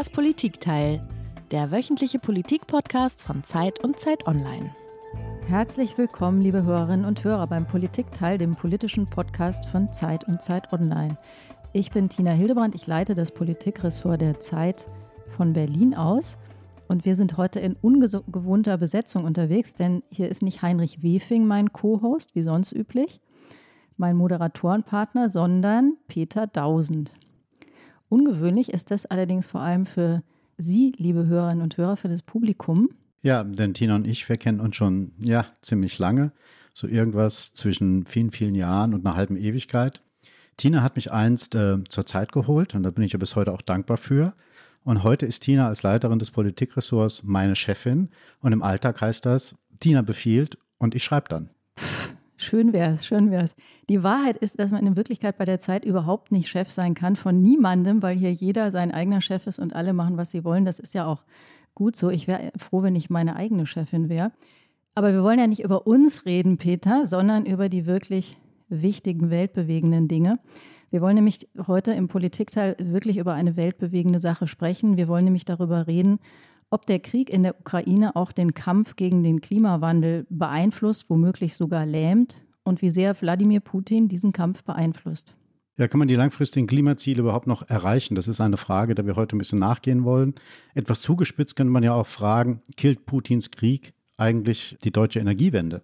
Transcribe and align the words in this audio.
Das 0.00 0.08
Politikteil, 0.08 1.06
der 1.50 1.70
wöchentliche 1.70 2.18
Politikpodcast 2.18 3.20
von 3.20 3.44
Zeit 3.44 3.84
und 3.84 3.98
Zeit 3.98 4.26
Online. 4.26 4.74
Herzlich 5.46 5.98
willkommen, 5.98 6.40
liebe 6.40 6.62
Hörerinnen 6.62 7.04
und 7.04 7.22
Hörer, 7.22 7.46
beim 7.46 7.68
Politikteil, 7.68 8.38
dem 8.38 8.56
politischen 8.56 9.10
Podcast 9.10 9.66
von 9.66 9.92
Zeit 9.92 10.26
und 10.26 10.40
Zeit 10.40 10.72
Online. 10.72 11.18
Ich 11.74 11.90
bin 11.90 12.08
Tina 12.08 12.30
Hildebrand, 12.30 12.74
ich 12.74 12.86
leite 12.86 13.14
das 13.14 13.30
Politikressort 13.32 14.22
der 14.22 14.40
Zeit 14.40 14.88
von 15.36 15.52
Berlin 15.52 15.94
aus. 15.94 16.38
Und 16.88 17.04
wir 17.04 17.14
sind 17.14 17.36
heute 17.36 17.60
in 17.60 17.74
ungewohnter 17.74 18.78
Besetzung 18.78 19.24
unterwegs, 19.24 19.74
denn 19.74 20.02
hier 20.08 20.30
ist 20.30 20.40
nicht 20.40 20.62
Heinrich 20.62 21.02
Wefing 21.02 21.46
mein 21.46 21.74
Co-Host, 21.74 22.34
wie 22.34 22.42
sonst 22.42 22.72
üblich, 22.72 23.20
mein 23.98 24.16
Moderatorenpartner, 24.16 25.28
sondern 25.28 25.98
Peter 26.08 26.46
Dausend. 26.46 27.12
Ungewöhnlich 28.10 28.72
ist 28.72 28.90
das 28.90 29.06
allerdings 29.06 29.46
vor 29.46 29.60
allem 29.60 29.86
für 29.86 30.22
Sie, 30.58 30.92
liebe 30.98 31.26
Hörerinnen 31.26 31.62
und 31.62 31.76
Hörer, 31.76 31.96
für 31.96 32.08
das 32.08 32.22
Publikum. 32.22 32.90
Ja, 33.22 33.44
denn 33.44 33.72
Tina 33.72 33.94
und 33.94 34.06
ich, 34.06 34.28
wir 34.28 34.36
kennen 34.36 34.60
uns 34.60 34.76
schon, 34.76 35.12
ja, 35.18 35.46
ziemlich 35.62 35.98
lange. 35.98 36.32
So 36.74 36.88
irgendwas 36.88 37.54
zwischen 37.54 38.04
vielen, 38.04 38.32
vielen 38.32 38.56
Jahren 38.56 38.94
und 38.94 39.06
einer 39.06 39.14
halben 39.14 39.36
Ewigkeit. 39.36 40.02
Tina 40.56 40.82
hat 40.82 40.96
mich 40.96 41.12
einst 41.12 41.54
äh, 41.54 41.82
zur 41.84 42.04
Zeit 42.04 42.32
geholt 42.32 42.74
und 42.74 42.82
da 42.82 42.90
bin 42.90 43.04
ich 43.04 43.12
ja 43.12 43.18
bis 43.18 43.36
heute 43.36 43.52
auch 43.52 43.62
dankbar 43.62 43.96
für. 43.96 44.34
Und 44.82 45.04
heute 45.04 45.24
ist 45.24 45.40
Tina 45.40 45.68
als 45.68 45.84
Leiterin 45.84 46.18
des 46.18 46.32
Politikressorts 46.32 47.22
meine 47.22 47.54
Chefin. 47.54 48.08
Und 48.40 48.52
im 48.52 48.62
Alltag 48.62 49.00
heißt 49.00 49.24
das, 49.24 49.56
Tina 49.78 50.02
befiehlt 50.02 50.58
und 50.78 50.96
ich 50.96 51.04
schreibe 51.04 51.28
dann. 51.28 51.50
Schön 52.42 52.72
wär's, 52.72 53.04
schön 53.04 53.30
wär's. 53.30 53.54
Die 53.90 54.02
Wahrheit 54.02 54.38
ist, 54.38 54.58
dass 54.58 54.70
man 54.70 54.86
in 54.86 54.96
Wirklichkeit 54.96 55.36
bei 55.36 55.44
der 55.44 55.58
Zeit 55.58 55.84
überhaupt 55.84 56.32
nicht 56.32 56.48
Chef 56.48 56.70
sein 56.70 56.94
kann 56.94 57.14
von 57.14 57.42
niemandem, 57.42 58.02
weil 58.02 58.16
hier 58.16 58.32
jeder 58.32 58.70
sein 58.70 58.92
eigener 58.92 59.20
Chef 59.20 59.46
ist 59.46 59.58
und 59.58 59.74
alle 59.74 59.92
machen, 59.92 60.16
was 60.16 60.30
sie 60.30 60.42
wollen. 60.42 60.64
Das 60.64 60.78
ist 60.78 60.94
ja 60.94 61.04
auch 61.04 61.22
gut 61.74 61.96
so. 61.96 62.08
Ich 62.08 62.28
wäre 62.28 62.50
froh, 62.56 62.82
wenn 62.82 62.96
ich 62.96 63.10
meine 63.10 63.36
eigene 63.36 63.66
Chefin 63.66 64.08
wäre. 64.08 64.32
Aber 64.94 65.12
wir 65.12 65.22
wollen 65.22 65.38
ja 65.38 65.46
nicht 65.46 65.62
über 65.62 65.86
uns 65.86 66.24
reden, 66.24 66.56
Peter, 66.56 67.04
sondern 67.04 67.44
über 67.44 67.68
die 67.68 67.84
wirklich 67.84 68.38
wichtigen, 68.70 69.28
weltbewegenden 69.28 70.08
Dinge. 70.08 70.38
Wir 70.88 71.02
wollen 71.02 71.16
nämlich 71.16 71.46
heute 71.66 71.92
im 71.92 72.08
Politikteil 72.08 72.74
wirklich 72.78 73.18
über 73.18 73.34
eine 73.34 73.56
weltbewegende 73.56 74.18
Sache 74.18 74.46
sprechen. 74.46 74.96
Wir 74.96 75.08
wollen 75.08 75.24
nämlich 75.24 75.44
darüber 75.44 75.86
reden, 75.86 76.18
ob 76.70 76.86
der 76.86 77.00
Krieg 77.00 77.30
in 77.30 77.42
der 77.42 77.58
Ukraine 77.58 78.16
auch 78.16 78.32
den 78.32 78.54
Kampf 78.54 78.96
gegen 78.96 79.22
den 79.22 79.40
Klimawandel 79.40 80.26
beeinflusst, 80.30 81.10
womöglich 81.10 81.56
sogar 81.56 81.84
lähmt 81.84 82.36
und 82.62 82.82
wie 82.82 82.90
sehr 82.90 83.20
Wladimir 83.20 83.60
Putin 83.60 84.08
diesen 84.08 84.32
Kampf 84.32 84.64
beeinflusst. 84.64 85.34
Ja, 85.76 85.88
kann 85.88 85.98
man 85.98 86.08
die 86.08 86.14
langfristigen 86.14 86.66
Klimaziele 86.66 87.20
überhaupt 87.20 87.46
noch 87.46 87.68
erreichen? 87.68 88.14
Das 88.14 88.28
ist 88.28 88.40
eine 88.40 88.58
Frage, 88.58 88.94
der 88.94 89.06
wir 89.06 89.16
heute 89.16 89.34
ein 89.34 89.38
bisschen 89.38 89.58
nachgehen 89.58 90.04
wollen. 90.04 90.34
Etwas 90.74 91.00
zugespitzt 91.00 91.56
könnte 91.56 91.72
man 91.72 91.82
ja 91.82 91.94
auch 91.94 92.06
fragen, 92.06 92.60
killt 92.76 93.06
Putins 93.06 93.50
Krieg 93.50 93.94
eigentlich 94.18 94.76
die 94.84 94.92
deutsche 94.92 95.20
Energiewende? 95.20 95.82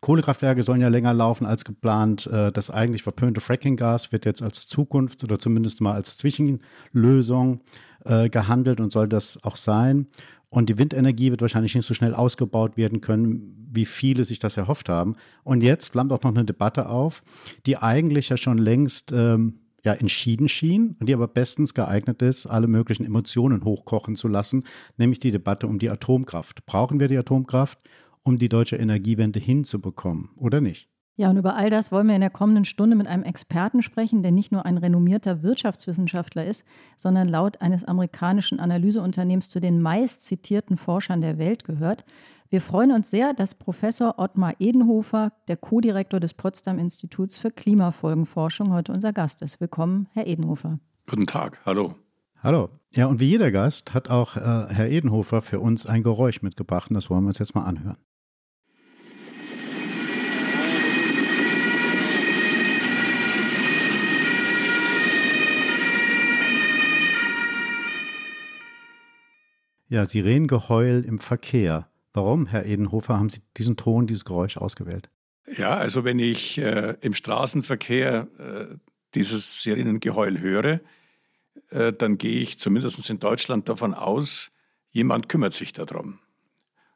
Kohlekraftwerke 0.00 0.62
sollen 0.62 0.80
ja 0.80 0.88
länger 0.88 1.12
laufen 1.12 1.46
als 1.46 1.64
geplant. 1.64 2.28
Äh, 2.28 2.52
das 2.52 2.70
eigentlich 2.70 3.02
verpönte 3.02 3.40
Frackinggas 3.40 4.12
wird 4.12 4.24
jetzt 4.24 4.42
als 4.42 4.68
Zukunft 4.68 5.24
oder 5.24 5.40
zumindest 5.40 5.80
mal 5.80 5.94
als 5.94 6.16
Zwischenlösung 6.16 7.62
äh, 8.06 8.28
gehandelt 8.28 8.80
und 8.80 8.90
soll 8.90 9.08
das 9.08 9.42
auch 9.44 9.56
sein. 9.56 10.06
Und 10.48 10.68
die 10.68 10.78
Windenergie 10.78 11.30
wird 11.30 11.42
wahrscheinlich 11.42 11.74
nicht 11.74 11.86
so 11.86 11.94
schnell 11.94 12.14
ausgebaut 12.14 12.76
werden 12.76 13.00
können, 13.00 13.68
wie 13.70 13.84
viele 13.84 14.24
sich 14.24 14.38
das 14.38 14.56
erhofft 14.56 14.88
haben. 14.88 15.16
Und 15.44 15.62
jetzt 15.62 15.90
flammt 15.90 16.12
auch 16.12 16.22
noch 16.22 16.30
eine 16.30 16.44
Debatte 16.44 16.88
auf, 16.88 17.22
die 17.66 17.76
eigentlich 17.76 18.28
ja 18.28 18.36
schon 18.36 18.58
längst 18.58 19.12
ähm, 19.12 19.60
ja, 19.84 19.92
entschieden 19.92 20.48
schien 20.48 20.96
und 20.98 21.08
die 21.08 21.14
aber 21.14 21.28
bestens 21.28 21.74
geeignet 21.74 22.20
ist, 22.22 22.46
alle 22.46 22.66
möglichen 22.66 23.04
Emotionen 23.04 23.64
hochkochen 23.64 24.16
zu 24.16 24.28
lassen, 24.28 24.64
nämlich 24.96 25.20
die 25.20 25.30
Debatte 25.30 25.66
um 25.66 25.78
die 25.78 25.90
Atomkraft. 25.90 26.66
Brauchen 26.66 27.00
wir 27.00 27.08
die 27.08 27.18
Atomkraft 27.18 27.78
um 28.22 28.38
die 28.38 28.48
deutsche 28.48 28.76
Energiewende 28.76 29.38
hinzubekommen, 29.38 30.30
oder 30.36 30.60
nicht? 30.60 30.88
Ja, 31.18 31.30
und 31.30 31.38
über 31.38 31.56
all 31.56 31.70
das 31.70 31.92
wollen 31.92 32.08
wir 32.08 32.14
in 32.14 32.20
der 32.20 32.28
kommenden 32.28 32.66
Stunde 32.66 32.94
mit 32.94 33.06
einem 33.06 33.22
Experten 33.22 33.82
sprechen, 33.82 34.22
der 34.22 34.32
nicht 34.32 34.52
nur 34.52 34.66
ein 34.66 34.76
renommierter 34.76 35.42
Wirtschaftswissenschaftler 35.42 36.44
ist, 36.44 36.62
sondern 36.98 37.26
laut 37.26 37.62
eines 37.62 37.84
amerikanischen 37.84 38.60
Analyseunternehmens 38.60 39.48
zu 39.48 39.58
den 39.58 39.80
meist 39.80 40.26
zitierten 40.26 40.76
Forschern 40.76 41.22
der 41.22 41.38
Welt 41.38 41.64
gehört. 41.64 42.04
Wir 42.50 42.60
freuen 42.60 42.92
uns 42.92 43.10
sehr, 43.10 43.32
dass 43.32 43.54
Professor 43.54 44.18
Ottmar 44.18 44.56
Edenhofer, 44.58 45.32
der 45.48 45.56
Co-Direktor 45.56 46.20
des 46.20 46.34
Potsdam 46.34 46.78
Instituts 46.78 47.38
für 47.38 47.50
Klimafolgenforschung, 47.50 48.72
heute 48.74 48.92
unser 48.92 49.14
Gast 49.14 49.40
ist. 49.40 49.58
Willkommen, 49.58 50.08
Herr 50.12 50.26
Edenhofer. 50.26 50.78
Guten 51.08 51.26
Tag, 51.26 51.62
hallo. 51.64 51.94
Hallo. 52.42 52.68
Ja, 52.90 53.06
und 53.06 53.20
wie 53.20 53.30
jeder 53.30 53.50
Gast 53.50 53.94
hat 53.94 54.10
auch 54.10 54.36
äh, 54.36 54.40
Herr 54.40 54.90
Edenhofer 54.90 55.40
für 55.40 55.60
uns 55.60 55.86
ein 55.86 56.02
Geräusch 56.02 56.42
mitgebracht 56.42 56.90
und 56.90 56.94
das 56.94 57.08
wollen 57.08 57.24
wir 57.24 57.28
uns 57.28 57.38
jetzt 57.38 57.54
mal 57.54 57.64
anhören. 57.64 57.96
Ja, 69.88 70.04
Sirenengeheul 70.04 71.04
im 71.06 71.18
Verkehr. 71.18 71.88
Warum, 72.12 72.46
Herr 72.46 72.66
Edenhofer, 72.66 73.18
haben 73.18 73.28
Sie 73.28 73.42
diesen 73.56 73.76
Ton, 73.76 74.06
dieses 74.06 74.24
Geräusch 74.24 74.56
ausgewählt? 74.56 75.10
Ja, 75.56 75.76
also 75.76 76.04
wenn 76.04 76.18
ich 76.18 76.58
äh, 76.58 76.96
im 77.02 77.14
Straßenverkehr 77.14 78.26
äh, 78.38 78.76
dieses 79.14 79.62
Sirenengeheul 79.62 80.40
höre, 80.40 80.80
äh, 81.70 81.92
dann 81.92 82.18
gehe 82.18 82.40
ich 82.40 82.58
zumindest 82.58 83.08
in 83.08 83.20
Deutschland 83.20 83.68
davon 83.68 83.94
aus, 83.94 84.50
jemand 84.90 85.28
kümmert 85.28 85.52
sich 85.52 85.72
darum. 85.72 86.18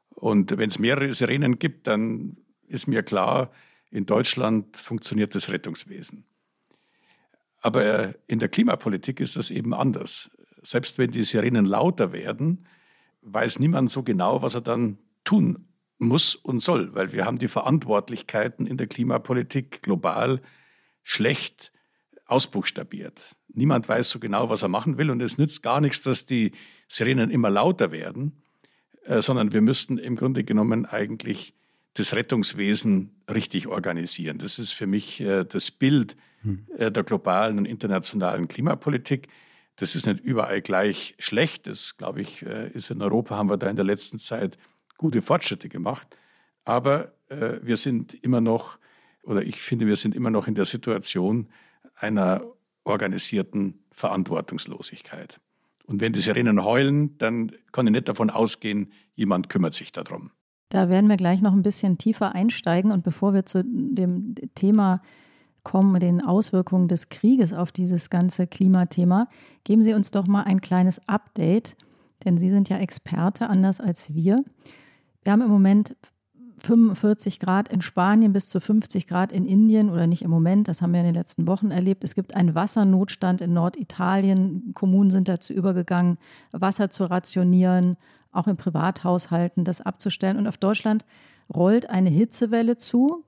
Und 0.08 0.58
wenn 0.58 0.68
es 0.68 0.78
mehrere 0.78 1.12
Sirenen 1.12 1.58
gibt, 1.58 1.86
dann 1.86 2.36
ist 2.66 2.88
mir 2.88 3.02
klar, 3.02 3.52
in 3.90 4.06
Deutschland 4.06 4.76
funktioniert 4.76 5.34
das 5.34 5.48
Rettungswesen. 5.50 6.24
Aber 7.60 8.14
in 8.26 8.38
der 8.38 8.48
Klimapolitik 8.48 9.20
ist 9.20 9.36
das 9.36 9.50
eben 9.50 9.74
anders. 9.74 10.30
Selbst 10.62 10.98
wenn 10.98 11.10
die 11.10 11.24
Sirenen 11.24 11.64
lauter 11.64 12.12
werden, 12.12 12.66
weiß 13.22 13.58
niemand 13.58 13.90
so 13.90 14.02
genau, 14.02 14.42
was 14.42 14.54
er 14.54 14.60
dann 14.60 14.98
tun 15.24 15.66
muss 15.98 16.34
und 16.34 16.60
soll, 16.60 16.94
weil 16.94 17.12
wir 17.12 17.26
haben 17.26 17.38
die 17.38 17.48
Verantwortlichkeiten 17.48 18.66
in 18.66 18.76
der 18.76 18.86
Klimapolitik 18.86 19.82
global 19.82 20.40
schlecht 21.02 21.72
ausbuchstabiert. 22.26 23.36
Niemand 23.48 23.88
weiß 23.88 24.08
so 24.08 24.18
genau, 24.18 24.48
was 24.48 24.62
er 24.62 24.68
machen 24.68 24.96
will 24.96 25.10
und 25.10 25.20
es 25.20 25.36
nützt 25.36 25.62
gar 25.62 25.80
nichts, 25.80 26.02
dass 26.02 26.24
die 26.24 26.52
Sirenen 26.88 27.30
immer 27.30 27.50
lauter 27.50 27.92
werden, 27.92 28.42
äh, 29.04 29.20
sondern 29.20 29.52
wir 29.52 29.60
müssten 29.60 29.98
im 29.98 30.16
Grunde 30.16 30.44
genommen 30.44 30.86
eigentlich 30.86 31.54
das 31.94 32.14
Rettungswesen 32.14 33.22
richtig 33.32 33.66
organisieren. 33.66 34.38
Das 34.38 34.58
ist 34.58 34.72
für 34.72 34.86
mich 34.86 35.20
äh, 35.20 35.44
das 35.44 35.70
Bild 35.70 36.16
hm. 36.42 36.66
äh, 36.76 36.90
der 36.90 37.02
globalen 37.02 37.58
und 37.58 37.64
internationalen 37.66 38.48
Klimapolitik. 38.48 39.28
Das 39.76 39.94
ist 39.94 40.06
nicht 40.06 40.20
überall 40.20 40.60
gleich 40.60 41.14
schlecht. 41.18 41.66
Das, 41.66 41.96
glaube 41.96 42.20
ich, 42.20 42.44
äh, 42.44 42.70
ist 42.70 42.90
in 42.90 43.02
Europa, 43.02 43.36
haben 43.36 43.48
wir 43.48 43.56
da 43.56 43.68
in 43.68 43.76
der 43.76 43.84
letzten 43.84 44.18
Zeit 44.18 44.58
gute 44.98 45.22
Fortschritte 45.22 45.68
gemacht. 45.68 46.06
Aber 46.64 47.12
äh, 47.28 47.58
wir 47.62 47.76
sind 47.76 48.14
immer 48.14 48.40
noch, 48.40 48.78
oder 49.22 49.42
ich 49.42 49.62
finde, 49.62 49.86
wir 49.86 49.96
sind 49.96 50.14
immer 50.14 50.30
noch 50.30 50.46
in 50.46 50.54
der 50.54 50.66
Situation 50.66 51.48
einer 51.94 52.42
organisierten 52.84 53.84
Verantwortungslosigkeit. 53.92 55.40
Und 55.86 56.00
wenn 56.00 56.12
die 56.12 56.20
Sirenen 56.20 56.64
heulen, 56.64 57.18
dann 57.18 57.52
kann 57.72 57.86
ich 57.86 57.92
nicht 57.92 58.08
davon 58.08 58.30
ausgehen, 58.30 58.92
jemand 59.14 59.48
kümmert 59.48 59.74
sich 59.74 59.92
darum. 59.92 60.30
Da 60.68 60.88
werden 60.88 61.08
wir 61.08 61.16
gleich 61.16 61.40
noch 61.42 61.52
ein 61.52 61.62
bisschen 61.62 61.98
tiefer 61.98 62.34
einsteigen. 62.34 62.92
Und 62.92 63.02
bevor 63.02 63.34
wir 63.34 63.44
zu 63.44 63.64
dem 63.64 64.36
Thema 64.54 65.02
kommen, 65.64 66.00
den 66.00 66.24
Auswirkungen 66.24 66.88
des 66.88 67.08
Krieges 67.08 67.52
auf 67.52 67.72
dieses 67.72 68.10
ganze 68.10 68.46
Klimathema, 68.46 69.28
geben 69.64 69.82
Sie 69.82 69.94
uns 69.94 70.10
doch 70.10 70.26
mal 70.26 70.42
ein 70.42 70.60
kleines 70.60 71.00
Update, 71.08 71.76
denn 72.24 72.38
Sie 72.38 72.50
sind 72.50 72.68
ja 72.68 72.78
Experte, 72.78 73.48
anders 73.48 73.80
als 73.80 74.14
wir. 74.14 74.44
Wir 75.22 75.32
haben 75.32 75.42
im 75.42 75.50
Moment 75.50 75.96
45 76.62 77.40
Grad 77.40 77.68
in 77.68 77.80
Spanien 77.80 78.32
bis 78.32 78.48
zu 78.48 78.60
50 78.60 79.06
Grad 79.06 79.32
in 79.32 79.44
Indien 79.44 79.90
oder 79.90 80.06
nicht 80.06 80.22
im 80.22 80.30
Moment, 80.30 80.68
das 80.68 80.82
haben 80.82 80.92
wir 80.92 81.00
in 81.00 81.06
den 81.06 81.14
letzten 81.14 81.46
Wochen 81.46 81.70
erlebt. 81.70 82.04
Es 82.04 82.14
gibt 82.14 82.34
einen 82.34 82.54
Wassernotstand 82.54 83.40
in 83.40 83.52
Norditalien. 83.52 84.72
Kommunen 84.74 85.10
sind 85.10 85.28
dazu 85.28 85.52
übergegangen, 85.52 86.18
Wasser 86.52 86.90
zu 86.90 87.04
rationieren, 87.04 87.96
auch 88.32 88.46
in 88.46 88.56
Privathaushalten 88.56 89.64
das 89.64 89.80
abzustellen. 89.80 90.36
Und 90.36 90.46
auf 90.46 90.58
Deutschland 90.58 91.04
rollt 91.52 91.88
eine 91.88 92.10
Hitzewelle 92.10 92.76
zu 92.76 93.24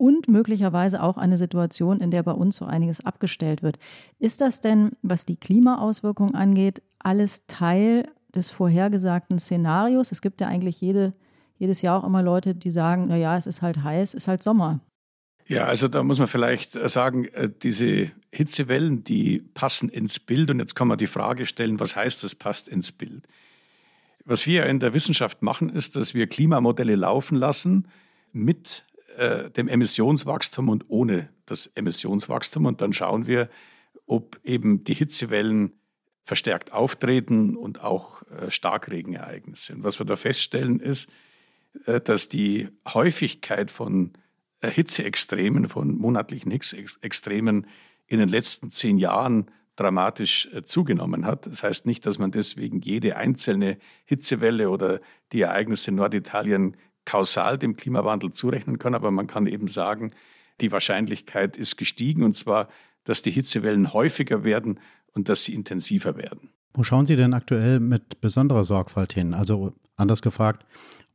und 0.00 0.28
möglicherweise 0.28 1.02
auch 1.02 1.18
eine 1.18 1.36
Situation, 1.36 2.00
in 2.00 2.10
der 2.10 2.22
bei 2.22 2.32
uns 2.32 2.56
so 2.56 2.64
einiges 2.64 3.04
abgestellt 3.04 3.62
wird. 3.62 3.78
Ist 4.18 4.40
das 4.40 4.62
denn, 4.62 4.92
was 5.02 5.26
die 5.26 5.36
Klimaauswirkungen 5.36 6.34
angeht, 6.34 6.80
alles 6.98 7.46
Teil 7.46 8.08
des 8.34 8.50
vorhergesagten 8.50 9.38
Szenarios? 9.38 10.10
Es 10.10 10.22
gibt 10.22 10.40
ja 10.40 10.46
eigentlich 10.46 10.80
jede, 10.80 11.12
jedes 11.58 11.82
Jahr 11.82 12.00
auch 12.00 12.06
immer 12.06 12.22
Leute, 12.22 12.54
die 12.54 12.70
sagen, 12.70 13.08
naja, 13.08 13.36
es 13.36 13.46
ist 13.46 13.60
halt 13.60 13.84
heiß, 13.84 14.14
es 14.14 14.24
ist 14.24 14.28
halt 14.28 14.42
Sommer. 14.42 14.80
Ja, 15.46 15.66
also 15.66 15.86
da 15.86 16.02
muss 16.02 16.18
man 16.18 16.28
vielleicht 16.28 16.72
sagen, 16.88 17.26
äh, 17.34 17.50
diese 17.62 18.10
Hitzewellen, 18.32 19.04
die 19.04 19.40
passen 19.52 19.90
ins 19.90 20.18
Bild. 20.18 20.50
Und 20.50 20.60
jetzt 20.60 20.76
kann 20.76 20.88
man 20.88 20.96
die 20.96 21.08
Frage 21.08 21.44
stellen, 21.44 21.78
was 21.78 21.94
heißt 21.94 22.24
das, 22.24 22.34
passt 22.34 22.68
ins 22.68 22.90
Bild? 22.90 23.26
Was 24.24 24.46
wir 24.46 24.64
in 24.64 24.80
der 24.80 24.94
Wissenschaft 24.94 25.42
machen, 25.42 25.68
ist, 25.68 25.94
dass 25.96 26.14
wir 26.14 26.26
Klimamodelle 26.26 26.94
laufen 26.96 27.36
lassen 27.36 27.86
mit 28.32 28.84
äh, 29.16 29.50
dem 29.50 29.68
Emissionswachstum 29.68 30.68
und 30.68 30.84
ohne 30.88 31.28
das 31.46 31.66
Emissionswachstum. 31.66 32.66
Und 32.66 32.80
dann 32.80 32.92
schauen 32.92 33.26
wir, 33.26 33.48
ob 34.06 34.38
eben 34.44 34.84
die 34.84 34.94
Hitzewellen 34.94 35.72
verstärkt 36.22 36.72
auftreten 36.72 37.56
und 37.56 37.82
auch 37.82 38.22
äh, 38.30 38.50
Starkregenereignisse. 38.50 39.74
Und 39.74 39.84
was 39.84 39.98
wir 39.98 40.06
da 40.06 40.16
feststellen, 40.16 40.80
ist, 40.80 41.10
äh, 41.86 42.00
dass 42.00 42.28
die 42.28 42.68
Häufigkeit 42.86 43.70
von 43.70 44.12
Hitzeextremen, 44.62 45.68
von 45.68 45.96
monatlichen 45.96 46.50
Hitzeextremen 46.50 47.66
in 48.06 48.18
den 48.18 48.28
letzten 48.28 48.70
zehn 48.70 48.98
Jahren 48.98 49.50
dramatisch 49.74 50.50
zugenommen 50.66 51.24
hat. 51.24 51.46
Das 51.46 51.62
heißt 51.62 51.86
nicht, 51.86 52.04
dass 52.04 52.18
man 52.18 52.30
deswegen 52.30 52.82
jede 52.82 53.16
einzelne 53.16 53.78
Hitzewelle 54.04 54.68
oder 54.68 55.00
die 55.32 55.40
Ereignisse 55.40 55.92
in 55.92 55.96
Norditalien 55.96 56.76
kausal 57.04 57.58
dem 57.58 57.76
Klimawandel 57.76 58.32
zurechnen 58.32 58.78
kann, 58.78 58.94
aber 58.94 59.10
man 59.10 59.26
kann 59.26 59.46
eben 59.46 59.68
sagen, 59.68 60.12
die 60.60 60.72
Wahrscheinlichkeit 60.72 61.56
ist 61.56 61.76
gestiegen 61.76 62.22
und 62.22 62.34
zwar, 62.34 62.68
dass 63.04 63.22
die 63.22 63.30
Hitzewellen 63.30 63.92
häufiger 63.92 64.44
werden 64.44 64.80
und 65.14 65.28
dass 65.28 65.44
sie 65.44 65.54
intensiver 65.54 66.16
werden. 66.16 66.50
Wo 66.74 66.84
schauen 66.84 67.06
Sie 67.06 67.16
denn 67.16 67.34
aktuell 67.34 67.80
mit 67.80 68.20
besonderer 68.20 68.64
Sorgfalt 68.64 69.12
hin? 69.12 69.34
Also 69.34 69.72
anders 69.96 70.22
gefragt, 70.22 70.64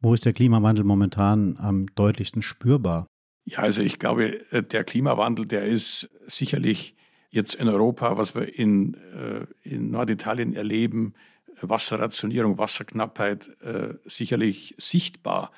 wo 0.01 0.13
ist 0.13 0.25
der 0.25 0.33
Klimawandel 0.33 0.83
momentan 0.83 1.57
am 1.57 1.87
deutlichsten 1.95 2.41
spürbar? 2.41 3.07
Ja, 3.45 3.59
also 3.59 3.81
ich 3.81 3.99
glaube, 3.99 4.41
äh, 4.51 4.63
der 4.63 4.83
Klimawandel, 4.83 5.45
der 5.45 5.65
ist 5.65 6.09
sicherlich 6.27 6.95
jetzt 7.29 7.55
in 7.55 7.67
Europa, 7.67 8.17
was 8.17 8.35
wir 8.35 8.57
in, 8.57 8.95
äh, 8.95 9.45
in 9.61 9.91
Norditalien 9.91 10.55
erleben, 10.55 11.13
Wasserrationierung, 11.61 12.57
Wasserknappheit, 12.57 13.49
äh, 13.61 13.95
sicherlich 14.05 14.75
sichtbar. 14.77 15.51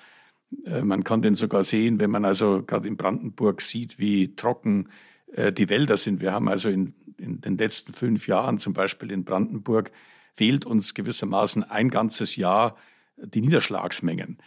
Man 0.82 1.04
kann 1.04 1.22
den 1.22 1.36
sogar 1.36 1.64
sehen, 1.64 2.00
wenn 2.00 2.10
man 2.10 2.24
also 2.24 2.64
gerade 2.64 2.88
in 2.88 2.96
Brandenburg 2.98 3.62
sieht, 3.62 4.00
wie 4.00 4.36
trocken 4.36 4.90
die 5.36 5.70
Wälder 5.70 5.98
sind. 5.98 6.22
Wir 6.22 6.32
haben 6.32 6.48
also 6.48 6.70
in, 6.70 6.94
in 7.18 7.42
den 7.42 7.58
letzten 7.58 7.94
fünf 7.94 8.28
Jahren 8.28 8.58
zum 8.58 8.74
Beispiel 8.74 9.12
in 9.12 9.26
Brandenburg 9.26 9.92
fehlt 10.34 10.66
uns 10.66 10.94
gewissermaßen 10.94 11.64
ein 11.64 11.90
ganzes 11.90 12.38
Jahr 12.38 12.78
die 13.18 13.42
Niederschlagsmengen. 13.42 14.38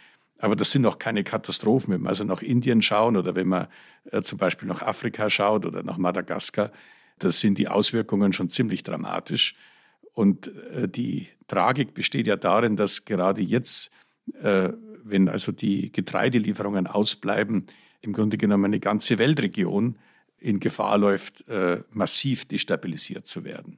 Aber 0.41 0.55
das 0.55 0.71
sind 0.71 0.81
noch 0.81 0.97
keine 0.97 1.23
Katastrophen. 1.23 1.93
Wenn 1.93 2.01
wir 2.01 2.09
also 2.09 2.23
nach 2.23 2.41
Indien 2.41 2.81
schauen 2.81 3.15
oder 3.15 3.35
wenn 3.35 3.47
man 3.47 3.67
äh, 4.11 4.21
zum 4.21 4.39
Beispiel 4.39 4.67
nach 4.67 4.81
Afrika 4.81 5.29
schaut 5.29 5.65
oder 5.65 5.83
nach 5.83 5.97
Madagaskar, 5.97 6.71
das 7.19 7.39
sind 7.39 7.59
die 7.59 7.67
Auswirkungen 7.67 8.33
schon 8.33 8.49
ziemlich 8.49 8.81
dramatisch. 8.81 9.55
Und 10.13 10.47
äh, 10.47 10.87
die 10.89 11.27
Tragik 11.47 11.93
besteht 11.93 12.25
ja 12.25 12.37
darin, 12.37 12.75
dass 12.75 13.05
gerade 13.05 13.41
jetzt, 13.41 13.91
äh, 14.41 14.69
wenn 15.03 15.29
also 15.29 15.51
die 15.51 15.91
Getreidelieferungen 15.91 16.87
ausbleiben, 16.87 17.67
im 18.01 18.13
Grunde 18.13 18.37
genommen 18.37 18.65
eine 18.65 18.79
ganze 18.79 19.17
Weltregion 19.17 19.97
in 20.37 20.59
Gefahr 20.59 20.97
läuft, 20.97 21.47
äh, 21.47 21.83
massiv 21.91 22.45
destabilisiert 22.45 23.27
zu 23.27 23.43
werden. 23.43 23.77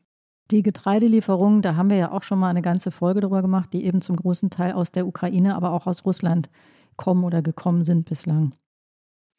Die 0.51 0.63
Getreidelieferungen, 0.63 1.61
da 1.61 1.75
haben 1.75 1.89
wir 1.89 1.97
ja 1.97 2.11
auch 2.11 2.23
schon 2.23 2.39
mal 2.39 2.49
eine 2.49 2.61
ganze 2.61 2.91
Folge 2.91 3.21
darüber 3.21 3.41
gemacht, 3.41 3.71
die 3.73 3.85
eben 3.85 4.01
zum 4.01 4.15
großen 4.15 4.49
Teil 4.49 4.73
aus 4.73 4.91
der 4.91 5.07
Ukraine, 5.07 5.55
aber 5.55 5.71
auch 5.71 5.87
aus 5.87 6.05
Russland 6.05 6.49
kommen 6.95 7.23
oder 7.23 7.41
gekommen 7.41 7.83
sind 7.83 8.05
bislang. 8.05 8.53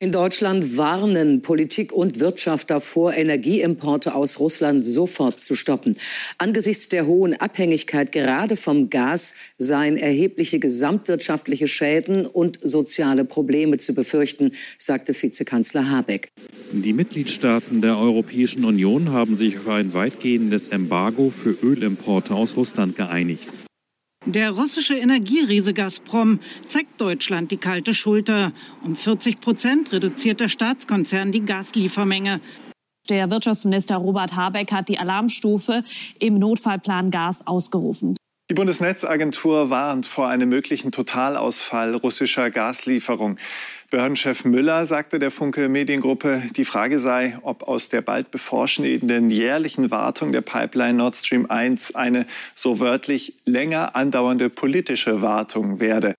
In 0.05 0.13
Deutschland 0.13 0.77
warnen 0.77 1.41
Politik 1.41 1.91
und 1.91 2.21
Wirtschaft 2.21 2.69
davor, 2.69 3.15
Energieimporte 3.15 4.15
aus 4.15 4.39
Russland 4.39 4.87
sofort 4.87 5.41
zu 5.41 5.55
stoppen. 5.55 5.97
Angesichts 6.37 6.91
der 6.91 7.07
hohen 7.07 7.33
Abhängigkeit 7.33 8.13
gerade 8.13 8.57
vom 8.57 8.91
Gas 8.91 9.35
seien 9.57 9.97
erhebliche 9.97 10.59
gesamtwirtschaftliche 10.59 11.69
Schäden 11.69 12.27
und 12.27 12.59
soziale 12.63 13.25
Probleme 13.25 13.79
zu 13.79 13.95
befürchten, 13.95 14.53
sagte 14.77 15.15
Vizekanzler 15.15 15.89
Habeck. 15.89 16.29
Die 16.71 16.93
Mitgliedstaaten 16.93 17.81
der 17.81 17.97
Europäischen 17.97 18.67
Union 18.67 19.11
haben 19.11 19.37
sich 19.39 19.57
auf 19.57 19.69
ein 19.69 19.95
weitgehendes 19.95 20.69
Embargo 20.69 21.31
für 21.31 21.57
Ölimporte 21.63 22.35
aus 22.35 22.59
Russland 22.59 22.95
geeinigt. 22.95 23.49
Der 24.27 24.53
russische 24.53 24.95
Energieriese 24.95 25.75
Gazprom 25.75 26.41
zeigt 26.67 26.99
Deutschland 26.99 27.51
die 27.51 27.59
kalte 27.59 27.93
Schulter. 27.93 28.53
Um 28.83 28.97
40 28.97 29.39
Prozent 29.39 29.93
reduziert 29.93 30.41
der 30.41 30.49
Staatskonzern 30.49 31.31
die 31.31 31.45
Gasliefermenge. 31.45 32.41
Der 33.11 33.29
Wirtschaftsminister 33.29 33.97
Robert 33.97 34.35
Habeck 34.35 34.73
hat 34.73 34.89
die 34.89 34.99
Alarmstufe 34.99 35.85
im 36.19 36.39
Notfallplan 36.39 37.11
Gas 37.11 37.47
ausgerufen. 37.47 38.17
Die 38.51 38.55
Bundesnetzagentur 38.55 39.69
warnt 39.69 40.07
vor 40.07 40.29
einem 40.29 40.49
möglichen 40.49 40.91
Totalausfall 40.91 41.95
russischer 41.95 42.51
Gaslieferung. 42.51 43.37
Behördenchef 43.95 44.45
Müller 44.45 44.87
sagte 44.87 45.21
der 45.21 45.31
Funke 45.31 45.69
Mediengruppe, 45.69 46.43
die 46.57 46.65
Frage 46.65 46.99
sei, 46.99 47.39
ob 47.43 47.63
aus 47.63 47.91
der 47.91 48.03
bald 48.03 48.33
bevorstehenden 48.33 49.31
jährlichen 49.31 49.93
Wartung 49.93 50.33
der 50.33 50.41
Pipeline 50.41 50.95
Nord 50.95 51.15
Stream 51.15 51.47
1 51.49 51.95
eine 51.95 52.27
so 52.57 52.81
wörtlich 52.81 53.35
länger 53.45 53.95
andauernde 53.95 54.51
politische 54.51 55.23
Wartung 55.23 55.79
werde. 55.79 56.17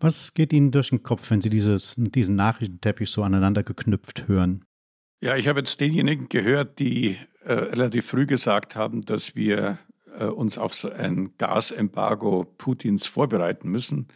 Was 0.00 0.32
geht 0.32 0.54
Ihnen 0.54 0.70
durch 0.70 0.88
den 0.88 1.02
Kopf, 1.02 1.30
wenn 1.30 1.42
Sie 1.42 1.50
dieses, 1.50 1.94
diesen 1.98 2.36
Nachrichtenteppich 2.36 3.10
so 3.10 3.22
aneinander 3.22 3.62
geknüpft 3.62 4.26
hören? 4.26 4.64
Ja, 5.20 5.36
ich 5.36 5.46
habe 5.46 5.60
jetzt 5.60 5.78
denjenigen 5.82 6.30
gehört, 6.30 6.78
die 6.78 7.18
äh, 7.44 7.52
relativ 7.52 8.06
früh 8.06 8.24
gesagt 8.24 8.76
haben, 8.76 9.04
dass 9.04 9.36
wir 9.36 9.76
äh, 10.18 10.24
uns 10.24 10.56
auf 10.56 10.72
so 10.72 10.90
ein 10.90 11.34
Gasembargo 11.36 12.46
Putins 12.56 13.06
vorbereiten 13.06 13.68
müssen. 13.68 14.08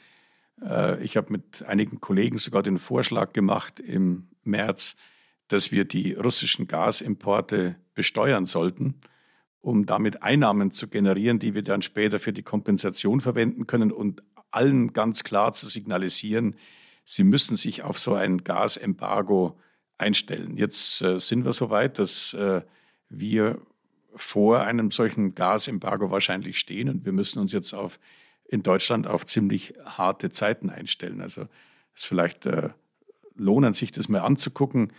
Äh, 0.62 1.02
ich 1.02 1.16
habe 1.16 1.32
mit 1.32 1.62
einigen 1.64 2.00
Kollegen 2.00 2.38
sogar 2.38 2.62
den 2.62 2.78
Vorschlag 2.78 3.32
gemacht 3.32 3.80
im 3.80 4.28
März, 4.44 4.96
dass 5.48 5.72
wir 5.72 5.84
die 5.84 6.12
russischen 6.12 6.66
Gasimporte 6.66 7.76
besteuern 7.94 8.46
sollten, 8.46 8.96
um 9.60 9.86
damit 9.86 10.22
Einnahmen 10.22 10.72
zu 10.72 10.88
generieren, 10.88 11.38
die 11.38 11.54
wir 11.54 11.62
dann 11.62 11.82
später 11.82 12.20
für 12.20 12.32
die 12.32 12.42
Kompensation 12.42 13.20
verwenden 13.20 13.66
können 13.66 13.92
und 13.92 14.22
allen 14.50 14.92
ganz 14.92 15.24
klar 15.24 15.52
zu 15.52 15.66
signalisieren, 15.66 16.56
sie 17.04 17.24
müssen 17.24 17.56
sich 17.56 17.82
auf 17.82 17.98
so 17.98 18.14
ein 18.14 18.44
Gasembargo 18.44 19.58
einstellen. 19.98 20.56
Jetzt 20.56 21.02
äh, 21.02 21.18
sind 21.18 21.44
wir 21.44 21.52
so 21.52 21.70
weit, 21.70 21.98
dass 21.98 22.34
äh, 22.34 22.62
wir 23.08 23.60
vor 24.14 24.62
einem 24.62 24.90
solchen 24.90 25.34
Gasembargo 25.34 26.10
wahrscheinlich 26.10 26.58
stehen 26.58 26.88
und 26.88 27.04
wir 27.04 27.12
müssen 27.12 27.40
uns 27.40 27.52
jetzt 27.52 27.72
auf 27.74 27.98
in 28.48 28.62
Deutschland 28.62 29.06
auf 29.06 29.26
ziemlich 29.26 29.74
harte 29.84 30.30
Zeiten 30.30 30.70
einstellen. 30.70 31.20
Also 31.20 31.42
es 31.94 32.02
ist 32.02 32.06
vielleicht 32.06 32.46
äh, 32.46 32.70
lohnend, 33.36 33.76
sich 33.76 33.92
das 33.92 34.08
mal 34.08 34.20
anzugucken, 34.20 34.92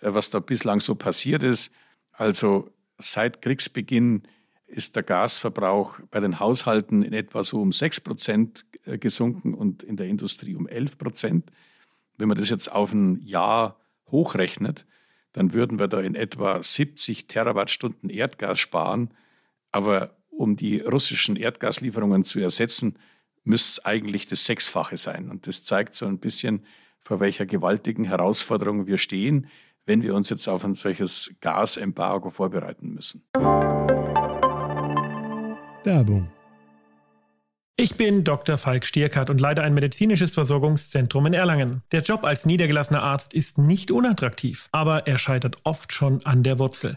äh, 0.00 0.12
was 0.14 0.30
da 0.30 0.38
bislang 0.38 0.80
so 0.80 0.94
passiert 0.94 1.42
ist. 1.42 1.72
Also 2.12 2.70
seit 2.98 3.42
Kriegsbeginn 3.42 4.22
ist 4.66 4.94
der 4.94 5.02
Gasverbrauch 5.02 5.98
bei 6.10 6.20
den 6.20 6.38
Haushalten 6.38 7.02
in 7.02 7.12
etwa 7.12 7.42
so 7.42 7.60
um 7.60 7.72
6 7.72 8.00
Prozent 8.00 8.66
äh, 8.84 8.98
gesunken 8.98 9.54
und 9.54 9.82
in 9.82 9.96
der 9.96 10.06
Industrie 10.06 10.54
um 10.54 10.68
11 10.68 10.98
Prozent. 10.98 11.50
Wenn 12.18 12.28
man 12.28 12.38
das 12.38 12.50
jetzt 12.50 12.70
auf 12.70 12.92
ein 12.92 13.20
Jahr 13.22 13.80
hochrechnet, 14.08 14.86
dann 15.32 15.54
würden 15.54 15.78
wir 15.78 15.88
da 15.88 16.00
in 16.00 16.14
etwa 16.14 16.62
70 16.62 17.28
Terawattstunden 17.28 18.10
Erdgas 18.10 18.58
sparen. 18.58 19.14
Aber 19.72 20.16
um 20.40 20.56
die 20.56 20.80
russischen 20.80 21.36
Erdgaslieferungen 21.36 22.24
zu 22.24 22.40
ersetzen, 22.40 22.96
müsste 23.44 23.68
es 23.68 23.84
eigentlich 23.84 24.26
das 24.26 24.46
Sechsfache 24.46 24.96
sein. 24.96 25.28
Und 25.28 25.46
das 25.46 25.64
zeigt 25.64 25.92
so 25.92 26.06
ein 26.06 26.18
bisschen, 26.18 26.64
vor 26.98 27.20
welcher 27.20 27.44
gewaltigen 27.44 28.04
Herausforderung 28.04 28.86
wir 28.86 28.96
stehen, 28.96 29.48
wenn 29.84 30.02
wir 30.02 30.14
uns 30.14 30.30
jetzt 30.30 30.48
auf 30.48 30.64
ein 30.64 30.72
solches 30.72 31.36
Gasembargo 31.42 32.30
vorbereiten 32.30 32.94
müssen. 32.94 33.22
Werbung. 35.84 36.30
Ich 37.76 37.96
bin 37.96 38.24
Dr. 38.24 38.56
Falk 38.56 38.86
Stierkart 38.86 39.28
und 39.28 39.40
leite 39.40 39.62
ein 39.62 39.74
medizinisches 39.74 40.32
Versorgungszentrum 40.32 41.26
in 41.26 41.34
Erlangen. 41.34 41.82
Der 41.92 42.00
Job 42.00 42.24
als 42.24 42.46
niedergelassener 42.46 43.02
Arzt 43.02 43.34
ist 43.34 43.58
nicht 43.58 43.90
unattraktiv, 43.90 44.68
aber 44.72 45.06
er 45.06 45.18
scheitert 45.18 45.58
oft 45.64 45.92
schon 45.92 46.24
an 46.24 46.42
der 46.42 46.58
Wurzel. 46.58 46.96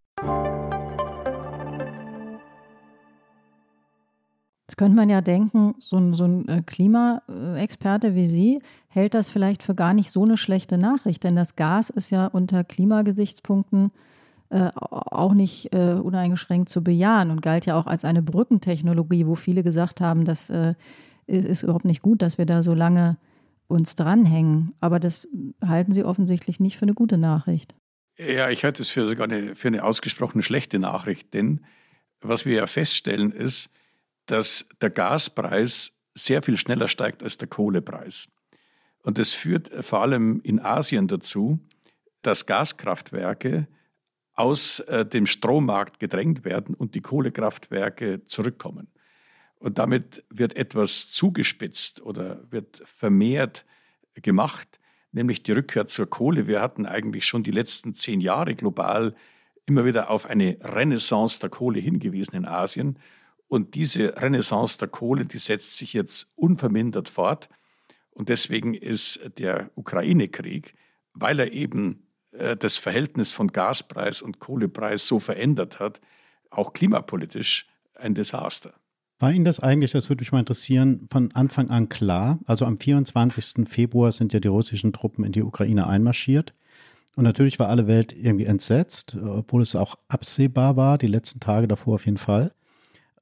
könnte 4.77 4.95
man 4.95 5.09
ja 5.09 5.21
denken, 5.21 5.75
so 5.79 5.97
ein, 5.97 6.13
so 6.13 6.25
ein 6.25 6.47
äh, 6.47 6.61
Klimaexperte 6.65 8.15
wie 8.15 8.25
Sie 8.25 8.61
hält 8.87 9.13
das 9.13 9.29
vielleicht 9.29 9.63
für 9.63 9.75
gar 9.75 9.93
nicht 9.93 10.11
so 10.11 10.23
eine 10.23 10.37
schlechte 10.37 10.77
Nachricht, 10.77 11.23
denn 11.23 11.35
das 11.35 11.55
Gas 11.55 11.89
ist 11.89 12.09
ja 12.09 12.27
unter 12.27 12.63
Klimagesichtspunkten 12.63 13.91
äh, 14.49 14.69
auch 14.75 15.33
nicht 15.33 15.73
äh, 15.73 15.93
uneingeschränkt 15.93 16.69
zu 16.69 16.83
bejahen 16.83 17.31
und 17.31 17.41
galt 17.41 17.65
ja 17.65 17.79
auch 17.79 17.87
als 17.87 18.03
eine 18.03 18.21
Brückentechnologie, 18.21 19.25
wo 19.25 19.35
viele 19.35 19.63
gesagt 19.63 20.01
haben, 20.01 20.25
das 20.25 20.49
äh, 20.49 20.73
ist, 21.25 21.45
ist 21.45 21.63
überhaupt 21.63 21.85
nicht 21.85 22.01
gut, 22.01 22.21
dass 22.21 22.37
wir 22.37 22.45
da 22.45 22.61
so 22.61 22.73
lange 22.73 23.17
uns 23.69 23.95
dranhängen. 23.95 24.73
Aber 24.81 24.99
das 24.99 25.29
halten 25.65 25.93
Sie 25.93 26.03
offensichtlich 26.03 26.59
nicht 26.59 26.77
für 26.77 26.83
eine 26.83 26.93
gute 26.93 27.17
Nachricht. 27.17 27.75
Ja, 28.17 28.49
ich 28.49 28.65
halte 28.65 28.81
es 28.81 28.89
für 28.89 29.07
sogar 29.07 29.27
eine, 29.27 29.55
für 29.55 29.69
eine 29.69 29.83
ausgesprochen 29.83 30.43
schlechte 30.43 30.79
Nachricht, 30.79 31.33
denn 31.33 31.61
was 32.19 32.45
wir 32.45 32.55
ja 32.55 32.67
feststellen 32.67 33.31
ist, 33.31 33.71
dass 34.25 34.67
der 34.81 34.89
Gaspreis 34.89 35.97
sehr 36.13 36.41
viel 36.41 36.57
schneller 36.57 36.87
steigt 36.87 37.23
als 37.23 37.37
der 37.37 37.47
Kohlepreis. 37.47 38.29
Und 39.03 39.17
das 39.17 39.33
führt 39.33 39.69
vor 39.83 40.01
allem 40.01 40.41
in 40.43 40.59
Asien 40.59 41.07
dazu, 41.07 41.59
dass 42.21 42.45
Gaskraftwerke 42.45 43.67
aus 44.33 44.79
äh, 44.81 45.05
dem 45.05 45.25
Strommarkt 45.25 45.99
gedrängt 45.99 46.45
werden 46.45 46.75
und 46.75 46.95
die 46.95 47.01
Kohlekraftwerke 47.01 48.25
zurückkommen. 48.25 48.87
Und 49.59 49.77
damit 49.77 50.23
wird 50.29 50.55
etwas 50.55 51.11
zugespitzt 51.11 52.01
oder 52.01 52.41
wird 52.51 52.81
vermehrt 52.85 53.65
gemacht, 54.15 54.79
nämlich 55.11 55.43
die 55.43 55.51
Rückkehr 55.51 55.85
zur 55.85 56.09
Kohle. 56.09 56.47
Wir 56.47 56.61
hatten 56.61 56.85
eigentlich 56.85 57.25
schon 57.25 57.43
die 57.43 57.51
letzten 57.51 57.93
zehn 57.93 58.21
Jahre 58.21 58.55
global 58.55 59.15
immer 59.65 59.85
wieder 59.85 60.09
auf 60.09 60.25
eine 60.25 60.57
Renaissance 60.61 61.39
der 61.39 61.49
Kohle 61.49 61.79
hingewiesen 61.79 62.35
in 62.35 62.45
Asien. 62.45 62.97
Und 63.51 63.75
diese 63.75 64.15
Renaissance 64.15 64.77
der 64.77 64.87
Kohle, 64.87 65.25
die 65.25 65.37
setzt 65.37 65.75
sich 65.75 65.91
jetzt 65.91 66.31
unvermindert 66.37 67.09
fort. 67.09 67.49
Und 68.11 68.29
deswegen 68.29 68.73
ist 68.75 69.19
der 69.39 69.71
Ukraine-Krieg, 69.75 70.73
weil 71.13 71.37
er 71.37 71.51
eben 71.51 72.07
äh, 72.31 72.55
das 72.55 72.77
Verhältnis 72.77 73.33
von 73.33 73.49
Gaspreis 73.49 74.21
und 74.21 74.39
Kohlepreis 74.39 75.05
so 75.05 75.19
verändert 75.19 75.81
hat, 75.81 75.99
auch 76.49 76.71
klimapolitisch 76.71 77.67
ein 77.93 78.15
Desaster. 78.15 78.73
War 79.19 79.33
Ihnen 79.33 79.43
das 79.43 79.59
eigentlich, 79.59 79.91
das 79.91 80.07
würde 80.07 80.21
mich 80.21 80.31
mal 80.31 80.39
interessieren, 80.39 81.09
von 81.11 81.33
Anfang 81.33 81.69
an 81.69 81.89
klar? 81.89 82.39
Also 82.45 82.63
am 82.63 82.77
24. 82.77 83.67
Februar 83.67 84.13
sind 84.13 84.31
ja 84.31 84.39
die 84.39 84.47
russischen 84.47 84.93
Truppen 84.93 85.25
in 85.25 85.33
die 85.33 85.43
Ukraine 85.43 85.87
einmarschiert. 85.87 86.53
Und 87.17 87.25
natürlich 87.25 87.59
war 87.59 87.67
alle 87.67 87.87
Welt 87.87 88.15
irgendwie 88.17 88.45
entsetzt, 88.45 89.17
obwohl 89.21 89.61
es 89.61 89.75
auch 89.75 89.95
absehbar 90.07 90.77
war, 90.77 90.97
die 90.97 91.07
letzten 91.07 91.41
Tage 91.41 91.67
davor 91.67 91.95
auf 91.95 92.05
jeden 92.05 92.17
Fall. 92.17 92.53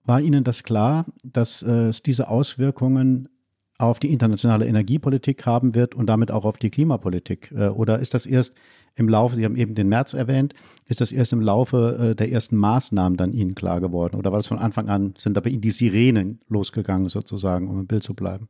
War 0.06 0.22
Ihnen 0.22 0.44
das 0.44 0.64
klar, 0.64 1.06
dass 1.24 1.62
äh, 1.62 1.88
es 1.90 2.02
diese 2.02 2.30
Auswirkungen 2.30 3.30
auf 3.78 4.00
die 4.00 4.12
internationale 4.12 4.68
Energiepolitik 4.68 5.46
haben 5.46 5.76
wird 5.76 5.96
und 5.96 6.08
damit 6.08 6.32
auch 6.32 6.46
auf 6.46 6.58
die 6.58 6.70
Klimapolitik? 6.70 7.52
Äh, 7.56 7.68
oder 7.68 8.00
ist 8.00 8.14
das 8.14 8.26
erst 8.26 8.56
im 8.96 9.08
Laufe, 9.08 9.36
Sie 9.36 9.46
haben 9.46 9.56
eben 9.56 9.76
den 9.76 9.88
März 9.88 10.14
erwähnt, 10.14 10.54
ist 10.86 11.00
das 11.00 11.12
erst 11.12 11.32
im 11.32 11.42
Laufe 11.42 12.12
äh, 12.12 12.16
der 12.16 12.32
ersten 12.32 12.58
Maßnahmen 12.58 13.18
dann 13.18 13.34
Ihnen 13.34 13.56
klar 13.56 13.80
geworden? 13.80 14.16
Oder 14.16 14.32
war 14.32 14.40
das 14.40 14.48
von 14.48 14.60
Anfang 14.60 14.90
an, 14.90 15.14
sind 15.16 15.38
da 15.38 15.42
bei 15.42 15.50
Ihnen 15.50 15.62
die 15.62 15.72
Sirenen 15.72 16.42
losgegangen 16.48 17.10
sozusagen, 17.10 17.70
um 17.70 17.80
im 17.80 17.88
Bild 17.88 18.04
zu 18.04 18.16
bleiben? 18.16 18.48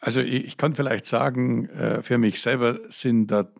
Also 0.00 0.20
ich, 0.20 0.56
kann 0.56 0.76
vielleicht 0.76 1.06
sagen, 1.06 1.68
für 2.02 2.18
mich 2.18 2.40
selber 2.40 2.78
sind 2.88 3.32
da 3.32 3.50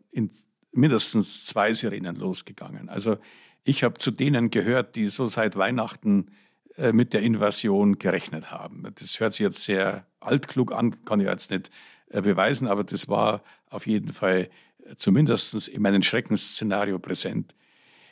mindestens 0.71 1.45
zwei 1.47 1.75
Sirenen 1.75 2.15
losgegangen. 2.15 2.89
Also 2.89 3.17
ich 3.65 3.83
habe 3.83 3.99
zu 3.99 4.11
denen 4.11 4.51
gehört, 4.51 4.97
die 4.97 5.09
so 5.09 5.27
seit 5.27 5.57
Weihnachten 5.57 6.27
mit 6.93 7.13
der 7.13 7.23
Invasion 7.23 7.99
gerechnet 7.99 8.51
haben. 8.53 8.85
Das 8.95 9.19
hört 9.19 9.33
sich 9.33 9.41
jetzt 9.41 9.65
sehr 9.65 10.07
altklug 10.21 10.73
an, 10.73 11.05
kann 11.05 11.19
ich 11.21 11.27
jetzt 11.27 11.51
nicht 11.51 11.71
beweisen, 12.11 12.69
aber 12.69 12.85
das 12.85 13.09
war 13.09 13.43
auf 13.69 13.87
jeden 13.87 14.13
Fall 14.13 14.49
zumindest 14.97 15.69
in 15.69 15.83
meinem 15.83 16.03
Schreckensszenario 16.03 16.99
präsent. 16.99 17.55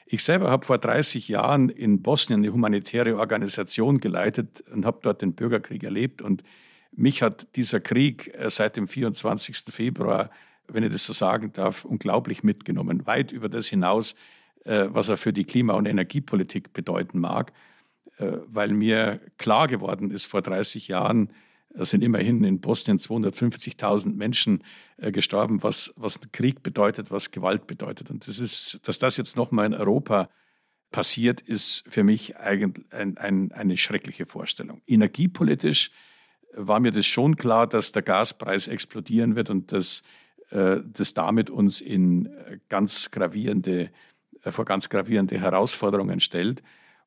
Ich 0.08 0.22
selber 0.22 0.50
habe 0.50 0.64
vor 0.64 0.78
30 0.78 1.26
Jahren 1.26 1.68
in 1.68 2.00
Bosnien 2.00 2.40
eine 2.40 2.52
humanitäre 2.52 3.16
Organisation 3.16 3.98
geleitet 3.98 4.62
und 4.72 4.86
habe 4.86 5.00
dort 5.02 5.20
den 5.20 5.32
Bürgerkrieg 5.32 5.82
erlebt. 5.82 6.22
Und 6.22 6.44
mich 6.92 7.22
hat 7.22 7.48
dieser 7.56 7.80
Krieg 7.80 8.32
äh, 8.34 8.48
seit 8.48 8.76
dem 8.76 8.86
24. 8.86 9.64
Februar, 9.68 10.30
wenn 10.68 10.84
ich 10.84 10.92
das 10.92 11.04
so 11.04 11.12
sagen 11.12 11.52
darf, 11.52 11.84
unglaublich 11.84 12.44
mitgenommen. 12.44 13.04
Weit 13.06 13.32
über 13.32 13.48
das 13.48 13.66
hinaus, 13.66 14.14
äh, 14.64 14.86
was 14.88 15.08
er 15.08 15.16
für 15.16 15.32
die 15.32 15.44
Klima- 15.44 15.74
und 15.74 15.86
Energiepolitik 15.86 16.72
bedeuten 16.72 17.18
mag. 17.18 17.52
Äh, 18.18 18.38
weil 18.46 18.68
mir 18.68 19.20
klar 19.36 19.68
geworden 19.68 20.10
ist 20.10 20.26
vor 20.26 20.42
30 20.42 20.88
Jahren, 20.88 21.30
es 21.74 21.90
sind 21.90 22.02
immerhin 22.02 22.42
in 22.44 22.60
Bosnien 22.60 22.98
250.000 22.98 24.14
Menschen 24.14 24.64
äh, 24.96 25.12
gestorben, 25.12 25.62
was, 25.62 25.92
was 25.96 26.20
Krieg 26.32 26.62
bedeutet, 26.62 27.10
was 27.10 27.30
Gewalt 27.30 27.66
bedeutet. 27.66 28.10
Und 28.10 28.26
das 28.26 28.38
ist, 28.38 28.80
dass 28.88 28.98
das 28.98 29.18
jetzt 29.18 29.36
nochmal 29.36 29.66
in 29.66 29.74
Europa 29.74 30.30
passiert, 30.90 31.42
ist 31.42 31.84
für 31.88 32.04
mich 32.04 32.38
eigentlich 32.38 32.86
ein, 32.92 33.18
ein, 33.18 33.52
eine 33.52 33.76
schreckliche 33.76 34.24
Vorstellung. 34.24 34.80
Energiepolitisch 34.86 35.90
war 36.54 36.80
mir 36.80 36.92
das 36.92 37.04
schon 37.04 37.36
klar, 37.36 37.66
dass 37.66 37.92
der 37.92 38.02
Gaspreis 38.02 38.66
explodieren 38.66 39.36
wird 39.36 39.50
und 39.50 39.72
dass 39.72 40.02
äh, 40.50 40.78
das 40.86 41.12
damit 41.12 41.50
uns 41.50 41.82
in 41.82 42.30
ganz 42.70 43.10
gravierende, 43.10 43.90
äh, 44.42 44.50
vor 44.50 44.64
ganz 44.64 44.88
gravierende 44.88 45.38
Herausforderungen 45.38 46.20
stellt 46.20 46.62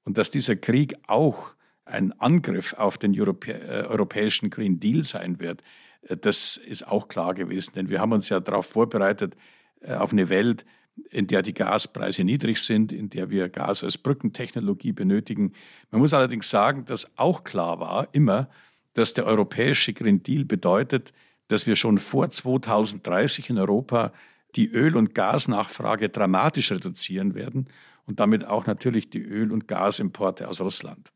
und 0.10 0.18
dass 0.18 0.32
dieser 0.32 0.56
Krieg 0.56 0.96
auch 1.06 1.54
ein 1.86 2.14
Angriff 2.14 2.74
auf 2.74 2.98
den 2.98 3.14
Europä 3.18 3.52
äh, 3.52 3.86
europäischen 3.86 4.50
Green 4.50 4.80
Deal 4.80 5.04
sein 5.04 5.40
wird, 5.40 5.62
äh, 6.02 6.18
das 6.18 6.58
ist 6.58 6.88
auch 6.88 7.10
klar 7.10 7.36
gewesen. 7.36 7.74
Denn 7.76 7.90
wir 7.90 8.02
haben 8.02 8.12
uns 8.12 8.28
ja 8.30 8.40
darauf 8.40 8.66
vorbereitet, 8.66 9.36
äh, 9.82 9.94
auf 9.94 10.12
eine 10.12 10.30
Welt, 10.30 10.66
in 11.12 11.28
der 11.28 11.44
die 11.44 11.54
Gaspreise 11.54 12.24
niedrig 12.24 12.58
sind, 12.58 12.92
in 12.92 13.12
der 13.12 13.30
wir 13.30 13.50
Gas 13.50 13.84
als 13.84 14.00
Brückentechnologie 14.00 14.94
benötigen. 14.94 15.54
Man 15.92 16.02
muss 16.02 16.16
allerdings 16.16 16.50
sagen, 16.50 16.86
dass 16.86 17.16
auch 17.20 17.44
klar 17.44 17.80
war, 17.80 18.08
immer, 18.12 18.50
dass 18.96 19.14
der 19.14 19.28
europäische 19.28 19.94
Green 19.94 20.24
Deal 20.24 20.44
bedeutet, 20.44 21.14
dass 21.50 21.68
wir 21.68 21.76
schon 21.76 22.00
vor 22.00 22.32
2030 22.32 23.52
in 23.52 23.60
Europa 23.60 24.12
die 24.56 24.72
Öl- 24.72 24.98
und 24.98 25.14
Gasnachfrage 25.14 26.10
dramatisch 26.10 26.72
reduzieren 26.72 27.36
werden 27.36 27.68
und 28.10 28.20
damit 28.20 28.46
auch 28.46 28.66
natürlich 28.66 29.12
die 29.12 29.22
Öl- 29.22 29.52
und 29.52 29.68
Gasimporte 29.68 30.48
aus 30.48 30.60
Russland. 30.60 31.12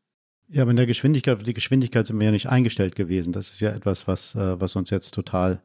Ja, 0.48 0.62
aber 0.62 0.70
in 0.70 0.76
der 0.76 0.86
Geschwindigkeit, 0.86 1.44
die 1.44 1.52
Geschwindigkeit 1.52 2.06
sind 2.06 2.18
wir 2.20 2.26
ja 2.26 2.30
nicht 2.30 2.48
eingestellt 2.48 2.94
gewesen. 2.94 3.32
Das 3.32 3.50
ist 3.50 3.60
ja 3.60 3.70
etwas, 3.70 4.06
was, 4.06 4.36
äh, 4.36 4.60
was 4.60 4.76
uns 4.76 4.90
jetzt 4.90 5.12
total 5.12 5.60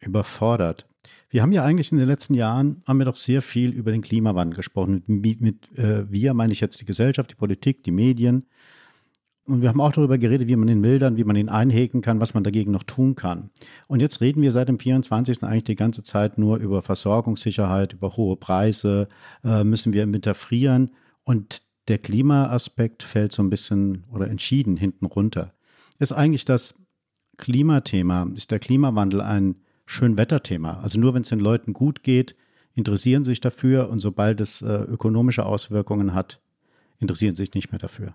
überfordert. 0.00 0.86
Wir 1.30 1.42
haben 1.42 1.52
ja 1.52 1.62
eigentlich 1.62 1.92
in 1.92 1.98
den 1.98 2.08
letzten 2.08 2.34
Jahren, 2.34 2.82
haben 2.88 2.98
wir 2.98 3.04
doch 3.04 3.16
sehr 3.16 3.40
viel 3.40 3.70
über 3.70 3.92
den 3.92 4.02
Klimawandel 4.02 4.56
gesprochen. 4.56 5.04
Mit, 5.06 5.40
mit 5.40 5.78
äh, 5.78 6.10
wir 6.10 6.34
meine 6.34 6.52
ich 6.52 6.60
jetzt 6.60 6.80
die 6.80 6.86
Gesellschaft, 6.86 7.30
die 7.30 7.36
Politik, 7.36 7.84
die 7.84 7.92
Medien. 7.92 8.46
Und 9.48 9.62
wir 9.62 9.70
haben 9.70 9.80
auch 9.80 9.92
darüber 9.92 10.18
geredet, 10.18 10.46
wie 10.46 10.56
man 10.56 10.68
ihn 10.68 10.80
mildern, 10.80 11.16
wie 11.16 11.24
man 11.24 11.34
ihn 11.34 11.48
einhegen 11.48 12.02
kann, 12.02 12.20
was 12.20 12.34
man 12.34 12.44
dagegen 12.44 12.70
noch 12.70 12.82
tun 12.82 13.14
kann. 13.14 13.48
Und 13.86 14.00
jetzt 14.00 14.20
reden 14.20 14.42
wir 14.42 14.52
seit 14.52 14.68
dem 14.68 14.78
24. 14.78 15.42
eigentlich 15.42 15.64
die 15.64 15.74
ganze 15.74 16.02
Zeit 16.02 16.36
nur 16.36 16.58
über 16.58 16.82
Versorgungssicherheit, 16.82 17.94
über 17.94 18.14
hohe 18.18 18.36
Preise, 18.36 19.08
äh, 19.42 19.64
müssen 19.64 19.94
wir 19.94 20.02
im 20.02 20.12
Winter 20.12 20.34
frieren. 20.34 20.90
Und 21.24 21.62
der 21.88 21.96
Klimaaspekt 21.96 23.02
fällt 23.02 23.32
so 23.32 23.42
ein 23.42 23.48
bisschen 23.48 24.04
oder 24.12 24.28
entschieden 24.28 24.76
hinten 24.76 25.06
runter. 25.06 25.54
Ist 25.98 26.12
eigentlich 26.12 26.44
das 26.44 26.74
Klimathema, 27.38 28.30
ist 28.34 28.50
der 28.50 28.58
Klimawandel 28.58 29.22
ein 29.22 29.54
Schönwetterthema? 29.86 30.80
Also 30.80 31.00
nur 31.00 31.14
wenn 31.14 31.22
es 31.22 31.30
den 31.30 31.40
Leuten 31.40 31.72
gut 31.72 32.02
geht, 32.02 32.36
interessieren 32.74 33.24
sich 33.24 33.40
dafür 33.40 33.88
und 33.88 33.98
sobald 33.98 34.42
es 34.42 34.60
äh, 34.60 34.82
ökonomische 34.82 35.46
Auswirkungen 35.46 36.12
hat, 36.12 36.42
interessieren 36.98 37.34
sich 37.34 37.54
nicht 37.54 37.72
mehr 37.72 37.78
dafür. 37.78 38.14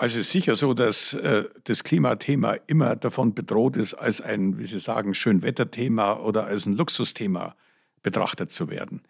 Also 0.00 0.18
es 0.18 0.28
ist 0.28 0.32
sicher 0.32 0.56
so, 0.56 0.72
dass 0.72 1.12
äh, 1.12 1.44
das 1.64 1.84
Klimathema 1.84 2.54
immer 2.66 2.96
davon 2.96 3.34
bedroht 3.34 3.76
ist, 3.76 3.92
als 3.92 4.22
ein, 4.22 4.58
wie 4.58 4.64
Sie 4.64 4.78
sagen, 4.78 5.12
Schönwetterthema 5.12 6.14
oder 6.14 6.46
als 6.46 6.64
ein 6.64 6.72
Luxusthema 6.72 7.54
betrachtet 8.02 8.50
zu 8.50 8.70
werden. 8.70 9.02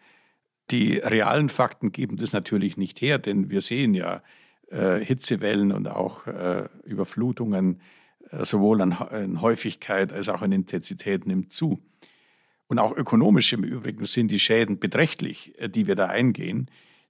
Die 0.73 0.95
realen 0.95 1.49
Fakten 1.49 1.93
geben 1.93 2.17
das 2.17 2.33
natürlich 2.33 2.77
nicht 2.77 3.01
her, 3.01 3.21
denn 3.21 3.51
wir 3.51 3.61
sehen 3.61 3.95
ja 3.95 4.21
äh, 4.67 4.99
Hitzewellen 4.99 5.71
und 5.71 5.87
auch 5.87 6.27
äh, 6.27 6.69
Überflutungen 6.83 7.81
äh, 8.33 8.45
sowohl 8.45 8.83
an, 8.83 8.91
an, 8.91 9.41
Häufigkeit 9.41 10.13
als 10.13 10.29
auch 10.29 10.43
an 10.43 10.51
Intensität 10.51 11.25
nimmt 11.25 11.53
zu. 11.53 11.79
Und 12.67 12.81
auch 12.81 12.97
ökonomisch 12.97 13.53
im 13.53 13.63
Übrigen 13.63 14.07
sind 14.07 14.33
die 14.33 14.41
Schäden 14.41 14.81
beträchtlich, 14.81 15.55
äh, 15.61 15.69
die 15.69 15.87
wir 15.87 15.95
da 15.95 16.07
eingehen. 16.07 16.69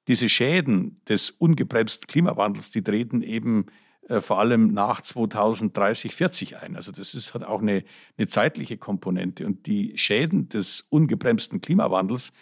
Diese 0.09 0.29
Schäden 0.29 1.01
des 1.09 1.31
ungebremsten 1.31 2.07
Klimawandels, 2.07 2.71
die 2.71 2.83
treten 2.83 3.23
eben 3.23 3.67
äh, 4.09 4.21
vor 4.21 4.41
allem 4.41 4.73
nach 4.73 5.01
2030, 5.01 6.15
40 6.15 6.59
ein. 6.59 6.77
Also 6.77 6.91
das 6.93 7.15
ist, 7.15 7.35
hat 7.35 7.45
auch 7.45 7.61
eine, 7.61 7.85
eine 8.19 8.27
zeitliche 8.27 8.77
Komponente. 8.77 9.47
Und 9.47 9.67
die 9.67 9.97
Schäden 9.97 10.49
des 10.49 10.83
ungebremsten 10.91 11.61
Klimawandels, 11.61 12.33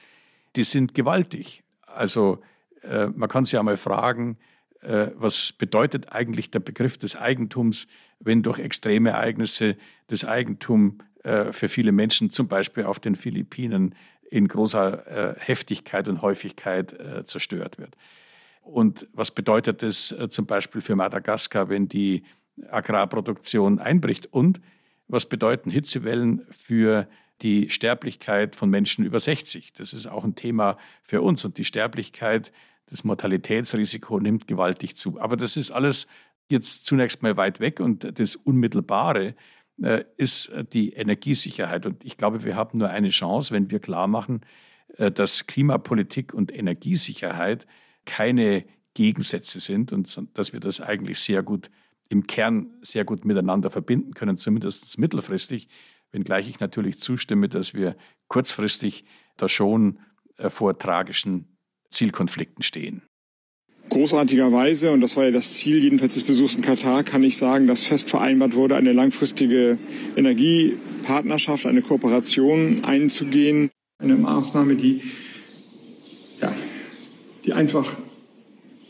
die 0.56 0.64
sind 0.64 0.94
gewaltig. 0.94 1.62
Also 1.86 2.40
äh, 2.82 3.08
man 3.08 3.28
kann 3.28 3.44
sich 3.44 3.52
ja 3.52 3.62
mal 3.62 3.76
fragen, 3.76 4.38
äh, 4.80 5.08
was 5.16 5.52
bedeutet 5.52 6.12
eigentlich 6.12 6.50
der 6.50 6.60
Begriff 6.60 6.98
des 6.98 7.16
Eigentums, 7.16 7.88
wenn 8.20 8.42
durch 8.42 8.58
extreme 8.58 9.10
Ereignisse 9.10 9.76
das 10.06 10.24
Eigentum 10.24 10.98
äh, 11.24 11.52
für 11.52 11.68
viele 11.68 11.92
Menschen, 11.92 12.30
zum 12.30 12.48
Beispiel 12.48 12.84
auf 12.84 13.00
den 13.00 13.16
Philippinen, 13.16 13.94
in 14.30 14.48
großer 14.48 15.06
äh, 15.06 15.40
Heftigkeit 15.40 16.08
und 16.08 16.22
Häufigkeit 16.22 16.96
zerstört 17.24 17.78
wird. 17.78 17.96
Und 18.62 19.06
was 19.12 19.30
bedeutet 19.30 19.82
das 19.82 20.14
zum 20.28 20.46
Beispiel 20.46 20.82
für 20.82 20.94
Madagaskar, 20.94 21.70
wenn 21.70 21.88
die 21.88 22.24
Agrarproduktion 22.70 23.78
einbricht? 23.78 24.26
Und 24.30 24.60
was 25.06 25.26
bedeuten 25.26 25.70
Hitzewellen 25.70 26.46
für 26.50 27.08
die 27.40 27.70
Sterblichkeit 27.70 28.56
von 28.56 28.68
Menschen 28.68 29.06
über 29.06 29.20
60? 29.20 29.72
Das 29.72 29.94
ist 29.94 30.06
auch 30.06 30.24
ein 30.24 30.34
Thema 30.34 30.76
für 31.02 31.22
uns. 31.22 31.44
Und 31.46 31.56
die 31.56 31.64
Sterblichkeit 31.64 32.52
das 32.90 33.04
Mortalitätsrisiko 33.04 34.18
nimmt 34.18 34.46
gewaltig 34.46 34.96
zu. 34.96 35.20
Aber 35.20 35.36
das 35.36 35.56
ist 35.56 35.70
alles 35.70 36.06
jetzt 36.48 36.86
zunächst 36.86 37.22
mal 37.22 37.36
weit 37.36 37.60
weg 37.60 37.80
und 37.80 38.18
das 38.18 38.36
Unmittelbare 38.36 39.28
äh, 39.28 39.34
ist 40.16 40.52
die 40.72 40.92
Energiesicherheit. 40.92 41.86
Und 41.86 42.04
ich 42.04 42.16
glaube, 42.16 42.42
wir 42.44 42.56
haben 42.56 42.78
nur 42.78 42.88
eine 42.90 43.10
Chance, 43.10 43.54
wenn 43.54 43.70
wir 43.70 43.78
klar 43.78 44.08
machen, 44.08 44.40
äh, 44.96 45.10
dass 45.10 45.46
Klimapolitik 45.46 46.34
und 46.34 46.54
Energiesicherheit 46.54 47.66
keine 48.04 48.64
Gegensätze 48.94 49.60
sind 49.60 49.92
und 49.92 50.20
dass 50.34 50.52
wir 50.52 50.60
das 50.60 50.80
eigentlich 50.80 51.20
sehr 51.20 51.42
gut 51.42 51.70
im 52.08 52.26
Kern 52.26 52.74
sehr 52.80 53.04
gut 53.04 53.24
miteinander 53.24 53.70
verbinden 53.70 54.14
können, 54.14 54.38
zumindest 54.38 54.98
mittelfristig, 54.98 55.68
wenngleich 56.10 56.48
ich 56.48 56.58
natürlich 56.58 56.98
zustimme, 56.98 57.48
dass 57.48 57.74
wir 57.74 57.96
kurzfristig 58.28 59.04
da 59.36 59.48
schon 59.48 60.00
äh, 60.38 60.50
vor 60.50 60.78
tragischen 60.78 61.58
Zielkonflikten 61.90 62.62
stehen. 62.62 63.02
Großartigerweise, 63.88 64.92
und 64.92 65.00
das 65.00 65.16
war 65.16 65.24
ja 65.24 65.30
das 65.30 65.54
Ziel 65.54 65.78
jedenfalls 65.78 66.14
des 66.14 66.24
Besuchs 66.24 66.54
in 66.54 66.62
Katar, 66.62 67.04
kann 67.04 67.22
ich 67.22 67.36
sagen, 67.36 67.66
dass 67.66 67.84
fest 67.84 68.10
vereinbart 68.10 68.54
wurde, 68.54 68.76
eine 68.76 68.92
langfristige 68.92 69.78
Energiepartnerschaft, 70.16 71.66
eine 71.66 71.82
Kooperation 71.82 72.84
einzugehen. 72.84 73.70
Eine 73.98 74.16
Maßnahme, 74.16 74.76
die, 74.76 75.00
ja, 76.40 76.54
die 77.44 77.52
einfach 77.52 77.96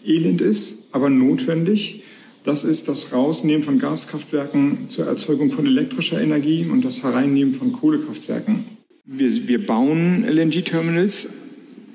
elend 0.05 0.40
ist, 0.40 0.88
aber 0.93 1.11
notwendig. 1.11 2.02
Das 2.45 2.64
ist 2.64 2.88
das 2.88 3.12
Rausnehmen 3.12 3.62
von 3.62 3.78
Gaskraftwerken 3.78 4.88
zur 4.88 5.07
Erzeugung 5.07 5.52
von 5.52 5.67
elektrischer 5.67 6.21
Energie 6.21 6.67
und 6.67 6.85
das 6.85 7.02
Hereinnehmen 7.02 7.55
von 7.55 7.73
Kohlekraftwerken. 7.73 8.64
Wir, 9.05 9.49
wir 9.49 9.64
bauen 9.67 10.25
LNG-Terminals 10.25 11.28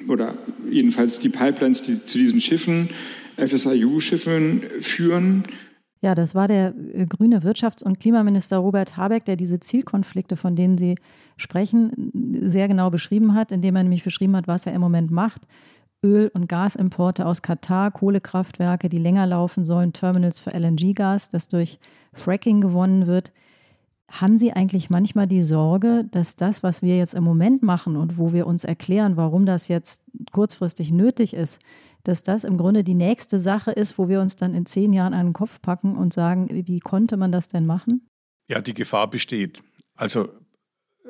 oder 0.07 0.38
jedenfalls 0.74 1.20
die 1.20 1.30
Pipelines, 1.30 1.82
die 1.82 2.03
zu 2.03 2.18
diesen 2.18 2.42
Schiffen, 2.42 2.89
FSIU-Schiffen 3.38 4.62
führen. 4.82 5.44
Ja, 6.01 6.15
das 6.15 6.36
war 6.36 6.50
der 6.50 6.74
äh, 6.94 7.06
grüne 7.06 7.39
Wirtschafts- 7.44 7.84
und 7.84 8.00
Klimaminister 8.00 8.58
Robert 8.58 8.98
Habeck, 8.98 9.24
der 9.24 9.38
diese 9.38 9.62
Zielkonflikte, 9.62 10.36
von 10.36 10.56
denen 10.56 10.77
Sie 10.77 10.96
sprechen, 11.38 12.12
sehr 12.42 12.68
genau 12.68 12.89
beschrieben 12.89 13.34
hat, 13.34 13.53
indem 13.53 13.77
er 13.77 13.84
nämlich 13.84 14.03
beschrieben 14.03 14.36
hat, 14.36 14.48
was 14.48 14.65
er 14.65 14.74
im 14.74 14.82
Moment 14.82 15.12
macht. 15.12 15.44
Öl- 16.03 16.30
und 16.34 16.50
Gasimporte 16.50 17.25
aus 17.25 17.42
Katar, 17.42 17.89
Kohlekraftwerke, 17.92 18.89
die 18.89 18.98
länger 18.98 19.25
laufen 19.25 19.63
sollen, 19.63 19.94
Terminals 19.94 20.42
für 20.42 20.51
LNG-Gas, 20.51 21.30
das 21.30 21.48
durch 21.48 21.80
Fracking 22.12 22.60
gewonnen 22.60 23.08
wird. 23.08 23.32
Haben 24.12 24.38
Sie 24.38 24.53
eigentlich 24.53 24.89
manchmal 24.89 25.27
die 25.27 25.41
Sorge, 25.41 26.05
dass 26.12 26.36
das, 26.36 26.62
was 26.62 26.81
wir 26.81 26.98
jetzt 26.98 27.13
im 27.13 27.24
Moment 27.24 27.63
machen 27.63 27.95
und 27.95 28.17
wo 28.17 28.33
wir 28.33 28.45
uns 28.45 28.63
erklären, 28.63 29.17
warum 29.17 29.45
das 29.45 29.67
jetzt 29.67 30.03
kurzfristig 30.31 30.91
nötig 30.91 31.33
ist, 31.33 31.60
dass 32.03 32.22
das 32.22 32.43
im 32.43 32.57
Grunde 32.57 32.83
die 32.83 32.95
nächste 32.95 33.39
Sache 33.39 33.72
ist, 33.72 33.98
wo 33.98 34.10
wir 34.10 34.19
uns 34.19 34.36
dann 34.36 34.53
in 34.53 34.65
zehn 34.65 34.93
Jahren 34.93 35.13
einen 35.13 35.33
Kopf 35.33 35.62
packen 35.62 35.95
und 35.95 36.13
sagen, 36.13 36.48
wie 36.51 36.79
konnte 36.79 37.17
man 37.17 37.31
das 37.31 37.48
denn 37.48 37.65
machen? 37.65 38.07
Ja, 38.50 38.62
die 38.62 38.74
Gefahr 38.74 39.10
besteht. 39.10 39.63
Also 39.95 40.29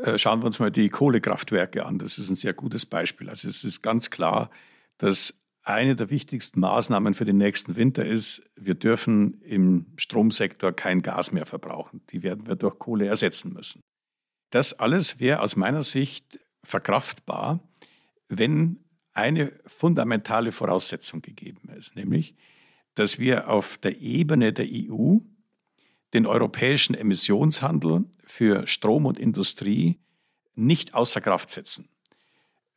äh, 0.03 0.18
schauen 0.18 0.41
wir 0.41 0.46
uns 0.46 0.59
mal 0.59 0.72
die 0.72 0.89
Kohlekraftwerke 0.89 1.85
an. 1.85 1.98
Das 1.98 2.18
ist 2.18 2.29
ein 2.29 2.35
sehr 2.35 2.53
gutes 2.53 2.85
Beispiel. 2.85 3.29
Also 3.29 3.48
es 3.48 3.63
ist 3.63 3.81
ganz 3.81 4.11
klar, 4.11 4.50
dass 4.98 5.43
eine 5.63 5.95
der 5.95 6.09
wichtigsten 6.09 6.59
Maßnahmen 6.59 7.13
für 7.13 7.25
den 7.25 7.37
nächsten 7.37 7.75
Winter 7.75 8.05
ist, 8.05 8.43
wir 8.55 8.75
dürfen 8.75 9.41
im 9.41 9.87
Stromsektor 9.95 10.73
kein 10.73 11.01
Gas 11.01 11.31
mehr 11.31 11.45
verbrauchen. 11.45 12.01
Die 12.11 12.21
werden 12.21 12.47
wir 12.47 12.55
durch 12.55 12.77
Kohle 12.79 13.07
ersetzen 13.07 13.53
müssen. 13.53 13.81
Das 14.49 14.73
alles 14.73 15.19
wäre 15.19 15.39
aus 15.39 15.55
meiner 15.55 15.83
Sicht 15.83 16.39
verkraftbar, 16.63 17.59
wenn 18.27 18.79
eine 19.13 19.53
fundamentale 19.65 20.51
Voraussetzung 20.51 21.21
gegeben 21.21 21.69
ist, 21.77 21.95
nämlich, 21.95 22.35
dass 22.95 23.19
wir 23.19 23.49
auf 23.49 23.77
der 23.77 23.99
Ebene 23.99 24.53
der 24.53 24.67
EU 24.69 25.17
den 26.13 26.27
europäischen 26.27 26.93
Emissionshandel 26.93 28.05
für 28.25 28.67
Strom 28.67 29.05
und 29.05 29.17
Industrie 29.17 29.99
nicht 30.55 30.93
außer 30.93 31.21
Kraft 31.21 31.49
setzen. 31.49 31.89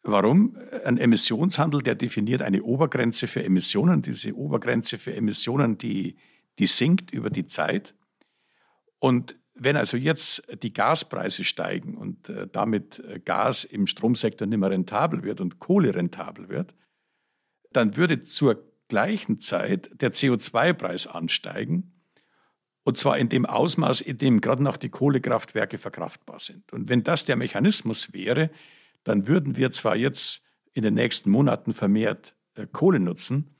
Warum? 0.08 0.56
Ein 0.84 0.98
Emissionshandel, 0.98 1.82
der 1.82 1.96
definiert 1.96 2.40
eine 2.40 2.62
Obergrenze 2.62 3.26
für 3.26 3.42
Emissionen. 3.42 4.02
Diese 4.02 4.36
Obergrenze 4.36 4.98
für 4.98 5.12
Emissionen, 5.12 5.78
die, 5.78 6.16
die 6.60 6.68
sinkt 6.68 7.10
über 7.10 7.28
die 7.28 7.46
Zeit. 7.46 7.92
Und 9.00 9.36
wenn 9.54 9.76
also 9.76 9.96
jetzt 9.96 10.46
die 10.62 10.72
Gaspreise 10.72 11.42
steigen 11.42 11.96
und 11.96 12.28
äh, 12.28 12.46
damit 12.46 13.00
äh, 13.00 13.18
Gas 13.18 13.64
im 13.64 13.88
Stromsektor 13.88 14.46
nicht 14.46 14.58
mehr 14.58 14.70
rentabel 14.70 15.24
wird 15.24 15.40
und 15.40 15.58
Kohle 15.58 15.92
rentabel 15.92 16.48
wird, 16.48 16.72
dann 17.72 17.96
würde 17.96 18.22
zur 18.22 18.62
gleichen 18.86 19.40
Zeit 19.40 19.90
der 20.00 20.12
CO2-Preis 20.12 21.08
ansteigen. 21.08 21.94
Und 22.84 22.96
zwar 22.96 23.18
in 23.18 23.28
dem 23.28 23.44
Ausmaß, 23.44 24.02
in 24.02 24.18
dem 24.18 24.40
gerade 24.40 24.62
noch 24.62 24.76
die 24.76 24.90
Kohlekraftwerke 24.90 25.78
verkraftbar 25.78 26.38
sind. 26.38 26.72
Und 26.72 26.88
wenn 26.88 27.02
das 27.02 27.24
der 27.24 27.34
Mechanismus 27.34 28.12
wäre, 28.12 28.50
dann 29.06 29.28
würden 29.28 29.56
wir 29.56 29.70
zwar 29.70 29.94
jetzt 29.94 30.42
in 30.72 30.82
den 30.82 30.94
nächsten 30.94 31.30
Monaten 31.30 31.72
vermehrt 31.72 32.34
äh, 32.56 32.66
Kohle 32.70 32.98
nutzen, 32.98 33.54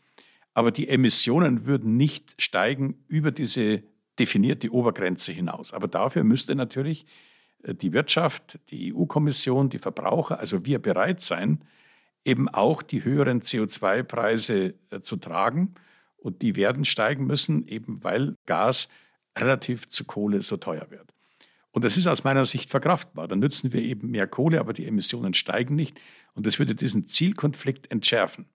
aber 0.55 0.73
die 0.73 0.89
Emissionen 0.89 1.67
würden 1.67 1.97
nicht 1.97 2.35
steigen 2.43 3.05
über 3.07 3.31
diese 3.31 3.85
definierte 4.19 4.73
Obergrenze 4.73 5.31
hinaus. 5.31 5.73
Aber 5.73 5.87
dafür 5.87 6.25
müsste 6.25 6.57
natürlich 6.57 7.07
äh, 7.63 7.75
die 7.77 7.93
Wirtschaft, 7.93 8.59
die 8.71 8.93
EU-Kommission, 8.93 9.69
die 9.69 9.79
Verbraucher, 9.79 10.41
also 10.41 10.67
wir 10.67 10.81
bereit 10.81 11.23
sein, 11.23 11.63
eben 12.25 12.49
auch 12.49 12.83
die 12.83 13.05
höheren 13.05 13.41
CO2-Preise 13.41 14.75
äh, 14.91 15.01
zu 15.01 15.17
tragen. 15.17 15.77
Und 16.17 16.43
die 16.43 16.57
werden 16.57 16.85
steigen 16.85 17.25
müssen, 17.25 17.69
eben 17.69 18.03
weil 18.03 18.35
Gas 18.47 18.89
relativ 19.39 19.87
zu 19.87 20.07
Kohle 20.07 20.43
so 20.43 20.57
teuer 20.57 20.91
wird. 20.91 21.15
Und 21.77 21.85
das 21.85 21.99
ist 21.99 22.07
aus 22.07 22.25
meiner 22.25 22.47
Sicht 22.47 22.71
verkraftbar. 22.71 23.29
Dann 23.29 23.41
nützen 23.41 23.71
wir 23.75 23.83
eben 23.83 24.11
mehr 24.11 24.27
Kohle, 24.27 24.61
aber 24.61 24.73
die 24.73 24.87
Emissionen 24.87 25.35
steigen 25.35 25.75
nicht. 25.75 26.01
Und 26.33 26.47
das 26.47 26.59
würde 26.59 26.75
diesen 26.75 27.07
Zielkonflikt 27.07 27.93
entschärfen. 27.93 28.47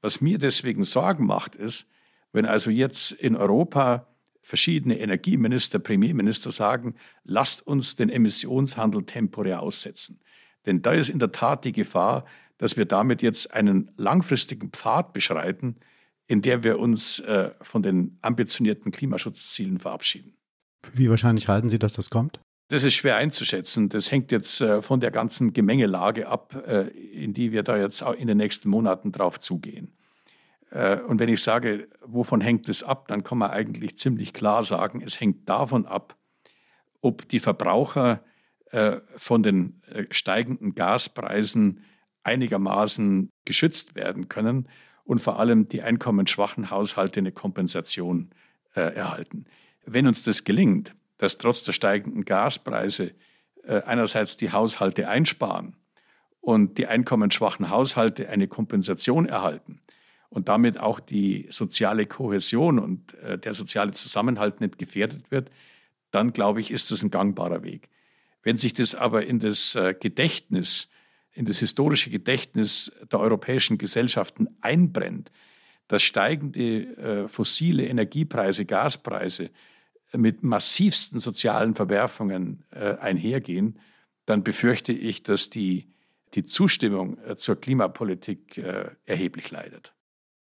Was 0.00 0.20
mir 0.20 0.36
deswegen 0.36 0.82
Sorgen 0.82 1.26
macht, 1.26 1.54
ist, 1.54 1.92
wenn 2.32 2.46
also 2.46 2.72
jetzt 2.72 3.12
in 3.12 3.36
Europa 3.36 4.08
verschiedene 4.40 4.98
Energieminister, 4.98 5.78
Premierminister 5.78 6.50
sagen, 6.50 6.96
lasst 7.22 7.64
uns 7.64 7.94
den 7.94 8.10
Emissionshandel 8.10 9.04
temporär 9.04 9.62
aussetzen. 9.62 10.18
Denn 10.66 10.82
da 10.82 10.90
ist 10.90 11.08
in 11.08 11.20
der 11.20 11.30
Tat 11.30 11.64
die 11.64 11.70
Gefahr, 11.70 12.24
dass 12.58 12.76
wir 12.76 12.84
damit 12.84 13.22
jetzt 13.22 13.54
einen 13.54 13.92
langfristigen 13.96 14.70
Pfad 14.70 15.12
beschreiten, 15.12 15.76
in 16.26 16.42
der 16.42 16.64
wir 16.64 16.80
uns 16.80 17.20
äh, 17.20 17.52
von 17.62 17.84
den 17.84 18.18
ambitionierten 18.22 18.90
Klimaschutzzielen 18.90 19.78
verabschieden. 19.78 20.34
Wie 20.94 21.10
wahrscheinlich 21.10 21.48
halten 21.48 21.68
Sie, 21.68 21.78
dass 21.78 21.92
das 21.92 22.10
kommt? 22.10 22.40
Das 22.70 22.84
ist 22.84 22.94
schwer 22.94 23.16
einzuschätzen. 23.16 23.88
Das 23.88 24.12
hängt 24.12 24.30
jetzt 24.30 24.60
äh, 24.60 24.80
von 24.80 25.00
der 25.00 25.10
ganzen 25.10 25.52
Gemengelage 25.52 26.28
ab, 26.28 26.54
äh, 26.68 26.86
in 26.88 27.34
die 27.34 27.50
wir 27.50 27.64
da 27.64 27.76
jetzt 27.76 28.00
in 28.16 28.28
den 28.28 28.36
nächsten 28.36 28.68
Monaten 28.68 29.10
drauf 29.10 29.40
zugehen. 29.40 29.92
Äh, 30.70 31.00
und 31.00 31.18
wenn 31.18 31.28
ich 31.28 31.42
sage, 31.42 31.88
wovon 32.04 32.40
hängt 32.40 32.68
es 32.68 32.84
ab, 32.84 33.08
dann 33.08 33.24
kann 33.24 33.38
man 33.38 33.50
eigentlich 33.50 33.96
ziemlich 33.96 34.32
klar 34.32 34.62
sagen, 34.62 35.02
es 35.04 35.18
hängt 35.18 35.48
davon 35.48 35.84
ab, 35.84 36.16
ob 37.00 37.28
die 37.28 37.40
Verbraucher 37.40 38.22
von 39.16 39.42
den 39.42 39.82
steigenden 40.12 40.76
Gaspreisen 40.76 41.82
einigermaßen 42.22 43.30
geschützt 43.44 43.96
werden 43.96 44.28
können 44.28 44.68
und 45.02 45.20
vor 45.20 45.40
allem 45.40 45.66
die 45.66 45.82
einkommensschwachen 45.82 46.70
Haushalte 46.70 47.18
eine 47.18 47.32
Kompensation 47.32 48.30
erhalten. 48.74 49.46
Wenn 49.86 50.06
uns 50.06 50.22
das 50.22 50.44
gelingt, 50.44 50.94
dass 51.18 51.38
trotz 51.38 51.62
der 51.62 51.72
steigenden 51.72 52.24
Gaspreise 52.24 53.12
äh, 53.64 53.82
einerseits 53.82 54.36
die 54.36 54.52
Haushalte 54.52 55.08
einsparen 55.08 55.76
und 56.40 56.78
die 56.78 56.86
einkommensschwachen 56.86 57.70
Haushalte 57.70 58.28
eine 58.28 58.48
Kompensation 58.48 59.26
erhalten 59.26 59.80
und 60.30 60.48
damit 60.48 60.78
auch 60.78 61.00
die 61.00 61.46
soziale 61.50 62.06
Kohäsion 62.06 62.78
und 62.78 63.14
äh, 63.14 63.38
der 63.38 63.54
soziale 63.54 63.92
Zusammenhalt 63.92 64.60
nicht 64.60 64.78
gefährdet 64.78 65.30
wird, 65.30 65.50
dann 66.10 66.32
glaube 66.32 66.60
ich, 66.60 66.70
ist 66.70 66.90
das 66.90 67.02
ein 67.02 67.10
gangbarer 67.10 67.62
Weg. 67.62 67.88
Wenn 68.42 68.56
sich 68.56 68.72
das 68.72 68.94
aber 68.94 69.26
in 69.26 69.38
das 69.38 69.74
äh, 69.74 69.94
Gedächtnis, 69.98 70.88
in 71.32 71.44
das 71.44 71.58
historische 71.58 72.10
Gedächtnis 72.10 72.92
der 73.12 73.20
europäischen 73.20 73.76
Gesellschaften 73.76 74.48
einbrennt, 74.60 75.30
dass 75.90 76.04
steigende 76.04 76.96
äh, 76.96 77.28
fossile 77.28 77.84
Energiepreise, 77.84 78.64
Gaspreise 78.64 79.50
mit 80.16 80.44
massivsten 80.44 81.18
sozialen 81.18 81.74
Verwerfungen 81.74 82.62
äh, 82.70 82.96
einhergehen, 82.98 83.80
dann 84.24 84.44
befürchte 84.44 84.92
ich, 84.92 85.24
dass 85.24 85.50
die, 85.50 85.88
die 86.34 86.44
Zustimmung 86.44 87.18
äh, 87.26 87.34
zur 87.34 87.60
Klimapolitik 87.60 88.56
äh, 88.56 88.90
erheblich 89.04 89.50
leidet. 89.50 89.92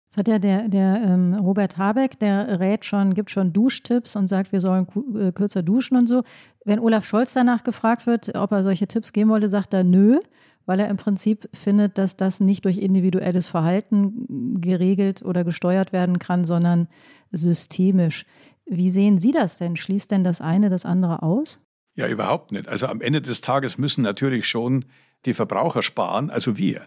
Das 0.08 0.18
hat 0.18 0.28
ja 0.28 0.38
der, 0.38 0.68
der 0.68 1.00
ähm, 1.02 1.32
Robert 1.34 1.78
Habeck, 1.78 2.18
der 2.18 2.60
rät 2.60 2.84
schon, 2.84 3.14
gibt 3.14 3.30
schon 3.30 3.54
Duschtipps 3.54 4.16
und 4.16 4.26
sagt, 4.26 4.52
wir 4.52 4.60
sollen 4.60 4.86
äh, 5.18 5.32
kürzer 5.32 5.62
duschen 5.62 5.96
und 5.96 6.08
so. 6.08 6.24
Wenn 6.66 6.78
Olaf 6.78 7.06
Scholz 7.06 7.32
danach 7.32 7.64
gefragt 7.64 8.06
wird, 8.06 8.34
ob 8.34 8.52
er 8.52 8.62
solche 8.62 8.86
Tipps 8.86 9.14
geben 9.14 9.30
wollte, 9.30 9.48
sagt 9.48 9.72
er 9.72 9.84
nö, 9.84 10.20
weil 10.68 10.80
er 10.80 10.88
im 10.88 10.98
Prinzip 10.98 11.48
findet, 11.54 11.96
dass 11.96 12.18
das 12.18 12.40
nicht 12.40 12.66
durch 12.66 12.76
individuelles 12.76 13.48
Verhalten 13.48 14.60
geregelt 14.60 15.22
oder 15.22 15.42
gesteuert 15.42 15.94
werden 15.94 16.18
kann, 16.18 16.44
sondern 16.44 16.88
systemisch. 17.32 18.26
Wie 18.66 18.90
sehen 18.90 19.18
Sie 19.18 19.32
das 19.32 19.56
denn? 19.56 19.76
Schließt 19.76 20.10
denn 20.10 20.24
das 20.24 20.42
eine 20.42 20.68
das 20.68 20.84
andere 20.84 21.22
aus? 21.22 21.58
Ja, 21.94 22.06
überhaupt 22.06 22.52
nicht. 22.52 22.68
Also 22.68 22.86
am 22.86 23.00
Ende 23.00 23.22
des 23.22 23.40
Tages 23.40 23.78
müssen 23.78 24.02
natürlich 24.02 24.46
schon 24.46 24.84
die 25.24 25.32
Verbraucher 25.32 25.82
sparen, 25.82 26.28
also 26.28 26.58
wir. 26.58 26.82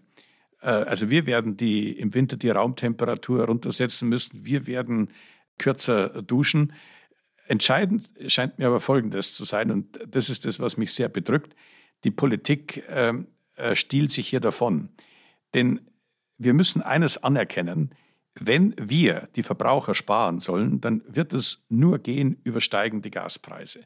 Äh, 0.62 0.67
also 0.67 1.10
wir 1.10 1.26
werden 1.26 1.58
die 1.58 1.91
im 1.91 2.13
Winter 2.13 2.38
die 2.38 2.52
Raumtemperatur 2.52 3.46
runtersetzen 3.46 4.08
müssen. 4.08 4.46
Wir 4.46 4.67
werden 4.67 5.10
kürzer 5.58 6.22
duschen. 6.22 6.74
Entscheidend 7.48 8.12
scheint 8.28 8.60
mir 8.60 8.67
aber 8.67 8.80
Folgendes 8.80 9.34
zu 9.34 9.44
sein, 9.44 9.72
und 9.72 10.00
das 10.08 10.30
ist 10.30 10.46
das, 10.46 10.60
was 10.60 10.78
mich 10.78 10.94
sehr 10.94 11.10
bedrückt. 11.10 11.56
Die 12.04 12.12
Politik 12.12 12.84
ähm, 12.89 13.26
äh, 13.26 13.40
stiehlt 13.74 14.12
sich 14.12 14.28
hier 14.28 14.39
davon. 14.39 14.89
Denn 15.54 15.82
wir 16.38 16.54
müssen 16.54 16.82
eines 16.82 17.24
anerkennen, 17.24 17.93
wenn 18.39 18.74
wir 18.78 19.28
die 19.36 19.43
Verbraucher 19.43 19.93
sparen 19.93 20.39
sollen, 20.39 20.80
dann 20.82 21.04
wird 21.08 21.34
es 21.34 21.65
nur 21.69 22.00
gehen 22.00 22.39
über 22.43 22.62
steigende 22.62 23.10
Gaspreise. 23.10 23.82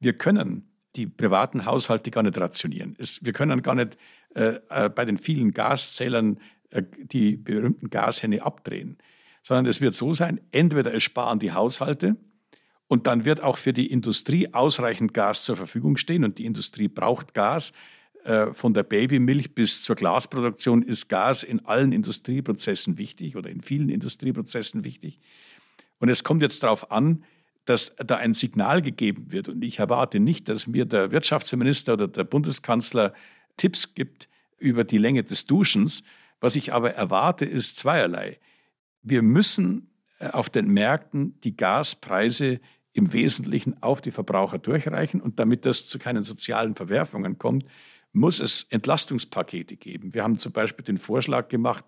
Wir 0.00 0.14
können 0.14 0.68
die 0.96 1.06
privaten 1.06 1.64
Haushalte 1.64 2.10
gar 2.10 2.22
nicht 2.22 2.38
rationieren. 2.38 2.96
Es, 2.98 3.24
wir 3.24 3.32
können 3.32 3.62
gar 3.62 3.74
nicht 3.74 3.96
äh, 4.34 4.60
äh, 4.68 4.88
bei 4.88 5.04
den 5.04 5.18
vielen 5.18 5.52
Gaszählern 5.52 6.38
äh, 6.70 6.82
die 6.96 7.36
berühmten 7.36 7.90
Gashände 7.90 8.42
abdrehen, 8.42 8.98
sondern 9.42 9.66
es 9.66 9.80
wird 9.80 9.94
so 9.94 10.14
sein, 10.14 10.40
entweder 10.52 10.94
es 10.94 11.02
sparen 11.02 11.38
die 11.38 11.52
Haushalte 11.52 12.16
und 12.88 13.06
dann 13.06 13.24
wird 13.24 13.42
auch 13.42 13.58
für 13.58 13.72
die 13.72 13.90
Industrie 13.90 14.52
ausreichend 14.52 15.14
Gas 15.14 15.44
zur 15.44 15.56
Verfügung 15.56 15.96
stehen 15.96 16.24
und 16.24 16.38
die 16.38 16.44
Industrie 16.44 16.88
braucht 16.88 17.34
Gas. 17.34 17.72
Äh, 18.24 18.52
von 18.52 18.72
der 18.72 18.84
Babymilch 18.84 19.54
bis 19.54 19.82
zur 19.82 19.96
Glasproduktion 19.96 20.82
ist 20.82 21.08
Gas 21.08 21.42
in 21.42 21.66
allen 21.66 21.90
Industrieprozessen 21.92 22.96
wichtig 22.96 23.36
oder 23.36 23.50
in 23.50 23.62
vielen 23.62 23.88
Industrieprozessen 23.88 24.84
wichtig. 24.84 25.18
Und 25.98 26.08
es 26.08 26.22
kommt 26.22 26.42
jetzt 26.42 26.62
darauf 26.62 26.92
an, 26.92 27.24
dass 27.64 27.96
da 27.96 28.16
ein 28.16 28.34
Signal 28.34 28.82
gegeben 28.82 29.32
wird. 29.32 29.48
Und 29.48 29.62
ich 29.62 29.78
erwarte 29.78 30.20
nicht, 30.20 30.48
dass 30.48 30.66
mir 30.66 30.84
der 30.84 31.10
Wirtschaftsminister 31.10 31.94
oder 31.94 32.08
der 32.08 32.24
Bundeskanzler 32.24 33.12
Tipps 33.56 33.94
gibt 33.94 34.28
über 34.58 34.84
die 34.84 34.98
Länge 34.98 35.24
des 35.24 35.46
Duschens. 35.46 36.04
Was 36.40 36.54
ich 36.56 36.72
aber 36.72 36.94
erwarte, 36.94 37.44
ist 37.44 37.76
zweierlei. 37.76 38.38
Wir 39.02 39.22
müssen 39.22 39.90
äh, 40.20 40.28
auf 40.28 40.48
den 40.48 40.68
Märkten 40.68 41.40
die 41.42 41.56
Gaspreise 41.56 42.60
im 42.92 43.12
Wesentlichen 43.12 43.82
auf 43.82 44.00
die 44.00 44.10
Verbraucher 44.10 44.58
durchreichen. 44.58 45.20
Und 45.20 45.40
damit 45.40 45.66
das 45.66 45.88
zu 45.88 45.98
keinen 45.98 46.22
sozialen 46.22 46.76
Verwerfungen 46.76 47.38
kommt, 47.38 47.64
muss 48.12 48.40
es 48.40 48.66
Entlastungspakete 48.70 49.76
geben. 49.76 50.14
Wir 50.14 50.22
haben 50.22 50.38
zum 50.38 50.52
Beispiel 50.52 50.84
den 50.84 50.98
Vorschlag 50.98 51.48
gemacht, 51.48 51.84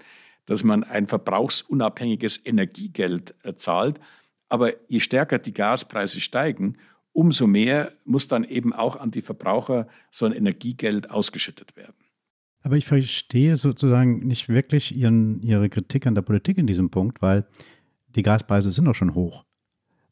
dass 0.47 0.65
man 0.65 0.85
ein 0.85 1.07
verbrauchsunabhängiges 1.07 2.45
Energiegeld 2.45 3.35
äh, 3.43 3.55
zahlt. 3.55 4.01
Aber 4.49 4.73
je 4.89 5.01
stärker 5.01 5.39
die 5.39 5.53
Gaspreise 5.53 6.21
steigen, 6.21 6.77
umso 7.13 7.47
mehr 7.47 7.93
muss 8.05 8.29
dann 8.29 8.45
eben 8.45 8.73
auch 8.73 8.97
an 8.97 9.11
die 9.11 9.23
Verbraucher 9.23 9.89
so 10.11 10.27
ein 10.27 10.33
Energiegeld 10.33 11.11
ausgeschüttet 11.11 11.77
werden. 11.77 11.95
Aber 12.63 12.77
ich 12.77 12.87
verstehe 12.87 13.57
sozusagen 13.57 14.27
nicht 14.27 14.49
wirklich 14.49 14.95
Ihren, 14.97 15.43
Ihre 15.43 15.69
Kritik 15.69 16.07
an 16.07 16.15
der 16.15 16.23
Politik 16.23 16.57
in 16.59 16.67
diesem 16.67 16.91
Punkt, 16.91 17.21
weil 17.21 17.47
die 18.09 18.23
Gaspreise 18.23 18.71
sind 18.71 18.87
doch 18.87 18.95
schon 18.95 19.15
hoch. 19.15 19.45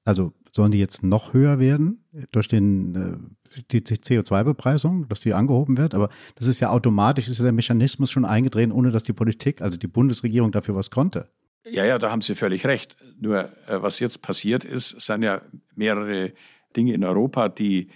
Also 0.04 0.32
sollen 0.52 0.70
die 0.70 0.78
jetzt 0.78 1.02
noch 1.02 1.32
höher 1.32 1.58
werden 1.58 2.04
durch 2.30 2.46
den, 2.46 3.34
äh, 3.56 3.60
die 3.72 3.80
CO2-Bepreisung, 3.80 5.08
dass 5.08 5.20
die 5.20 5.32
angehoben 5.34 5.78
wird? 5.78 5.94
Aber 5.94 6.10
das 6.36 6.46
ist 6.46 6.60
ja 6.60 6.70
automatisch, 6.70 7.28
ist 7.28 7.38
ja 7.38 7.44
der 7.44 7.52
Mechanismus 7.52 8.10
schon 8.10 8.24
eingedreht, 8.24 8.70
ohne 8.70 8.90
dass 8.90 9.02
die 9.02 9.14
Politik, 9.14 9.62
also 9.62 9.78
die 9.78 9.86
Bundesregierung 9.86 10.52
dafür 10.52 10.76
was 10.76 10.90
konnte. 10.90 11.28
Ja, 11.64 11.84
ja, 11.84 11.98
da 11.98 12.10
haben 12.10 12.20
Sie 12.20 12.34
völlig 12.34 12.66
recht. 12.66 12.96
Nur 13.18 13.44
äh, 13.66 13.80
was 13.80 13.98
jetzt 13.98 14.22
passiert 14.22 14.64
ist, 14.64 15.00
sind 15.00 15.22
ja 15.22 15.42
mehrere 15.74 16.32
Dinge 16.76 16.92
in 16.92 17.04
Europa, 17.04 17.48
die, 17.48 17.88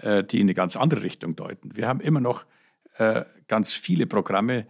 äh, 0.00 0.24
die 0.24 0.38
in 0.38 0.46
eine 0.46 0.54
ganz 0.54 0.76
andere 0.76 1.02
Richtung 1.02 1.36
deuten. 1.36 1.76
Wir 1.76 1.86
haben 1.86 2.00
immer 2.00 2.20
noch 2.20 2.44
äh, 2.96 3.24
ganz 3.46 3.74
viele 3.74 4.06
Programme, 4.06 4.66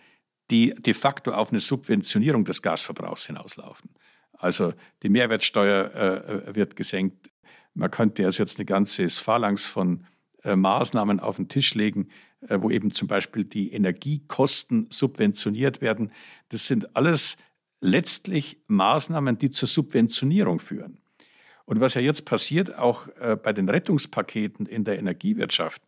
die 0.50 0.74
de 0.74 0.94
facto 0.94 1.30
auf 1.30 1.50
eine 1.50 1.60
Subventionierung 1.60 2.44
des 2.44 2.60
Gasverbrauchs 2.60 3.26
hinauslaufen. 3.26 3.90
Also 4.32 4.72
die 5.02 5.10
Mehrwertsteuer 5.10 6.54
wird 6.54 6.74
gesenkt. 6.74 7.29
Man 7.74 7.90
könnte 7.90 8.24
also 8.24 8.42
jetzt 8.42 8.58
eine 8.58 8.66
ganze 8.66 9.08
Phalanx 9.08 9.66
von 9.66 10.06
Maßnahmen 10.42 11.20
auf 11.20 11.36
den 11.36 11.48
Tisch 11.48 11.74
legen, 11.74 12.08
wo 12.40 12.70
eben 12.70 12.92
zum 12.92 13.08
Beispiel 13.08 13.44
die 13.44 13.72
Energiekosten 13.72 14.86
subventioniert 14.90 15.82
werden. 15.82 16.12
Das 16.48 16.66
sind 16.66 16.96
alles 16.96 17.36
letztlich 17.80 18.58
Maßnahmen, 18.66 19.38
die 19.38 19.50
zur 19.50 19.68
Subventionierung 19.68 20.60
führen. 20.60 20.98
Und 21.64 21.80
was 21.80 21.94
ja 21.94 22.00
jetzt 22.00 22.24
passiert, 22.24 22.78
auch 22.78 23.08
äh, 23.20 23.36
bei 23.36 23.52
den 23.52 23.68
Rettungspaketen 23.68 24.66
in 24.66 24.84
der 24.84 24.98
Energiewirtschaft, 24.98 25.82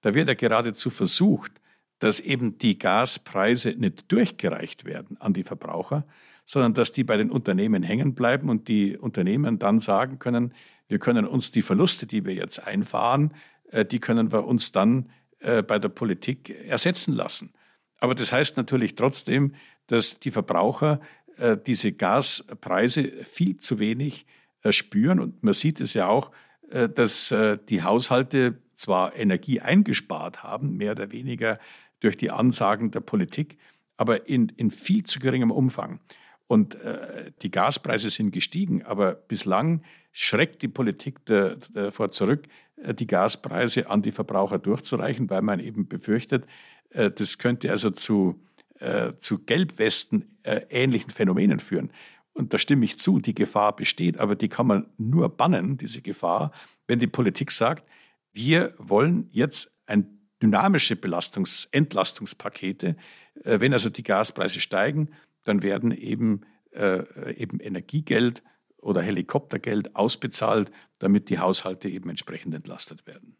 da 0.00 0.14
wird 0.14 0.28
ja 0.28 0.34
geradezu 0.34 0.88
versucht, 0.88 1.52
dass 1.98 2.20
eben 2.20 2.58
die 2.58 2.78
Gaspreise 2.78 3.70
nicht 3.70 4.10
durchgereicht 4.12 4.84
werden 4.84 5.20
an 5.20 5.32
die 5.32 5.44
Verbraucher, 5.44 6.06
sondern 6.46 6.72
dass 6.72 6.92
die 6.92 7.04
bei 7.04 7.16
den 7.16 7.30
Unternehmen 7.30 7.82
hängen 7.82 8.14
bleiben 8.14 8.48
und 8.48 8.68
die 8.68 8.96
Unternehmen 8.96 9.58
dann 9.58 9.80
sagen 9.80 10.18
können, 10.18 10.54
wir 10.88 10.98
können 10.98 11.26
uns 11.26 11.50
die 11.50 11.62
Verluste, 11.62 12.06
die 12.06 12.24
wir 12.24 12.34
jetzt 12.34 12.66
einfahren, 12.66 13.34
äh, 13.70 13.84
die 13.84 13.98
können 13.98 14.32
wir 14.32 14.46
uns 14.46 14.72
dann 14.72 15.10
äh, 15.40 15.62
bei 15.62 15.78
der 15.78 15.88
Politik 15.88 16.50
ersetzen 16.68 17.12
lassen. 17.12 17.52
Aber 17.98 18.14
das 18.14 18.32
heißt 18.32 18.56
natürlich 18.56 18.94
trotzdem, 18.94 19.54
dass 19.88 20.20
die 20.20 20.30
Verbraucher 20.30 21.00
äh, 21.36 21.56
diese 21.56 21.92
Gaspreise 21.92 23.04
viel 23.24 23.56
zu 23.58 23.78
wenig 23.78 24.26
spüren. 24.70 25.20
Und 25.20 25.42
man 25.44 25.54
sieht 25.54 25.80
es 25.80 25.94
ja 25.94 26.08
auch, 26.08 26.32
dass 26.68 27.32
die 27.68 27.84
Haushalte 27.84 28.58
zwar 28.74 29.14
Energie 29.14 29.60
eingespart 29.60 30.42
haben, 30.42 30.76
mehr 30.76 30.90
oder 30.92 31.12
weniger 31.12 31.60
durch 32.00 32.16
die 32.16 32.32
Ansagen 32.32 32.90
der 32.90 32.98
Politik, 32.98 33.58
aber 33.96 34.28
in, 34.28 34.48
in 34.56 34.72
viel 34.72 35.04
zu 35.04 35.20
geringem 35.20 35.52
Umfang. 35.52 36.00
Und 36.46 36.76
äh, 36.76 37.32
die 37.42 37.50
Gaspreise 37.50 38.10
sind 38.10 38.30
gestiegen, 38.30 38.82
aber 38.84 39.14
bislang 39.14 39.82
schreckt 40.12 40.62
die 40.62 40.68
Politik 40.68 41.24
davor 41.26 42.10
zurück, 42.10 42.46
die 42.76 43.06
Gaspreise 43.06 43.90
an 43.90 44.02
die 44.02 44.12
Verbraucher 44.12 44.58
durchzureichen, 44.58 45.28
weil 45.28 45.42
man 45.42 45.60
eben 45.60 45.88
befürchtet, 45.88 46.46
äh, 46.90 47.10
das 47.10 47.38
könnte 47.38 47.70
also 47.70 47.90
zu 47.90 48.40
äh, 48.80 49.14
zu 49.18 49.38
Gelbwesten 49.38 50.36
äh, 50.42 50.60
ähnlichen 50.68 51.10
Phänomenen 51.10 51.60
führen. 51.60 51.90
Und 52.34 52.52
da 52.52 52.58
stimme 52.58 52.84
ich 52.84 52.98
zu, 52.98 53.20
die 53.20 53.34
Gefahr 53.34 53.74
besteht, 53.74 54.18
aber 54.18 54.36
die 54.36 54.48
kann 54.48 54.66
man 54.66 54.86
nur 54.98 55.30
bannen, 55.30 55.78
diese 55.78 56.02
Gefahr, 56.02 56.52
wenn 56.86 56.98
die 56.98 57.06
Politik 57.06 57.50
sagt, 57.50 57.88
wir 58.34 58.74
wollen 58.76 59.28
jetzt 59.32 59.74
ein 59.86 60.28
dynamische 60.42 60.94
Belastungs-, 60.94 61.68
Entlastungspakete. 61.72 62.96
Äh, 63.44 63.60
wenn 63.60 63.72
also 63.72 63.88
die 63.88 64.02
Gaspreise 64.02 64.60
steigen, 64.60 65.08
dann 65.48 65.62
werden 65.62 65.90
eben, 65.90 66.42
äh, 66.72 67.34
eben 67.34 67.60
Energiegeld 67.60 68.42
oder 68.78 69.02
Helikoptergeld 69.02 69.96
ausbezahlt, 69.96 70.70
damit 70.98 71.30
die 71.30 71.38
Haushalte 71.38 71.88
eben 71.88 72.08
entsprechend 72.10 72.54
entlastet 72.54 73.06
werden. 73.06 73.36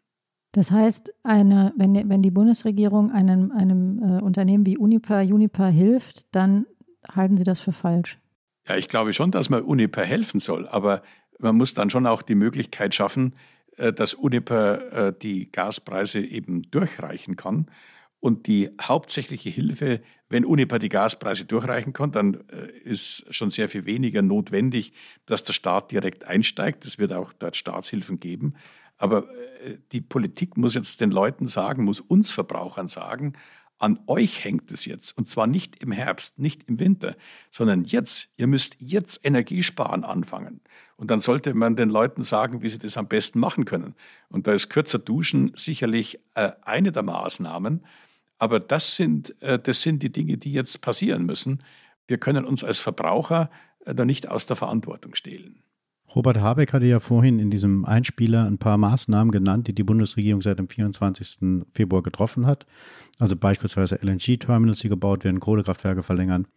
Das 0.51 0.71
heißt, 0.71 1.13
eine, 1.23 1.73
wenn, 1.77 2.09
wenn 2.09 2.21
die 2.21 2.31
Bundesregierung 2.31 3.11
einem, 3.11 3.51
einem 3.51 3.99
äh, 3.99 4.21
Unternehmen 4.21 4.65
wie 4.65 4.77
Uniper, 4.77 5.21
Uniper 5.21 5.67
hilft, 5.67 6.35
dann 6.35 6.65
halten 7.07 7.37
Sie 7.37 7.43
das 7.43 7.59
für 7.59 7.71
falsch? 7.73 8.17
Ja, 8.67 8.75
ich 8.75 8.89
glaube 8.89 9.13
schon, 9.13 9.31
dass 9.31 9.49
man 9.49 9.61
Uniper 9.61 10.03
helfen 10.03 10.39
soll, 10.39 10.67
aber 10.67 11.01
man 11.39 11.55
muss 11.55 11.73
dann 11.73 11.89
schon 11.89 12.05
auch 12.07 12.21
die 12.21 12.35
Möglichkeit 12.35 12.95
schaffen, 12.95 13.35
äh, 13.77 13.93
dass 13.93 14.13
Uniper 14.13 15.07
äh, 15.07 15.13
die 15.21 15.51
Gaspreise 15.51 16.19
eben 16.19 16.63
durchreichen 16.63 17.35
kann. 17.35 17.67
Und 18.19 18.47
die 18.47 18.69
hauptsächliche 18.81 19.49
Hilfe, 19.49 20.01
wenn 20.27 20.43
Uniper 20.43 20.79
die 20.79 20.89
Gaspreise 20.89 21.45
durchreichen 21.45 21.93
kann, 21.93 22.11
dann 22.11 22.35
äh, 22.49 22.71
ist 22.83 23.27
schon 23.33 23.51
sehr 23.51 23.69
viel 23.69 23.85
weniger 23.85 24.21
notwendig, 24.21 24.93
dass 25.25 25.43
der 25.43 25.53
Staat 25.53 25.91
direkt 25.91 26.25
einsteigt. 26.25 26.85
Es 26.85 26.97
wird 26.97 27.13
auch 27.13 27.31
dort 27.33 27.55
Staatshilfen 27.55 28.19
geben. 28.19 28.55
Aber 28.97 29.29
äh, 29.63 29.77
die 29.91 30.01
Politik 30.01 30.57
muss 30.57 30.73
jetzt 30.73 30.99
den 30.99 31.11
Leuten 31.11 31.47
sagen, 31.47 31.83
muss 31.83 31.99
uns 32.01 32.31
Verbrauchern 32.31 32.87
sagen, 32.87 33.33
An 33.79 33.99
euch 34.07 34.43
hängt 34.43 34.71
es 34.71 34.85
jetzt. 34.85 35.15
Und 35.17 35.29
zwar 35.29 35.45
nicht 35.45 35.83
im 35.83 35.91
Herbst, 35.91 36.39
nicht 36.39 36.63
im 36.67 36.79
Winter, 36.79 37.15
sondern 37.51 37.83
jetzt. 37.83 38.29
Ihr 38.37 38.47
müsst 38.47 38.75
jetzt 38.79 39.23
Energiesparen 39.23 40.03
anfangen. 40.03 40.61
Und 40.95 41.11
dann 41.11 41.19
sollte 41.19 41.53
man 41.53 41.75
den 41.75 41.89
Leuten 41.89 42.23
sagen, 42.23 42.63
wie 42.63 42.69
sie 42.69 42.79
das 42.79 42.97
am 42.97 43.07
besten 43.07 43.39
machen 43.39 43.65
können. 43.65 43.93
Und 44.29 44.47
da 44.47 44.53
ist 44.53 44.69
kürzer 44.69 44.97
Duschen 44.97 45.51
sicherlich 45.55 46.19
äh, 46.33 46.53
eine 46.63 46.91
der 46.91 47.03
Maßnahmen. 47.03 47.85
Aber 48.37 48.59
das 48.59 48.95
sind, 48.95 49.41
äh, 49.41 49.59
das 49.59 49.81
sind 49.81 50.03
die 50.03 50.11
Dinge, 50.11 50.37
die 50.37 50.51
jetzt 50.51 50.81
passieren 50.81 51.25
müssen. 51.25 51.63
Wir 52.07 52.17
können 52.17 52.45
uns 52.45 52.63
als 52.63 52.79
Verbraucher 52.79 53.49
äh, 53.85 53.95
da 53.95 54.05
nicht 54.05 54.29
aus 54.29 54.45
der 54.45 54.55
Verantwortung 54.55 55.15
stehlen. 55.15 55.63
Robert 56.15 56.39
Habeck 56.39 56.71
hatte 56.71 56.85
ja 56.85 56.99
vorhin 56.99 57.39
in 57.39 57.51
diesem 57.51 57.83
Einspieler 57.83 58.45
ein 58.45 58.57
paar 58.57 58.77
Maßnahmen 58.77 59.31
genannt, 59.31 59.67
die 59.67 59.73
die 59.73 59.83
Bundesregierung 59.83 60.41
seit 60.41 60.57
dem 60.57 60.69
24. 60.69 61.65
Februar 61.73 62.01
getroffen 62.01 62.45
hat. 62.45 62.65
Also 63.19 63.35
beispielsweise 63.35 63.99
LNG-Terminals, 64.01 64.79
die 64.79 64.89
gebaut 64.89 65.25
werden, 65.25 65.39
Kohlekraftwerke 65.39 66.03
verlängern 66.03 66.47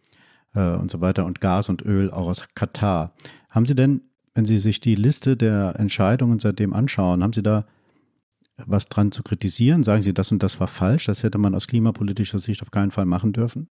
äh, 0.55 0.75
und 0.75 0.89
so 0.89 1.01
weiter 1.01 1.25
und 1.25 1.41
Gas 1.41 1.67
und 1.67 1.81
Öl 1.81 2.11
auch 2.11 2.27
aus 2.27 2.47
Katar. 2.55 3.13
Haben 3.49 3.65
Sie 3.65 3.75
denn, 3.75 4.01
wenn 4.33 4.45
Sie 4.45 4.57
sich 4.57 4.79
die 4.79 4.95
Liste 4.95 5.35
der 5.35 5.75
Entscheidungen 5.77 6.39
seitdem 6.39 6.73
anschauen, 6.73 7.21
haben 7.21 7.33
Sie 7.33 7.43
da 7.43 7.65
was 8.65 8.87
dran 8.87 9.11
zu 9.11 9.23
kritisieren? 9.23 9.83
Sagen 9.83 10.01
Sie, 10.01 10.13
das 10.13 10.31
und 10.31 10.43
das 10.43 10.59
war 10.59 10.67
falsch, 10.67 11.05
das 11.05 11.23
hätte 11.23 11.37
man 11.37 11.55
aus 11.55 11.67
klimapolitischer 11.67 12.39
Sicht 12.39 12.61
auf 12.61 12.71
keinen 12.71 12.91
Fall 12.91 13.05
machen 13.05 13.33
dürfen? 13.33 13.67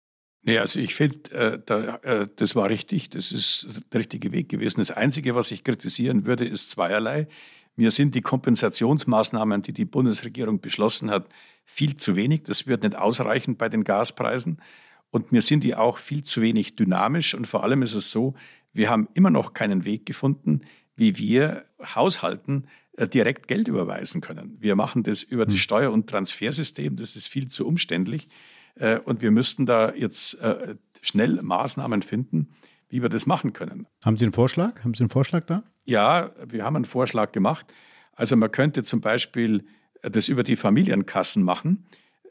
Nee, 0.43 0.59
also 0.59 0.79
ich 0.79 0.95
finde, 0.95 1.31
äh, 1.33 1.61
da, 1.65 1.97
äh, 2.03 2.29
das 2.37 2.55
war 2.55 2.69
richtig, 2.69 3.11
das 3.11 3.33
ist 3.33 3.83
der 3.93 4.01
richtige 4.01 4.31
Weg 4.31 4.49
gewesen. 4.49 4.79
Das 4.79 4.93
Einzige, 4.93 5.35
was 5.35 5.51
ich 5.51 5.65
kritisieren 5.65 6.25
würde, 6.25 6.45
ist 6.45 6.71
zweierlei. 6.71 7.27
Mir 7.75 7.91
sind 7.91 8.15
die 8.15 8.23
Kompensationsmaßnahmen, 8.23 9.63
die 9.63 9.73
die 9.73 9.85
Bundesregierung 9.85 10.61
beschlossen 10.61 11.11
hat, 11.11 11.29
viel 11.65 11.97
zu 11.97 12.15
wenig. 12.15 12.45
Das 12.45 12.67
wird 12.67 12.85
nicht 12.85 12.97
ausreichen 12.97 13.57
bei 13.57 13.69
den 13.69 13.83
Gaspreisen. 13.83 14.63
Und 15.11 15.33
mir 15.33 15.43
sind 15.43 15.65
die 15.65 15.75
auch 15.75 15.99
viel 15.99 16.23
zu 16.23 16.41
wenig 16.43 16.77
dynamisch. 16.77 17.35
Und 17.35 17.47
vor 17.47 17.65
allem 17.65 17.83
ist 17.83 17.95
es 17.95 18.11
so, 18.13 18.35
wir 18.73 18.89
haben 18.89 19.09
immer 19.15 19.31
noch 19.31 19.53
keinen 19.53 19.85
Weg 19.85 20.07
gefunden, 20.07 20.63
wie 20.95 21.19
wir 21.19 21.65
Haushalten 21.83 22.69
direkt 23.05 23.47
Geld 23.47 23.69
überweisen 23.69 24.21
können. 24.21 24.57
Wir 24.59 24.75
machen 24.75 25.03
das 25.03 25.23
über 25.23 25.45
das 25.45 25.55
hm. 25.55 25.61
Steuer- 25.61 25.93
und 25.93 26.09
Transfersystem. 26.09 26.97
Das 26.97 27.17
ist 27.17 27.27
viel 27.27 27.49
zu 27.49 27.67
umständlich. 27.67 28.29
Äh, 28.77 28.99
und 29.01 29.23
wir 29.23 29.31
müssten 29.31 29.67
da 29.67 29.93
jetzt 29.95 30.41
äh, 30.41 30.77
schnell 31.01 31.41
Maßnahmen 31.43 32.03
finden, 32.03 32.49
wie 32.89 33.03
wir 33.03 33.09
das 33.09 33.27
machen 33.27 33.53
können. 33.53 33.87
Haben 34.05 34.17
Sie 34.17 34.25
einen 34.25 34.33
Vorschlag? 34.33 34.83
Haben 34.85 34.95
Sie 34.95 35.01
einen 35.01 35.11
Vorschlag 35.11 35.47
da? 35.47 35.65
Ja, 35.85 36.31
wir 36.47 36.65
haben 36.65 36.77
einen 36.77 36.85
Vorschlag 36.85 37.33
gemacht. 37.33 37.73
Also 38.13 38.37
man 38.37 38.51
könnte 38.51 38.83
zum 38.83 39.01
Beispiel 39.01 39.65
äh, 40.03 40.11
das 40.11 40.29
über 40.29 40.43
die 40.43 40.57
Familienkassen 40.57 41.43
machen. 41.43 41.87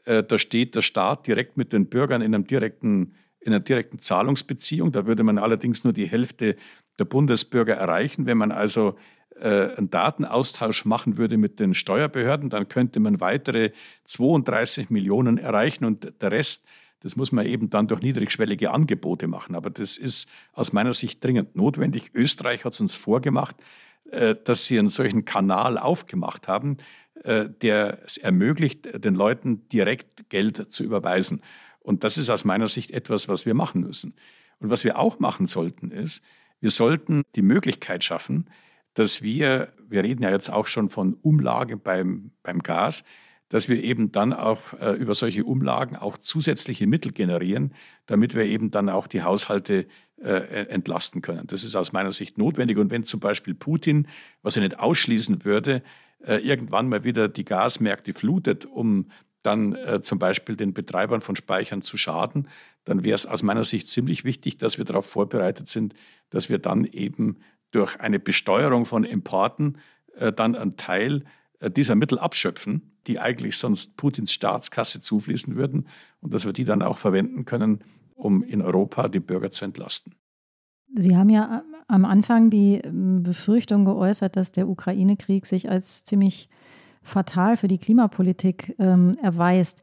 Da 0.08 0.38
steht 0.38 0.76
der 0.76 0.82
Staat 0.82 1.26
direkt 1.26 1.56
mit 1.56 1.72
den 1.72 1.88
Bürgern 1.88 2.22
in, 2.22 2.32
einem 2.32 2.46
direkten, 2.46 3.16
in 3.40 3.52
einer 3.52 3.58
direkten 3.58 3.98
Zahlungsbeziehung. 3.98 4.92
Da 4.92 5.04
würde 5.04 5.24
man 5.24 5.36
allerdings 5.36 5.82
nur 5.82 5.92
die 5.92 6.06
Hälfte 6.06 6.54
der 7.00 7.06
Bundesbürger 7.06 7.74
erreichen. 7.74 8.24
Wenn 8.24 8.38
man 8.38 8.52
also 8.52 8.90
äh, 8.90 8.92
einen 9.40 9.90
Datenaustausch 9.90 10.84
machen 10.84 11.18
würde 11.18 11.36
mit 11.36 11.60
den 11.60 11.74
Steuerbehörden, 11.74 12.48
dann 12.48 12.68
könnte 12.68 13.00
man 13.00 13.20
weitere 13.20 13.72
32 14.04 14.88
Millionen 14.90 15.38
erreichen 15.38 15.84
und 15.84 16.12
der 16.22 16.30
Rest, 16.30 16.66
das 17.00 17.16
muss 17.16 17.32
man 17.32 17.46
eben 17.46 17.68
dann 17.68 17.88
durch 17.88 18.00
niedrigschwellige 18.00 18.70
Angebote 18.70 19.26
machen. 19.26 19.54
Aber 19.54 19.70
das 19.70 19.98
ist 19.98 20.28
aus 20.52 20.72
meiner 20.72 20.94
Sicht 20.94 21.22
dringend 21.22 21.54
notwendig. 21.54 22.10
Österreich 22.14 22.64
hat 22.64 22.72
es 22.72 22.80
uns 22.80 22.96
vorgemacht, 22.96 23.56
äh, 24.10 24.34
dass 24.42 24.66
sie 24.66 24.78
einen 24.78 24.88
solchen 24.88 25.24
Kanal 25.24 25.78
aufgemacht 25.78 26.48
haben, 26.48 26.78
äh, 27.22 27.48
der 27.48 28.02
es 28.04 28.16
ermöglicht, 28.18 29.04
den 29.04 29.14
Leuten 29.14 29.68
direkt 29.68 30.30
Geld 30.30 30.72
zu 30.72 30.84
überweisen. 30.84 31.42
Und 31.80 32.04
das 32.04 32.18
ist 32.18 32.30
aus 32.30 32.44
meiner 32.44 32.68
Sicht 32.68 32.90
etwas, 32.90 33.28
was 33.28 33.46
wir 33.46 33.54
machen 33.54 33.82
müssen. 33.82 34.14
Und 34.58 34.70
was 34.70 34.84
wir 34.84 34.98
auch 34.98 35.18
machen 35.18 35.46
sollten, 35.46 35.90
ist, 35.90 36.24
wir 36.60 36.70
sollten 36.70 37.22
die 37.34 37.42
Möglichkeit 37.42 38.02
schaffen, 38.02 38.48
dass 38.96 39.20
wir, 39.20 39.72
wir 39.88 40.02
reden 40.02 40.22
ja 40.22 40.30
jetzt 40.30 40.48
auch 40.48 40.66
schon 40.66 40.88
von 40.88 41.14
Umlage 41.20 41.76
beim, 41.76 42.30
beim 42.42 42.60
Gas, 42.60 43.04
dass 43.50 43.68
wir 43.68 43.84
eben 43.84 44.10
dann 44.10 44.32
auch 44.32 44.60
äh, 44.80 44.92
über 44.92 45.14
solche 45.14 45.44
Umlagen 45.44 45.96
auch 45.96 46.16
zusätzliche 46.16 46.86
Mittel 46.86 47.12
generieren, 47.12 47.74
damit 48.06 48.34
wir 48.34 48.44
eben 48.44 48.70
dann 48.70 48.88
auch 48.88 49.06
die 49.06 49.22
Haushalte 49.22 49.86
äh, 50.20 50.66
entlasten 50.68 51.20
können. 51.20 51.46
Das 51.46 51.62
ist 51.62 51.76
aus 51.76 51.92
meiner 51.92 52.10
Sicht 52.10 52.38
notwendig. 52.38 52.78
Und 52.78 52.90
wenn 52.90 53.04
zum 53.04 53.20
Beispiel 53.20 53.54
Putin, 53.54 54.08
was 54.42 54.56
er 54.56 54.62
nicht 54.62 54.80
ausschließen 54.80 55.44
würde, 55.44 55.82
äh, 56.24 56.36
irgendwann 56.36 56.88
mal 56.88 57.04
wieder 57.04 57.28
die 57.28 57.44
Gasmärkte 57.44 58.14
flutet, 58.14 58.64
um 58.64 59.10
dann 59.42 59.74
äh, 59.74 60.00
zum 60.00 60.18
Beispiel 60.18 60.56
den 60.56 60.72
Betreibern 60.72 61.20
von 61.20 61.36
Speichern 61.36 61.82
zu 61.82 61.98
schaden, 61.98 62.48
dann 62.84 63.04
wäre 63.04 63.14
es 63.14 63.26
aus 63.26 63.42
meiner 63.42 63.64
Sicht 63.64 63.88
ziemlich 63.88 64.24
wichtig, 64.24 64.56
dass 64.56 64.78
wir 64.78 64.86
darauf 64.86 65.06
vorbereitet 65.06 65.68
sind, 65.68 65.94
dass 66.30 66.48
wir 66.48 66.58
dann 66.58 66.84
eben 66.84 67.36
durch 67.70 68.00
eine 68.00 68.18
Besteuerung 68.18 68.84
von 68.86 69.04
Importen 69.04 69.78
äh, 70.16 70.32
dann 70.32 70.54
einen 70.54 70.76
Teil 70.76 71.24
äh, 71.60 71.70
dieser 71.70 71.94
Mittel 71.94 72.18
abschöpfen, 72.18 72.92
die 73.06 73.18
eigentlich 73.18 73.56
sonst 73.58 73.96
Putins 73.96 74.32
Staatskasse 74.32 75.00
zufließen 75.00 75.56
würden 75.56 75.88
und 76.20 76.34
dass 76.34 76.44
wir 76.44 76.52
die 76.52 76.64
dann 76.64 76.82
auch 76.82 76.98
verwenden 76.98 77.44
können, 77.44 77.84
um 78.14 78.42
in 78.42 78.62
Europa 78.62 79.08
die 79.08 79.20
Bürger 79.20 79.50
zu 79.50 79.64
entlasten. 79.64 80.14
Sie 80.94 81.16
haben 81.16 81.28
ja 81.28 81.62
am 81.88 82.04
Anfang 82.04 82.50
die 82.50 82.80
ähm, 82.82 83.22
Befürchtung 83.22 83.84
geäußert, 83.84 84.36
dass 84.36 84.52
der 84.52 84.68
Ukraine-Krieg 84.68 85.46
sich 85.46 85.70
als 85.70 86.04
ziemlich 86.04 86.48
fatal 87.02 87.56
für 87.56 87.68
die 87.68 87.78
Klimapolitik 87.78 88.74
ähm, 88.78 89.16
erweist. 89.22 89.82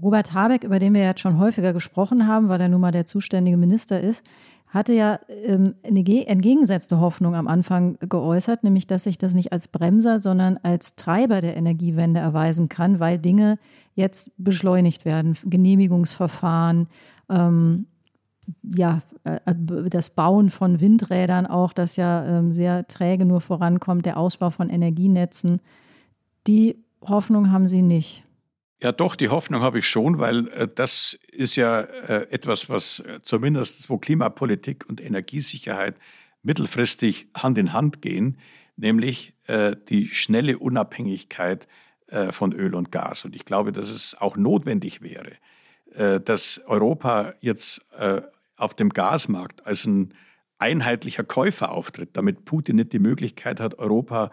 Robert 0.00 0.32
Habeck, 0.32 0.64
über 0.64 0.78
den 0.78 0.94
wir 0.94 1.02
jetzt 1.02 1.20
schon 1.20 1.38
häufiger 1.38 1.72
gesprochen 1.72 2.26
haben, 2.26 2.48
weil 2.48 2.60
er 2.60 2.68
nun 2.68 2.80
mal 2.80 2.92
der 2.92 3.06
zuständige 3.06 3.56
Minister 3.56 4.00
ist, 4.00 4.24
hatte 4.70 4.92
ja 4.92 5.18
ähm, 5.28 5.74
eine 5.82 5.98
entgegengesetzte 5.98 7.00
Hoffnung 7.00 7.34
am 7.34 7.48
Anfang 7.48 7.98
geäußert, 8.00 8.62
nämlich 8.62 8.86
dass 8.86 9.04
sich 9.04 9.18
das 9.18 9.34
nicht 9.34 9.52
als 9.52 9.68
Bremser, 9.68 10.18
sondern 10.20 10.58
als 10.62 10.94
Treiber 10.94 11.40
der 11.40 11.56
Energiewende 11.56 12.20
erweisen 12.20 12.68
kann, 12.68 13.00
weil 13.00 13.18
Dinge 13.18 13.58
jetzt 13.94 14.30
beschleunigt 14.38 15.04
werden, 15.04 15.36
Genehmigungsverfahren, 15.44 16.86
ähm, 17.28 17.86
ja, 18.62 19.00
äh, 19.24 19.40
das 19.90 20.10
Bauen 20.10 20.50
von 20.50 20.80
Windrädern 20.80 21.46
auch, 21.46 21.72
das 21.72 21.96
ja 21.96 22.24
ähm, 22.24 22.52
sehr 22.52 22.86
träge 22.86 23.24
nur 23.24 23.40
vorankommt, 23.40 24.06
der 24.06 24.16
Ausbau 24.16 24.50
von 24.50 24.68
Energienetzen. 24.68 25.60
Die 26.46 26.76
Hoffnung 27.02 27.50
haben 27.50 27.66
Sie 27.66 27.82
nicht. 27.82 28.24
Ja, 28.82 28.92
doch, 28.92 29.14
die 29.14 29.28
Hoffnung 29.28 29.60
habe 29.60 29.80
ich 29.80 29.86
schon, 29.86 30.18
weil 30.18 30.48
äh, 30.48 30.68
das 30.74 31.18
ist 31.32 31.56
ja 31.56 31.80
äh, 31.80 32.28
etwas, 32.30 32.70
was 32.70 33.00
äh, 33.00 33.20
zumindest 33.22 33.90
wo 33.90 33.98
Klimapolitik 33.98 34.88
und 34.88 35.02
Energiesicherheit 35.02 35.96
mittelfristig 36.42 37.28
Hand 37.34 37.58
in 37.58 37.74
Hand 37.74 38.00
gehen, 38.00 38.38
nämlich 38.76 39.34
äh, 39.46 39.76
die 39.90 40.06
schnelle 40.06 40.58
Unabhängigkeit 40.58 41.68
äh, 42.06 42.32
von 42.32 42.54
Öl 42.54 42.74
und 42.74 42.90
Gas. 42.90 43.26
Und 43.26 43.36
ich 43.36 43.44
glaube, 43.44 43.72
dass 43.72 43.90
es 43.90 44.18
auch 44.18 44.36
notwendig 44.36 45.02
wäre, 45.02 45.32
dass 46.24 46.62
Europa 46.68 47.34
jetzt 47.40 47.84
auf 48.56 48.74
dem 48.74 48.90
Gasmarkt 48.90 49.66
als 49.66 49.86
ein 49.86 50.14
einheitlicher 50.58 51.24
Käufer 51.24 51.72
auftritt, 51.72 52.10
damit 52.12 52.44
Putin 52.44 52.76
nicht 52.76 52.92
die 52.92 53.00
Möglichkeit 53.00 53.58
hat, 53.58 53.80
Europa 53.80 54.30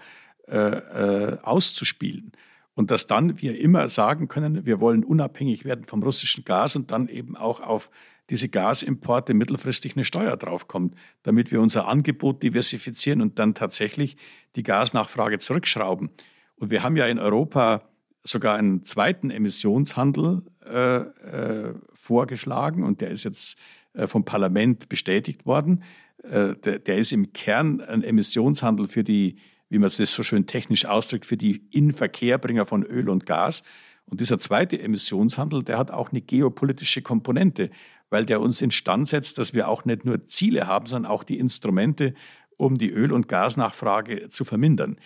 auszuspielen. 0.47 2.31
Und 2.77 2.91
dass 2.91 3.07
dann 3.07 3.41
wir 3.41 3.59
immer 3.59 3.89
sagen 3.89 4.27
können, 4.27 4.67
wir 4.67 4.79
wollen 4.79 5.03
unabhängig 5.03 5.65
werden 5.65 5.85
vom 5.85 6.03
russischen 6.03 6.45
Gas 6.45 6.75
und 6.75 6.91
dann 6.91 7.07
eben 7.07 7.35
auch 7.35 7.59
auf 7.59 7.89
diese 8.29 8.49
Gasimporte 8.49 9.33
mittelfristig 9.33 9.95
eine 9.95 10.05
Steuer 10.05 10.37
draufkommt, 10.37 10.93
damit 11.23 11.49
wir 11.51 11.59
unser 11.59 11.87
Angebot 11.87 12.43
diversifizieren 12.43 13.23
und 13.23 13.39
dann 13.39 13.55
tatsächlich 13.55 14.15
die 14.55 14.61
Gasnachfrage 14.61 15.39
zurückschrauben. 15.39 16.11
Und 16.57 16.69
wir 16.69 16.83
haben 16.83 16.95
ja 16.95 17.07
in 17.07 17.17
Europa 17.17 17.81
sogar 18.23 18.57
einen 18.57 18.83
zweiten 18.83 19.31
Emissionshandel 19.31 20.43
äh, 20.63 20.97
äh, 20.97 21.73
vorgeschlagen 21.95 22.83
und 22.83 23.01
der 23.01 23.09
ist 23.09 23.23
jetzt 23.23 23.57
äh, 23.93 24.05
vom 24.05 24.23
Parlament 24.23 24.87
bestätigt 24.87 25.47
worden. 25.47 25.81
Äh, 26.21 26.53
der, 26.57 26.77
der, 26.77 26.97
ist 26.97 27.11
im 27.11 27.33
Kern 27.33 27.81
ein 27.81 28.03
Emissionshandel 28.03 28.87
für 28.87 29.03
die 29.03 29.37
wie 29.69 29.77
man 29.77 29.91
das 29.95 30.11
so 30.11 30.23
schön 30.23 30.47
technisch 30.47 30.85
ausdrückt, 30.85 31.25
für 31.25 31.37
die 31.37 31.67
Inverkehrbringer 31.71 32.65
von 32.65 32.83
Öl 32.83 33.09
und 33.09 33.25
Gas. 33.25 33.63
Und 34.05 34.21
dieser 34.21 34.39
zweite 34.39 34.79
Emissionshandel, 34.81 35.63
der 35.63 35.77
hat 35.77 35.91
auch 35.91 36.11
eine 36.11 36.21
geopolitische 36.21 37.01
Komponente, 37.01 37.69
weil 38.09 38.25
der 38.25 38.39
uns 38.39 38.61
instand 38.61 39.07
setzt, 39.07 39.37
dass 39.37 39.53
wir 39.53 39.67
auch 39.67 39.83
nicht 39.85 40.05
nur 40.05 40.25
Ziele 40.25 40.67
haben, 40.67 40.85
sondern 40.85 41.11
auch 41.11 41.23
die 41.23 41.37
Instrumente, 41.37 42.13
um 42.55 42.77
die 42.77 42.89
Öl- 42.89 43.11
und 43.11 43.27
Gasnachfrage 43.27 44.29
zu 44.29 44.45
vermindern. 44.45 44.97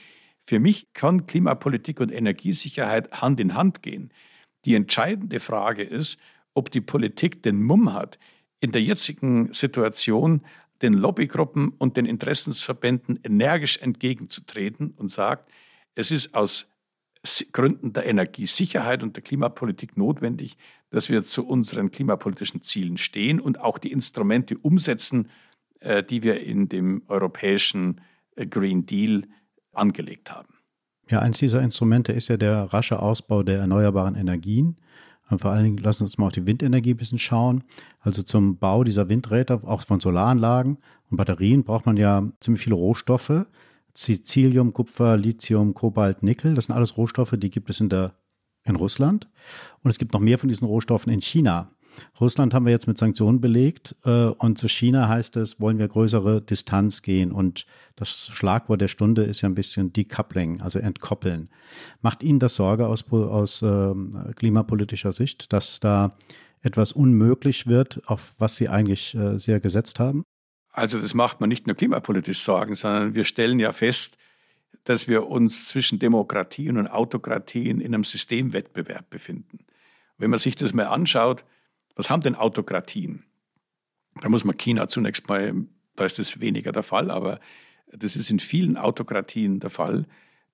Für 0.46 0.60
mich 0.60 0.94
kann 0.94 1.26
Klimapolitik 1.26 2.00
und 2.00 2.12
Energiesicherheit 2.12 3.12
Hand 3.22 3.40
in 3.40 3.56
Hand 3.56 3.82
gehen. 3.82 4.14
Die 4.66 4.76
entscheidende 4.76 5.40
Frage 5.40 5.84
ist, 5.84 6.20
ob 6.54 6.72
die 6.72 6.82
Politik 6.82 7.44
den 7.44 7.62
Mumm 7.64 7.94
hat, 7.94 8.20
in 8.60 8.72
der 8.72 8.82
jetzigen 8.82 9.52
Situation 9.54 10.42
den 10.82 10.94
Lobbygruppen 10.94 11.70
und 11.70 11.98
den 11.98 12.06
Interessensverbänden 12.06 13.20
energisch 13.24 13.78
entgegenzutreten 13.80 14.92
und 14.92 15.10
sagt, 15.10 15.52
es 15.96 16.12
ist 16.12 16.36
aus 16.36 16.72
Gründen 17.52 17.94
der 17.94 18.06
Energiesicherheit 18.08 19.04
und 19.04 19.16
der 19.16 19.24
Klimapolitik 19.24 19.96
notwendig, 19.96 20.58
dass 20.90 21.10
wir 21.10 21.24
zu 21.24 21.48
unseren 21.48 21.92
klimapolitischen 21.92 22.64
Zielen 22.64 22.98
stehen 22.98 23.40
und 23.40 23.60
auch 23.60 23.78
die 23.78 23.92
Instrumente 23.92 24.58
umsetzen, 24.58 25.30
äh, 25.80 26.04
die 26.04 26.24
wir 26.24 26.42
in 26.42 26.68
dem 26.68 27.04
europäischen 27.08 28.02
äh, 28.36 28.48
Green 28.48 28.86
Deal 28.86 29.24
angelegt 29.72 30.32
haben. 30.32 30.56
Ja, 31.10 31.20
eins 31.20 31.40
dieser 31.40 31.62
Instrumente 31.62 32.12
ist 32.12 32.30
ja 32.30 32.38
der 32.38 32.74
rasche 32.74 33.00
Ausbau 33.00 33.44
der 33.44 33.60
erneuerbaren 33.60 34.16
Energien. 34.16 34.78
Und 35.32 35.40
vor 35.40 35.52
allen 35.52 35.64
Dingen 35.64 35.78
lassen 35.78 36.02
wir 36.02 36.06
uns 36.06 36.18
mal 36.18 36.28
auf 36.28 36.34
die 36.34 36.46
Windenergie 36.46 36.94
ein 36.94 36.98
bisschen 36.98 37.18
schauen. 37.18 37.64
Also 38.02 38.22
zum 38.22 38.58
Bau 38.58 38.84
dieser 38.84 39.08
Windräder, 39.08 39.62
auch 39.64 39.82
von 39.82 40.00
Solaranlagen 40.00 40.78
und 41.10 41.18
Batterien 41.18 41.64
braucht 41.64 41.86
man 41.86 41.98
ja 41.98 42.28
ziemlich 42.42 42.62
viele 42.62 42.76
Rohstoffe. 42.76 43.46
Sizilium, 43.94 44.74
Kupfer, 44.74 45.18
Lithium, 45.18 45.74
Kobalt, 45.74 46.22
Nickel, 46.22 46.54
das 46.54 46.66
sind 46.66 46.76
alles 46.76 46.98
Rohstoffe, 46.98 47.36
die 47.38 47.50
gibt 47.50 47.70
es 47.70 47.80
in, 47.80 47.90
der, 47.90 48.14
in 48.64 48.76
Russland. 48.76 49.30
Und 49.84 49.90
es 49.90 49.98
gibt 49.98 50.14
noch 50.14 50.20
mehr 50.20 50.38
von 50.38 50.50
diesen 50.50 50.68
Rohstoffen 50.68 51.12
in 51.12 51.22
China. 51.22 51.72
Russland 52.20 52.54
haben 52.54 52.66
wir 52.66 52.72
jetzt 52.72 52.88
mit 52.88 52.98
Sanktionen 52.98 53.42
belegt 53.42 53.96
äh, 54.06 54.26
und 54.26 54.58
zu 54.58 54.68
China 54.68 55.08
heißt 55.08 55.38
es, 55.38 55.60
wollen 55.60 55.78
wir 55.78 55.88
größere 55.88 56.42
Distanz 56.42 57.02
gehen 57.02 57.32
und 57.32 57.66
das 57.96 58.28
Schlagwort 58.32 58.82
der 58.82 58.88
Stunde 58.88 59.24
ist 59.24 59.42
ja 59.42 59.50
ein 59.50 59.56
bisschen 59.56 59.94
Decoupling, 59.94 60.62
also 60.62 60.80
entkoppeln. 60.80 61.50
Macht 62.02 62.24
Ihnen 62.24 62.40
das 62.40 62.56
Sorge 62.56 62.88
aus, 62.88 63.12
aus 63.12 63.62
äh, 63.62 63.94
klimapolitischer 64.36 65.12
Sicht, 65.12 65.54
dass 65.54 65.80
da 65.80 66.16
etwas 66.62 66.92
unmöglich 66.92 67.68
wird, 67.68 68.02
auf 68.06 68.34
was 68.38 68.56
Sie 68.56 68.70
eigentlich 68.70 69.16
äh, 69.16 69.38
sehr 69.38 69.60
gesetzt 69.60 70.00
haben? 70.00 70.24
Also 70.72 71.02
das 71.02 71.14
macht 71.14 71.42
man 71.42 71.50
nicht 71.50 71.68
nur 71.68 71.76
klimapolitisch 71.76 72.40
Sorgen, 72.40 72.76
sondern 72.76 73.14
wir 73.14 73.26
stellen 73.26 73.60
ja 73.60 73.74
fest, 73.74 74.18
dass 74.84 75.08
wir 75.08 75.28
uns 75.28 75.68
zwischen 75.68 76.00
Demokratien 76.00 76.78
und 76.78 76.88
Autokratien 76.88 77.82
in 77.82 77.94
einem 77.94 78.04
Systemwettbewerb 78.04 79.10
befinden. 79.10 79.60
Wenn 80.18 80.30
man 80.30 80.40
sich 80.40 80.56
das 80.56 80.74
mal 80.74 80.86
anschaut, 80.86 81.44
was 81.96 82.10
haben 82.10 82.22
denn 82.22 82.36
Autokratien? 82.36 83.24
Da 84.22 84.30
muss 84.30 84.44
man 84.44 84.58
China 84.58 84.88
zunächst 84.88 85.28
mal, 85.30 85.54
da 85.96 86.06
ist 86.06 86.20
das 86.20 86.40
weniger 86.40 86.72
der 86.72 86.84
Fall, 86.84 87.12
aber 87.12 87.40
das 87.92 88.16
ist 88.16 88.30
in 88.30 88.40
vielen 88.40 88.78
Autokratien 88.78 89.60
der 89.60 89.70
Fall, 89.70 90.06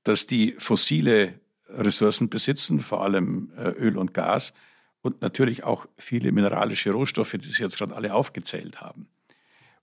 dass 0.03 0.27
die 0.27 0.55
fossile 0.57 1.39
Ressourcen 1.69 2.29
besitzen, 2.29 2.79
vor 2.79 3.03
allem 3.03 3.51
äh, 3.57 3.69
Öl 3.69 3.97
und 3.97 4.13
Gas 4.13 4.53
und 5.01 5.21
natürlich 5.21 5.63
auch 5.63 5.87
viele 5.97 6.31
mineralische 6.31 6.91
Rohstoffe, 6.91 7.33
die 7.33 7.47
Sie 7.47 7.63
jetzt 7.63 7.77
gerade 7.77 7.95
alle 7.95 8.13
aufgezählt 8.13 8.81
haben 8.81 9.07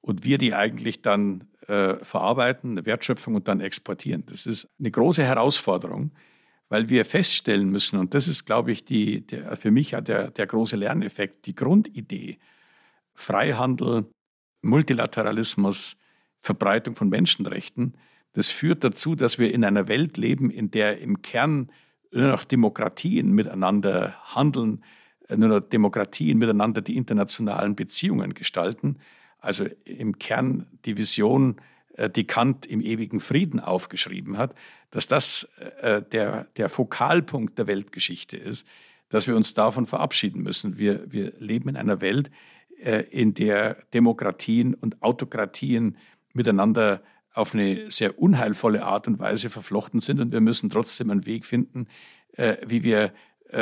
und 0.01 0.25
wir 0.25 0.38
die 0.38 0.55
eigentlich 0.55 1.03
dann 1.03 1.45
äh, 1.67 1.97
verarbeiten, 1.97 2.73
eine 2.73 2.87
Wertschöpfung 2.87 3.35
und 3.35 3.49
dann 3.49 3.61
exportieren. 3.61 4.25
Das 4.27 4.47
ist 4.47 4.69
eine 4.79 4.90
große 4.90 5.23
Herausforderung, 5.23 6.11
weil 6.75 6.89
wir 6.89 7.05
feststellen 7.05 7.71
müssen, 7.71 8.01
und 8.01 8.15
das 8.15 8.27
ist, 8.27 8.47
glaube 8.47 8.73
ich, 8.73 8.85
die, 8.85 9.25
der, 9.25 9.57
für 9.57 9.71
mich 9.71 9.91
der, 9.91 10.33
der 10.33 10.47
große 10.49 10.75
Lerneffekt, 10.75 11.47
die 11.47 11.55
Grundidee, 11.55 12.41
Freihandel, 13.13 14.07
Multilateralismus, 14.61 16.01
Verbreitung 16.41 16.97
von 16.97 17.09
Menschenrechten, 17.09 17.97
das 18.33 18.51
führt 18.51 18.83
dazu, 18.83 19.15
dass 19.15 19.39
wir 19.39 19.55
in 19.55 19.65
einer 19.65 19.87
Welt 19.87 20.17
leben, 20.17 20.51
in 20.51 20.73
der 20.73 20.99
im 20.99 21.23
Kern 21.23 21.71
nur 22.11 22.27
noch 22.27 22.43
Demokratien 22.43 23.31
miteinander 23.31 24.17
handeln, 24.35 24.83
nur 25.29 25.51
noch 25.51 25.61
Demokratien 25.61 26.39
miteinander 26.39 26.83
die 26.83 26.97
internationalen 26.97 27.77
Beziehungen 27.77 28.35
gestalten. 28.35 28.99
Also 29.39 29.67
im 29.85 30.19
Kern 30.19 30.67
die 30.85 30.99
Vision, 30.99 31.59
äh, 31.59 31.74
die 32.15 32.27
Kant 32.27 32.67
im 32.67 32.81
ewigen 32.81 33.21
Frieden 33.21 33.61
aufgeschrieben 33.61 34.39
hat, 34.39 34.55
dass 34.91 35.07
das 35.07 35.49
äh, 35.81 36.03
der, 36.03 36.47
der 36.57 36.69
Fokalpunkt 36.69 37.59
der 37.59 37.67
Weltgeschichte 37.67 38.37
ist, 38.37 38.67
dass 39.09 39.27
wir 39.27 39.37
uns 39.37 39.55
davon 39.55 39.87
verabschieden 39.87 40.43
müssen. 40.43 40.79
Wir, 40.79 41.11
wir 41.13 41.33
leben 41.39 41.69
in 41.69 41.77
einer 41.77 42.01
Welt, 42.01 42.31
äh, 42.81 43.03
in 43.11 43.35
der 43.35 43.77
Demokratien 43.93 44.75
und 44.75 45.03
Autokratien 45.03 45.97
miteinander 46.33 47.03
auf 47.33 47.55
eine 47.55 47.91
sehr 47.91 48.19
unheilvolle 48.19 48.85
Art 48.85 49.09
und 49.09 49.19
Weise 49.19 49.51
verflochten 49.51 50.01
sind. 50.01 50.21
Und 50.21 50.33
wir 50.33 50.41
müssen 50.41 50.71
trotzdem 50.71 51.11
einen 51.11 51.27
Weg 51.27 51.47
finden, 51.47 51.89
wie 52.65 52.85
wir 52.85 53.13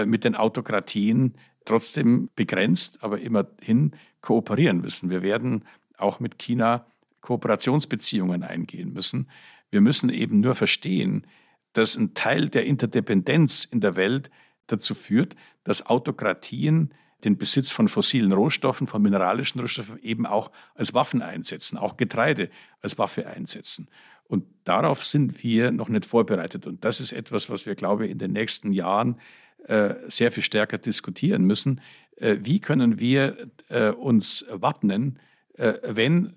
mit 0.05 0.25
den 0.25 0.37
Autokratien 0.37 1.39
trotzdem 1.65 2.29
begrenzt, 2.37 3.03
aber 3.03 3.21
immerhin 3.21 3.93
kooperieren 4.21 4.83
müssen. 4.83 5.09
Wir 5.09 5.23
werden 5.23 5.65
auch 5.97 6.21
mit 6.21 6.39
China 6.39 6.87
Kooperationsbeziehungen 7.23 8.43
eingehen 8.43 8.93
müssen. 8.93 9.29
Wir 9.71 9.81
müssen 9.81 10.11
eben 10.11 10.41
nur 10.41 10.55
verstehen, 10.55 11.27
dass 11.73 11.97
ein 11.97 12.13
Teil 12.15 12.51
der 12.51 12.67
Interdependenz 12.67 13.65
in 13.65 13.81
der 13.81 13.97
Welt 13.97 14.31
dazu 14.67 14.95
führt, 14.95 15.35
dass 15.65 15.87
Autokratien 15.87 16.93
den 17.25 17.39
Besitz 17.39 17.71
von 17.71 17.89
fossilen 17.89 18.33
Rohstoffen, 18.33 18.87
von 18.87 19.01
mineralischen 19.01 19.61
Rohstoffen 19.61 19.99
eben 20.03 20.27
auch 20.27 20.51
als 20.75 20.93
Waffen 20.93 21.23
einsetzen, 21.23 21.79
auch 21.79 21.97
Getreide 21.97 22.51
als 22.81 22.99
Waffe 22.99 23.27
einsetzen. 23.27 23.89
Und 24.25 24.45
darauf 24.65 25.05
sind 25.05 25.43
wir 25.43 25.73
noch 25.73 25.89
nicht 25.89 26.07
vorbereitet. 26.07 26.67
Und 26.67 26.85
das 26.85 27.01
ist 27.01 27.13
etwas, 27.13 27.49
was 27.49 27.67
wir, 27.67 27.75
glaube 27.75 28.07
ich, 28.07 28.11
in 28.13 28.19
den 28.19 28.33
nächsten 28.33 28.73
Jahren 28.73 29.21
äh, 29.67 29.95
sehr 30.09 30.33
viel 30.33 30.43
stärker 30.43 30.79
diskutieren 30.79 31.45
müssen. 31.45 31.81
Äh, 32.17 32.39
wie 32.41 32.61
können 32.61 32.99
wir 32.99 33.37
äh, 33.69 33.91
uns 33.91 34.45
wappnen, 34.51 35.19
wenn 35.57 36.35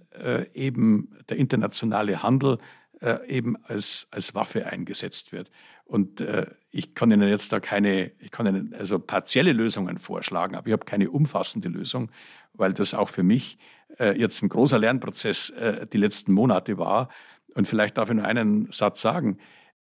eben 0.53 1.15
der 1.29 1.37
internationale 1.37 2.23
Handel 2.23 2.57
eben 3.27 3.57
als, 3.63 4.07
als 4.11 4.35
Waffe 4.35 4.65
eingesetzt 4.67 5.31
wird? 5.31 5.51
Und 5.85 6.23
ich 6.71 6.95
kann 6.95 7.11
Ihnen 7.11 7.29
jetzt 7.29 7.53
da 7.53 7.59
keine, 7.59 8.11
ich 8.19 8.31
kann 8.31 8.47
Ihnen 8.47 8.73
also 8.73 8.99
partielle 8.99 9.53
Lösungen 9.53 9.99
vorschlagen, 9.99 10.55
aber 10.55 10.67
ich 10.67 10.73
habe 10.73 10.85
keine 10.85 11.09
umfassende 11.09 11.69
Lösung, 11.69 12.11
weil 12.53 12.73
das 12.73 12.93
auch 12.93 13.09
für 13.09 13.23
mich 13.23 13.57
jetzt 13.99 14.41
ein 14.41 14.49
großer 14.49 14.79
Lernprozess 14.79 15.53
die 15.93 15.97
letzten 15.97 16.33
Monate 16.33 16.77
war. 16.77 17.09
Und 17.53 17.67
vielleicht 17.67 17.97
darf 17.97 18.09
ich 18.09 18.15
nur 18.15 18.25
einen 18.25 18.71
Satz 18.71 19.01
sagen. 19.01 19.37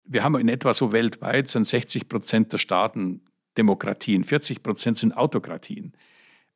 Wir 0.03 0.23
haben 0.23 0.35
in 0.39 0.49
etwa 0.49 0.73
so 0.73 0.91
weltweit 0.91 1.49
sind 1.49 1.67
60 1.67 2.09
Prozent 2.09 2.51
der 2.51 2.57
Staaten 2.57 3.21
Demokratien, 3.57 4.23
40 4.23 4.63
Prozent 4.63 4.97
sind 4.97 5.15
Autokratien. 5.15 5.93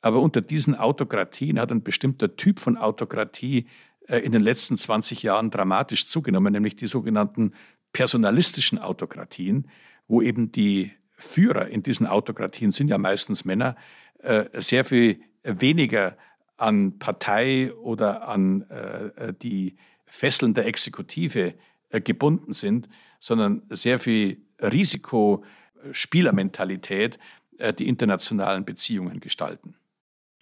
Aber 0.04 0.20
unter 0.20 0.42
diesen 0.42 0.76
Autokratien 0.76 1.58
hat 1.58 1.72
ein 1.72 1.82
bestimmter 1.82 2.36
Typ 2.36 2.60
von 2.60 2.78
Autokratie 2.78 3.68
äh, 4.10 4.18
in 4.20 4.34
den 4.34 4.42
letzten 4.44 4.78
20 4.78 5.24
Jahren 5.24 5.50
dramatisch 5.50 6.06
zugenommen, 6.06 6.52
nämlich 6.52 6.76
die 6.76 6.88
sogenannten 6.88 7.54
personalistischen 7.94 8.80
Autokratien, 8.80 9.70
wo 10.10 10.22
eben 10.22 10.52
die 10.52 10.92
Führer 11.14 11.70
in 11.70 11.84
diesen 11.84 12.06
Autokratien 12.06 12.74
sind 12.74 12.90
ja 12.90 12.98
meistens 12.98 13.46
Männer, 13.46 13.78
äh, 14.20 14.44
sehr 14.60 14.84
viel 14.84 15.22
weniger 15.44 16.18
an 16.58 17.00
Partei 17.00 17.74
oder 17.74 18.28
an 18.28 18.64
äh, 18.70 19.34
die 19.42 19.78
Fesseln 20.06 20.54
der 20.54 20.66
Exekutive 20.68 21.54
gebunden 21.92 22.52
sind, 22.52 22.90
sondern 23.20 23.62
sehr 23.70 24.00
viel 24.00 24.42
Risiko 24.60 25.46
Spielermentalität 25.94 27.20
äh, 27.58 27.74
die 27.74 27.88
internationalen 27.88 28.66
Beziehungen 28.66 29.22
gestalten. 29.22 29.76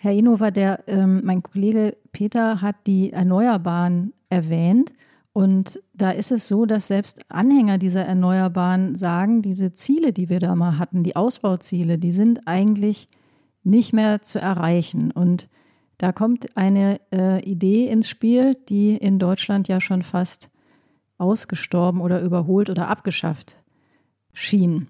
Herr 0.04 0.14
Inhofer, 0.14 0.50
der, 0.50 0.84
ähm, 0.88 1.22
mein 1.24 1.44
Kollege 1.44 1.96
Peter 2.12 2.60
hat 2.60 2.76
die 2.88 3.14
Erneuerbaren 3.14 4.14
erwähnt. 4.30 4.94
Und 5.32 5.80
da 5.94 6.10
ist 6.10 6.32
es 6.32 6.48
so, 6.48 6.66
dass 6.66 6.88
selbst 6.88 7.22
Anhänger 7.30 7.78
dieser 7.78 8.04
Erneuerbaren 8.04 8.96
sagen, 8.96 9.44
diese 9.44 9.74
Ziele, 9.74 10.12
die 10.12 10.28
wir 10.28 10.40
da 10.40 10.56
mal 10.56 10.80
hatten, 10.80 11.04
die 11.04 11.16
Ausbauziele, 11.16 12.00
die 12.00 12.12
sind 12.12 12.48
eigentlich 12.48 13.10
nicht 13.64 13.94
mehr 13.94 14.24
zu 14.24 14.40
erreichen. 14.40 15.12
Und 15.12 15.50
da 16.00 16.12
kommt 16.12 16.58
eine 16.58 17.00
äh, 17.14 17.40
Idee 17.44 17.88
ins 17.88 18.10
Spiel, 18.10 18.56
die 18.70 18.98
in 18.98 19.20
Deutschland 19.20 19.68
ja 19.68 19.80
schon 19.80 20.02
fast 20.02 20.50
ausgestorben 21.20 22.02
oder 22.02 22.22
überholt 22.22 22.72
oder 22.72 22.88
abgeschafft 22.88 23.56
schien. 24.34 24.88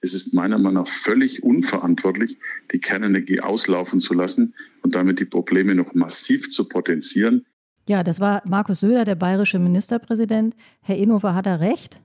Es 0.00 0.14
ist 0.14 0.34
meiner 0.34 0.58
Meinung 0.58 0.84
nach 0.84 0.88
völlig 0.88 1.42
unverantwortlich, 1.42 2.38
die 2.72 2.78
Kernenergie 2.78 3.40
auslaufen 3.40 4.00
zu 4.00 4.14
lassen 4.14 4.54
und 4.82 4.94
damit 4.94 5.20
die 5.20 5.24
Probleme 5.24 5.74
noch 5.74 5.94
massiv 5.94 6.50
zu 6.50 6.68
potenzieren. 6.68 7.46
Ja, 7.88 8.02
das 8.02 8.20
war 8.20 8.42
Markus 8.46 8.80
Söder, 8.80 9.04
der 9.04 9.14
bayerische 9.14 9.58
Ministerpräsident. 9.58 10.54
Herr 10.80 10.96
Inhofer, 10.96 11.34
hat 11.34 11.46
er 11.46 11.60
recht? 11.60 12.00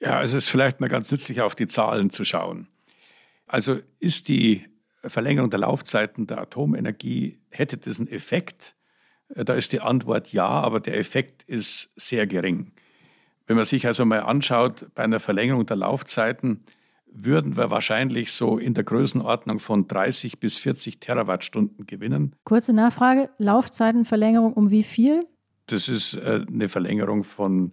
Ja, 0.00 0.22
es 0.22 0.32
ist 0.32 0.48
vielleicht 0.48 0.80
mal 0.80 0.88
ganz 0.88 1.10
nützlich, 1.10 1.40
auf 1.40 1.54
die 1.54 1.66
Zahlen 1.66 2.10
zu 2.10 2.24
schauen. 2.24 2.68
Also 3.46 3.80
ist 3.98 4.28
die 4.28 4.64
Verlängerung 5.02 5.50
der 5.50 5.60
Laufzeiten 5.60 6.26
der 6.26 6.38
Atomenergie, 6.38 7.40
hätte 7.50 7.76
das 7.78 7.98
einen 7.98 8.08
Effekt? 8.08 8.76
Da 9.28 9.54
ist 9.54 9.72
die 9.72 9.80
Antwort 9.80 10.32
ja, 10.32 10.46
aber 10.46 10.80
der 10.80 10.96
Effekt 10.98 11.42
ist 11.44 11.92
sehr 11.96 12.26
gering. 12.26 12.72
Wenn 13.46 13.56
man 13.56 13.64
sich 13.64 13.86
also 13.86 14.04
mal 14.04 14.20
anschaut, 14.20 14.86
bei 14.94 15.02
einer 15.02 15.20
Verlängerung 15.20 15.66
der 15.66 15.76
Laufzeiten 15.76 16.64
würden 17.12 17.56
wir 17.56 17.70
wahrscheinlich 17.70 18.32
so 18.32 18.58
in 18.58 18.74
der 18.74 18.84
Größenordnung 18.84 19.58
von 19.58 19.88
30 19.88 20.38
bis 20.38 20.58
40 20.58 21.00
Terawattstunden 21.00 21.86
gewinnen. 21.86 22.34
Kurze 22.44 22.72
Nachfrage, 22.72 23.30
Laufzeitenverlängerung 23.38 24.52
um 24.52 24.70
wie 24.70 24.82
viel? 24.82 25.20
Das 25.66 25.88
ist 25.88 26.14
äh, 26.14 26.44
eine 26.46 26.68
Verlängerung 26.68 27.24
von 27.24 27.72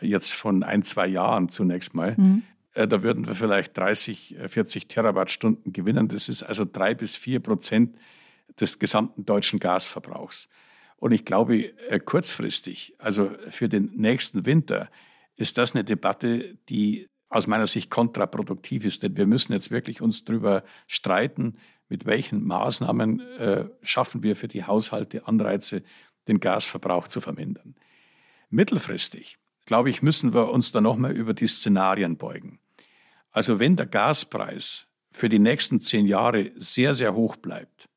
jetzt 0.00 0.34
von 0.34 0.62
ein, 0.62 0.82
zwei 0.82 1.06
Jahren 1.06 1.48
zunächst 1.48 1.94
mal. 1.94 2.14
Mhm. 2.16 2.42
Äh, 2.74 2.86
da 2.86 3.02
würden 3.02 3.26
wir 3.26 3.34
vielleicht 3.34 3.76
30, 3.76 4.36
40 4.48 4.84
äh, 4.84 4.86
Terawattstunden 4.88 5.72
gewinnen. 5.72 6.08
Das 6.08 6.28
ist 6.28 6.42
also 6.42 6.64
drei 6.64 6.94
bis 6.94 7.16
vier 7.16 7.40
Prozent 7.40 7.96
des 8.60 8.78
gesamten 8.78 9.24
deutschen 9.24 9.58
Gasverbrauchs. 9.58 10.48
Und 10.98 11.12
ich 11.12 11.24
glaube, 11.24 11.76
äh, 11.88 11.98
kurzfristig, 11.98 12.94
also 12.98 13.30
für 13.50 13.68
den 13.68 13.90
nächsten 13.94 14.46
Winter, 14.46 14.88
ist 15.36 15.58
das 15.58 15.74
eine 15.74 15.84
Debatte, 15.84 16.56
die 16.68 17.08
aus 17.36 17.46
meiner 17.46 17.66
Sicht 17.66 17.90
kontraproduktiv 17.90 18.84
ist. 18.84 19.02
Denn 19.02 19.16
wir 19.16 19.26
müssen 19.26 19.52
jetzt 19.52 19.70
wirklich 19.70 20.00
uns 20.00 20.24
darüber 20.24 20.64
streiten, 20.86 21.56
mit 21.88 22.06
welchen 22.06 22.44
Maßnahmen 22.44 23.20
äh, 23.38 23.64
schaffen 23.82 24.22
wir 24.22 24.36
für 24.36 24.48
die 24.48 24.64
Haushalte 24.64 25.26
Anreize, 25.26 25.82
den 26.26 26.40
Gasverbrauch 26.40 27.08
zu 27.08 27.20
vermindern. 27.20 27.76
Mittelfristig, 28.50 29.38
glaube 29.66 29.90
ich, 29.90 30.02
müssen 30.02 30.34
wir 30.34 30.50
uns 30.50 30.72
da 30.72 30.80
nochmal 30.80 31.12
über 31.12 31.34
die 31.34 31.46
Szenarien 31.46 32.16
beugen. 32.16 32.58
Also 33.30 33.58
wenn 33.58 33.76
der 33.76 33.86
Gaspreis 33.86 34.88
für 35.12 35.28
die 35.28 35.38
nächsten 35.38 35.80
zehn 35.80 36.06
Jahre 36.06 36.52
sehr, 36.56 36.94
sehr 36.94 37.14
hoch 37.14 37.36
bleibt 37.36 37.88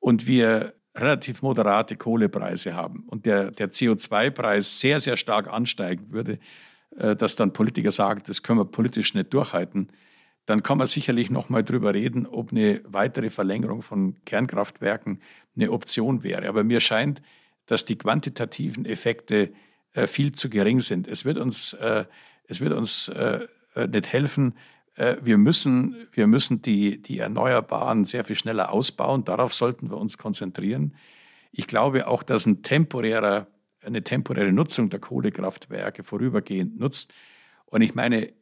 und 0.00 0.26
wir 0.26 0.74
relativ 0.94 1.42
moderate 1.42 1.96
Kohlepreise 1.96 2.74
haben 2.74 3.04
und 3.06 3.24
der, 3.24 3.50
der 3.50 3.70
CO2-Preis 3.70 4.80
sehr, 4.80 5.00
sehr 5.00 5.16
stark 5.16 5.48
ansteigen 5.48 6.12
würde, 6.12 6.38
dass 6.90 7.36
dann 7.36 7.52
Politiker 7.52 7.92
sagen, 7.92 8.22
das 8.26 8.42
können 8.42 8.58
wir 8.58 8.64
politisch 8.64 9.14
nicht 9.14 9.32
durchhalten, 9.32 9.88
dann 10.48 10.62
kann 10.62 10.78
man 10.78 10.86
sicherlich 10.86 11.30
noch 11.30 11.50
mal 11.50 11.62
drüber 11.62 11.92
reden, 11.92 12.26
ob 12.26 12.52
eine 12.52 12.80
weitere 12.84 13.28
Verlängerung 13.28 13.82
von 13.82 14.16
Kernkraftwerken 14.24 15.20
eine 15.54 15.70
Option 15.70 16.22
wäre. 16.22 16.48
Aber 16.48 16.64
mir 16.64 16.80
scheint, 16.80 17.20
dass 17.66 17.84
die 17.84 17.98
quantitativen 17.98 18.86
Effekte 18.86 19.52
äh, 19.92 20.06
viel 20.06 20.32
zu 20.32 20.48
gering 20.48 20.80
sind. 20.80 21.06
Es 21.06 21.26
wird 21.26 21.36
uns, 21.36 21.74
äh, 21.74 22.06
es 22.44 22.60
wird 22.60 22.72
uns 22.72 23.08
äh, 23.08 23.46
äh 23.74 23.86
nicht 23.88 24.08
helfen. 24.08 24.54
Äh, 24.94 25.16
wir 25.22 25.36
müssen, 25.36 26.08
wir 26.12 26.26
müssen 26.26 26.62
die, 26.62 27.02
die 27.02 27.18
Erneuerbaren 27.18 28.06
sehr 28.06 28.24
viel 28.24 28.36
schneller 28.36 28.72
ausbauen. 28.72 29.24
Darauf 29.24 29.52
sollten 29.52 29.90
wir 29.90 29.98
uns 29.98 30.16
konzentrieren. 30.16 30.94
Ich 31.52 31.66
glaube 31.66 32.06
auch, 32.06 32.22
dass 32.22 32.46
ein 32.46 32.62
temporärer, 32.62 33.48
eine 33.82 34.02
temporäre 34.02 34.52
Nutzung 34.52 34.90
der 34.90 35.00
Kohlekraftwerke 35.00 36.04
vorübergehend 36.04 36.78
nutzt. 36.78 37.12
Und 37.66 37.82
ich 37.82 37.94
meine, 37.94 38.32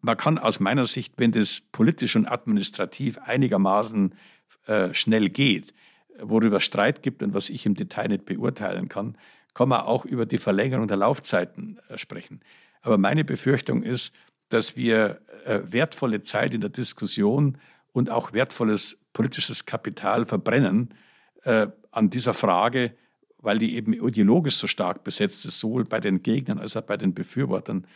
man 0.00 0.16
kann 0.16 0.38
aus 0.38 0.60
meiner 0.60 0.84
Sicht, 0.84 1.14
wenn 1.16 1.32
das 1.32 1.60
politisch 1.60 2.16
und 2.16 2.26
administrativ 2.26 3.18
einigermaßen 3.18 4.14
äh, 4.66 4.92
schnell 4.92 5.30
geht, 5.30 5.74
worüber 6.18 6.60
Streit 6.60 7.02
gibt 7.02 7.22
und 7.22 7.34
was 7.34 7.50
ich 7.50 7.66
im 7.66 7.74
Detail 7.74 8.08
nicht 8.08 8.24
beurteilen 8.24 8.88
kann, 8.88 9.16
kann 9.54 9.68
man 9.68 9.80
auch 9.82 10.04
über 10.04 10.26
die 10.26 10.38
Verlängerung 10.38 10.88
der 10.88 10.96
Laufzeiten 10.96 11.80
äh, 11.88 11.98
sprechen. 11.98 12.40
Aber 12.82 12.98
meine 12.98 13.24
Befürchtung 13.24 13.82
ist, 13.82 14.14
dass 14.50 14.76
wir 14.76 15.20
äh, 15.46 15.60
wertvolle 15.64 16.22
Zeit 16.22 16.54
in 16.54 16.60
der 16.60 16.70
Diskussion 16.70 17.58
und 17.92 18.10
auch 18.10 18.32
wertvolles 18.32 19.04
politisches 19.12 19.66
Kapital 19.66 20.26
verbrennen 20.26 20.92
äh, 21.44 21.68
an 21.90 22.10
dieser 22.10 22.34
Frage, 22.34 22.94
weil 23.44 23.58
die 23.58 23.76
eben 23.76 23.92
ideologisch 23.92 24.56
so 24.56 24.66
stark 24.66 25.04
besetzt 25.04 25.44
ist, 25.44 25.58
sowohl 25.58 25.84
bei 25.84 26.00
den 26.00 26.22
Gegnern 26.22 26.58
als 26.58 26.76
auch 26.76 26.82
bei 26.82 26.96
den 26.96 27.14
Befürwortern. 27.14 27.86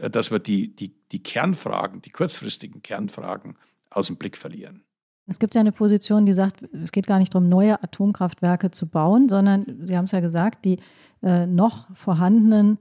Äh, 0.00 0.10
dass 0.10 0.30
wir 0.30 0.38
die, 0.38 0.74
die, 0.74 0.94
die 1.12 1.22
Kernfragen, 1.22 2.02
die 2.02 2.10
kurzfristigen 2.10 2.82
Kernfragen 2.82 3.56
aus 3.90 4.08
dem 4.08 4.16
Blick 4.16 4.36
verlieren. 4.36 4.82
Es 5.28 5.38
gibt 5.40 5.54
ja 5.56 5.60
eine 5.60 5.72
Position, 5.72 6.24
die 6.24 6.32
sagt, 6.32 6.62
es 6.72 6.92
geht 6.92 7.06
gar 7.08 7.18
nicht 7.18 7.34
darum, 7.34 7.48
neue 7.48 7.82
Atomkraftwerke 7.82 8.70
zu 8.70 8.86
bauen, 8.86 9.28
sondern 9.28 9.80
Sie 9.84 9.96
haben 9.96 10.04
es 10.04 10.12
ja 10.12 10.20
gesagt, 10.20 10.64
die 10.64 10.78
äh, 11.22 11.46
noch 11.46 11.88
vorhandenen 11.96 12.78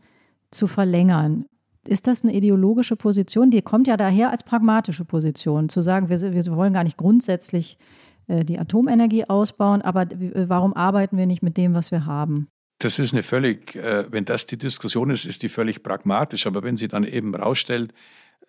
zu 0.52 0.68
verlängern. 0.68 1.46
Ist 1.88 2.08
das 2.08 2.24
eine 2.24 2.34
ideologische 2.34 2.96
Position? 2.96 3.50
Die 3.50 3.62
kommt 3.62 3.88
ja 3.88 3.98
daher 3.98 4.30
als 4.30 4.44
pragmatische 4.44 5.06
Position, 5.06 5.70
zu 5.70 5.82
sagen, 5.82 6.10
wir, 6.10 6.20
wir 6.22 6.56
wollen 6.56 6.74
gar 6.74 6.84
nicht 6.84 6.98
grundsätzlich 6.98 7.78
die 8.28 8.60
Atomenergie 8.60 9.26
ausbauen, 9.26 9.82
aber 9.82 10.04
äh, 10.12 10.50
warum 10.50 10.74
arbeiten 10.74 11.18
wir 11.18 11.26
nicht 11.26 11.44
mit 11.44 11.58
dem, 11.58 11.76
was 11.76 11.92
wir 11.92 12.06
haben? 12.06 12.48
Das 12.80 13.00
ist 13.00 13.14
eine 13.14 13.24
völlig, 13.24 13.76
äh, 13.76 14.06
wenn 14.12 14.26
das 14.26 14.48
die 14.48 14.58
Diskussion 14.58 15.10
ist, 15.10 15.26
ist 15.26 15.44
die 15.44 15.50
völlig 15.50 15.82
pragmatisch. 15.82 16.46
Aber 16.46 16.64
wenn 16.64 16.78
sie 16.78 16.88
dann 16.88 17.04
eben 17.04 17.34
rausstellt, 17.34 17.94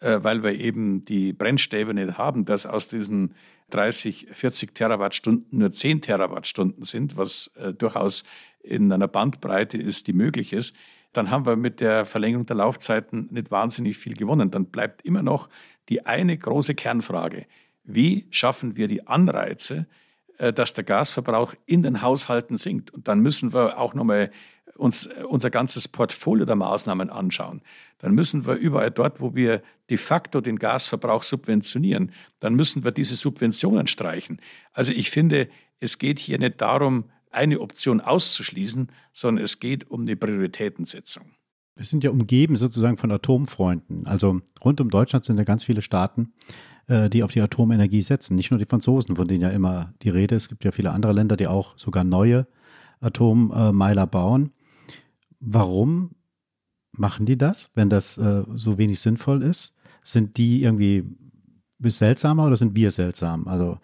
äh, 0.01 0.19
weil 0.23 0.43
wir 0.43 0.53
eben 0.53 1.05
die 1.05 1.33
Brennstäbe 1.33 1.95
nicht 1.95 2.19
haben, 2.19 2.45
dass 2.45 2.67
aus 2.67 2.89
diesen 2.89 3.35
30, 3.71 4.29
40 4.33 4.75
Terawattstunden 4.75 5.59
nur 5.59 5.71
10 5.71 6.03
Terawattstunden 6.03 6.85
sind, 6.85 7.17
was 7.17 7.53
äh, 7.57 7.73
durchaus 7.73 8.25
in 8.61 8.93
einer 8.93 9.09
Bandbreite 9.09 9.79
ist, 9.79 10.09
die 10.09 10.13
möglich 10.13 10.53
ist, 10.53 10.77
dann 11.13 11.31
haben 11.31 11.47
wir 11.47 11.57
mit 11.57 11.81
der 11.81 12.05
Verlängerung 12.05 12.47
der 12.47 12.57
Laufzeiten 12.57 13.29
nicht 13.31 13.51
wahnsinnig 13.51 13.97
viel 13.97 14.15
gewonnen. 14.15 14.51
Dann 14.51 14.67
bleibt 14.67 15.03
immer 15.03 15.23
noch 15.23 15.49
die 15.89 16.05
eine 16.05 16.37
große 16.37 16.75
Kernfrage. 16.75 17.47
Wie 17.87 18.27
schaffen 18.31 18.77
wir 18.77 18.89
die 18.89 19.07
Anreize, 19.07 19.87
äh, 20.39 20.53
dass 20.53 20.75
der 20.75 20.85
Gasverbrauch 20.85 21.55
in 21.65 21.83
den 21.83 22.03
Haushalten 22.03 22.59
sinkt. 22.59 22.91
Und 22.91 23.09
dann 23.09 23.21
müssen 23.21 23.55
wir 23.55 23.79
auch 23.79 23.95
nochmal 23.95 24.31
uns 24.77 25.07
äh, 25.07 25.25
unser 25.27 25.51
ganzes 25.51 25.89
Portfolio 25.89 26.45
der 26.45 26.57
Maßnahmen 26.57 27.09
anschauen. 27.09 27.63
Dann 27.99 28.13
müssen 28.13 28.47
wir 28.47 28.55
überall 28.55 28.91
dort, 28.91 29.21
wo 29.21 29.35
wir 29.35 29.63
de 29.89 29.97
facto 29.97 30.43
den 30.43 30.59
Gasverbrauch 30.59 31.23
subventionieren, 31.23 32.13
dann 32.39 32.55
müssen 32.55 32.85
wir 32.85 32.91
diese 32.91 33.17
Subventionen 33.17 33.87
streichen. 33.87 34.41
Also 34.73 34.93
ich 34.93 35.11
finde, 35.11 35.49
es 35.81 35.99
geht 35.99 36.19
hier 36.19 36.39
nicht 36.39 36.61
darum, 36.61 37.05
eine 37.31 37.61
Option 37.61 38.01
auszuschließen, 38.01 38.91
sondern 39.13 39.45
es 39.45 39.59
geht 39.59 39.91
um 39.91 40.03
eine 40.03 40.17
Prioritätensetzung. 40.17 41.33
Wir 41.77 41.85
sind 41.85 42.05
ja 42.05 42.11
umgeben 42.11 42.57
sozusagen 42.57 42.97
von 42.97 43.13
Atomfreunden. 43.13 44.07
Also 44.07 44.41
rund 44.65 44.81
um 44.81 44.91
Deutschland 44.91 45.25
sind 45.25 45.39
ja 45.39 45.45
ganz 45.45 45.65
viele 45.65 45.83
Staaten, 45.83 46.33
äh, 46.89 47.11
die 47.11 47.23
auf 47.23 47.33
die 47.33 47.41
Atomenergie 47.41 48.03
setzen. 48.03 48.37
Nicht 48.37 48.51
nur 48.51 48.59
die 48.59 48.67
Franzosen, 48.67 49.17
von 49.17 49.27
denen 49.27 49.43
ja 49.43 49.51
immer 49.51 49.95
die 50.03 50.11
Rede 50.11 50.35
ist. 50.35 50.45
Es 50.45 50.49
gibt 50.49 50.65
ja 50.65 50.73
viele 50.73 50.93
andere 50.93 51.13
Länder, 51.13 51.37
die 51.37 51.47
auch 51.47 51.77
sogar 51.77 52.05
neue 52.05 52.47
Atommeiler 53.01 54.07
bauen. 54.07 54.53
Warum 55.41 56.13
machen 56.93 57.27
die 57.27 57.37
das, 57.37 57.71
wenn 57.75 57.91
das 57.91 58.19
äh, 58.19 58.45
so 58.55 58.79
wenig 58.79 59.01
sinnvoll 59.01 59.43
ist? 59.43 59.75
Sind 60.03 60.37
die 60.39 60.63
irgendwie 60.63 61.05
bis 61.79 61.99
seltsamer 61.99 62.47
oder 62.47 62.57
sind 62.57 62.77
wir 62.77 62.91
seltsam? 62.91 63.49
Also 63.49 63.79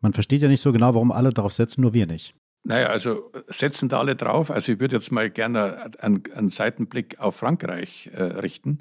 man 0.00 0.12
versteht 0.12 0.42
ja 0.42 0.48
nicht 0.48 0.60
so 0.60 0.72
genau, 0.72 0.94
warum 0.94 1.10
alle 1.10 1.30
darauf 1.30 1.52
setzen, 1.52 1.80
nur 1.80 1.92
wir 1.92 2.06
nicht. 2.06 2.34
Naja, 2.62 2.88
also 2.88 3.32
setzen 3.46 3.88
da 3.88 4.00
alle 4.00 4.16
drauf. 4.16 4.50
Also 4.50 4.72
ich 4.72 4.80
würde 4.80 4.96
jetzt 4.96 5.12
mal 5.12 5.30
gerne 5.30 5.90
einen, 6.00 6.22
einen 6.34 6.48
Seitenblick 6.48 7.18
auf 7.20 7.36
Frankreich 7.36 8.10
äh, 8.12 8.22
richten. 8.22 8.80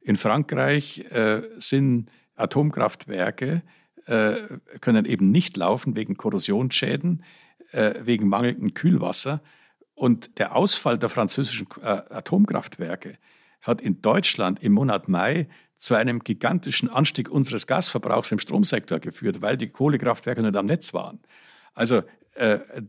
In 0.00 0.16
Frankreich 0.16 1.04
äh, 1.10 1.42
sind 1.58 2.10
Atomkraftwerke 2.36 3.62
äh, 4.06 4.34
können 4.80 5.04
eben 5.04 5.30
nicht 5.30 5.56
laufen 5.56 5.96
wegen 5.96 6.16
Korrosionsschäden, 6.16 7.24
äh, 7.72 7.94
wegen 8.02 8.28
mangelndem 8.28 8.74
Kühlwasser. 8.74 9.42
Und 9.94 10.38
der 10.38 10.56
Ausfall 10.56 10.98
der 10.98 11.08
französischen 11.08 11.68
äh, 11.82 11.86
Atomkraftwerke 11.86 13.18
hat 13.62 13.80
in 13.80 14.02
Deutschland 14.02 14.62
im 14.62 14.72
Monat 14.72 15.08
Mai 15.08 15.48
zu 15.76 15.94
einem 15.94 16.20
gigantischen 16.20 16.88
Anstieg 16.88 17.28
unseres 17.30 17.66
Gasverbrauchs 17.66 18.32
im 18.32 18.38
Stromsektor 18.38 19.00
geführt, 19.00 19.42
weil 19.42 19.56
die 19.56 19.68
Kohlekraftwerke 19.68 20.42
nicht 20.42 20.56
am 20.56 20.66
Netz 20.66 20.94
waren. 20.94 21.20
Also 21.74 22.02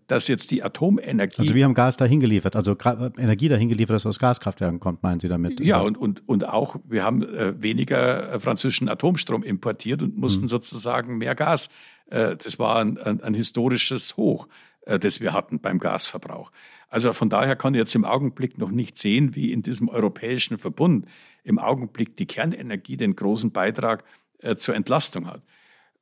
dass 0.08 0.28
jetzt 0.28 0.50
die 0.50 0.64
Atomenergie. 0.64 1.42
Also 1.42 1.54
wir 1.54 1.66
haben 1.66 1.76
Gas 1.76 1.98
dahin 1.98 2.20
geliefert, 2.20 2.56
also 2.56 2.76
Energie 3.18 3.48
dahin 3.48 3.70
geliefert, 3.70 3.96
das 3.96 4.06
aus 4.08 4.18
Gaskraftwerken 4.18 4.80
kommt, 4.80 5.04
meinen 5.04 5.20
Sie 5.20 5.28
damit? 5.28 5.60
Ja, 5.60 5.82
und, 5.82 6.00
und, 6.00 6.28
und 6.28 6.48
auch, 6.48 6.78
wir 6.84 7.04
haben 7.04 7.22
äh, 7.22 7.62
weniger 7.62 8.34
äh, 8.34 8.40
französischen 8.40 8.90
Atomstrom 8.90 9.44
importiert 9.44 10.02
und 10.02 10.18
mussten 10.18 10.44
hm. 10.44 10.48
sozusagen 10.48 11.20
mehr 11.20 11.36
Gas. 11.36 11.70
Äh, 12.10 12.38
das 12.38 12.58
war 12.58 12.78
ein, 12.78 12.98
ein, 12.98 13.22
ein 13.22 13.34
historisches 13.36 14.18
Hoch, 14.18 14.48
äh, 14.82 14.98
das 14.98 15.22
wir 15.22 15.34
hatten 15.34 15.60
beim 15.60 15.80
Gasverbrauch. 15.80 16.52
Also 16.90 17.14
von 17.14 17.30
daher 17.30 17.56
kann 17.56 17.74
ich 17.74 17.80
jetzt 17.80 17.96
im 17.96 18.06
Augenblick 18.06 18.58
noch 18.58 18.72
nicht 18.72 18.98
sehen, 18.98 19.36
wie 19.36 19.52
in 19.52 19.64
diesem 19.64 19.90
europäischen 19.90 20.58
Verbund 20.58 21.08
im 21.44 21.60
Augenblick 21.60 22.18
die 22.18 22.26
Kernenergie 22.26 22.98
den 22.98 23.16
großen 23.16 23.52
Beitrag 23.52 24.04
äh, 24.40 24.56
zur 24.56 24.76
Entlastung 24.76 25.28
hat. 25.28 25.42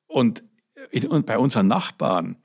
Und, 0.08 0.44
in, 0.92 1.08
und 1.08 1.26
bei 1.26 1.38
unseren 1.38 1.68
Nachbarn, 1.68 2.38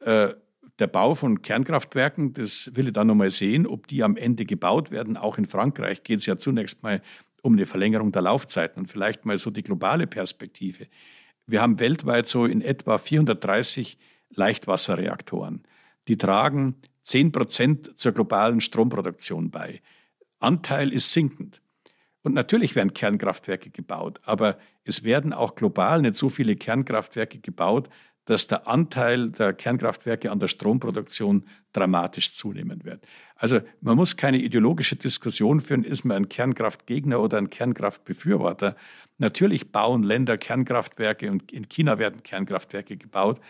äh, 0.00 0.30
der 0.78 0.86
Bau 0.86 1.14
von 1.14 1.42
Kernkraftwerken, 1.42 2.32
das 2.32 2.70
will 2.74 2.88
ich 2.88 2.92
dann 2.92 3.06
nochmal 3.06 3.30
sehen, 3.30 3.66
ob 3.66 3.86
die 3.86 4.02
am 4.02 4.16
Ende 4.16 4.44
gebaut 4.44 4.90
werden. 4.90 5.16
Auch 5.16 5.38
in 5.38 5.46
Frankreich 5.46 6.02
geht 6.02 6.20
es 6.20 6.26
ja 6.26 6.36
zunächst 6.36 6.82
mal 6.82 7.02
um 7.42 7.54
eine 7.54 7.66
Verlängerung 7.66 8.12
der 8.12 8.22
Laufzeiten 8.22 8.80
und 8.80 8.90
vielleicht 8.90 9.24
mal 9.24 9.38
so 9.38 9.50
die 9.50 9.62
globale 9.62 10.06
Perspektive. 10.06 10.86
Wir 11.46 11.60
haben 11.60 11.80
weltweit 11.80 12.28
so 12.28 12.46
in 12.46 12.62
etwa 12.62 12.98
430 12.98 13.98
Leichtwasserreaktoren. 14.30 15.64
Die 16.08 16.16
tragen 16.16 16.76
10 17.02 17.32
Prozent 17.32 17.98
zur 17.98 18.12
globalen 18.12 18.60
Stromproduktion 18.60 19.50
bei. 19.50 19.82
Anteil 20.38 20.92
ist 20.92 21.12
sinkend. 21.12 21.60
Und 22.22 22.34
natürlich 22.34 22.76
werden 22.76 22.94
Kernkraftwerke 22.94 23.70
gebaut, 23.70 24.20
aber 24.24 24.58
es 24.84 25.02
werden 25.02 25.32
auch 25.32 25.56
global 25.56 26.02
nicht 26.02 26.14
so 26.14 26.28
viele 26.28 26.54
Kernkraftwerke 26.54 27.40
gebaut, 27.40 27.88
dass 28.24 28.46
der 28.46 28.68
Anteil 28.68 29.30
der 29.30 29.52
Kernkraftwerke 29.52 30.30
an 30.30 30.38
der 30.38 30.48
Stromproduktion 30.48 31.44
dramatisch 31.72 32.34
zunehmen 32.34 32.84
wird. 32.84 33.04
Also 33.36 33.60
man 33.80 33.96
muss 33.96 34.16
keine 34.16 34.38
ideologische 34.38 34.96
Diskussion 34.96 35.60
führen, 35.60 35.84
ist 35.84 36.04
man 36.04 36.18
ein 36.18 36.28
Kernkraftgegner 36.28 37.20
oder 37.20 37.38
ein 37.38 37.50
Kernkraftbefürworter. 37.50 38.76
Natürlich 39.18 39.72
bauen 39.72 40.02
Länder 40.02 40.38
Kernkraftwerke 40.38 41.30
und 41.30 41.50
in 41.50 41.68
China 41.68 41.98
werden 41.98 42.22
Kernkraftwerke 42.22 42.96
gebaut, 42.96 43.40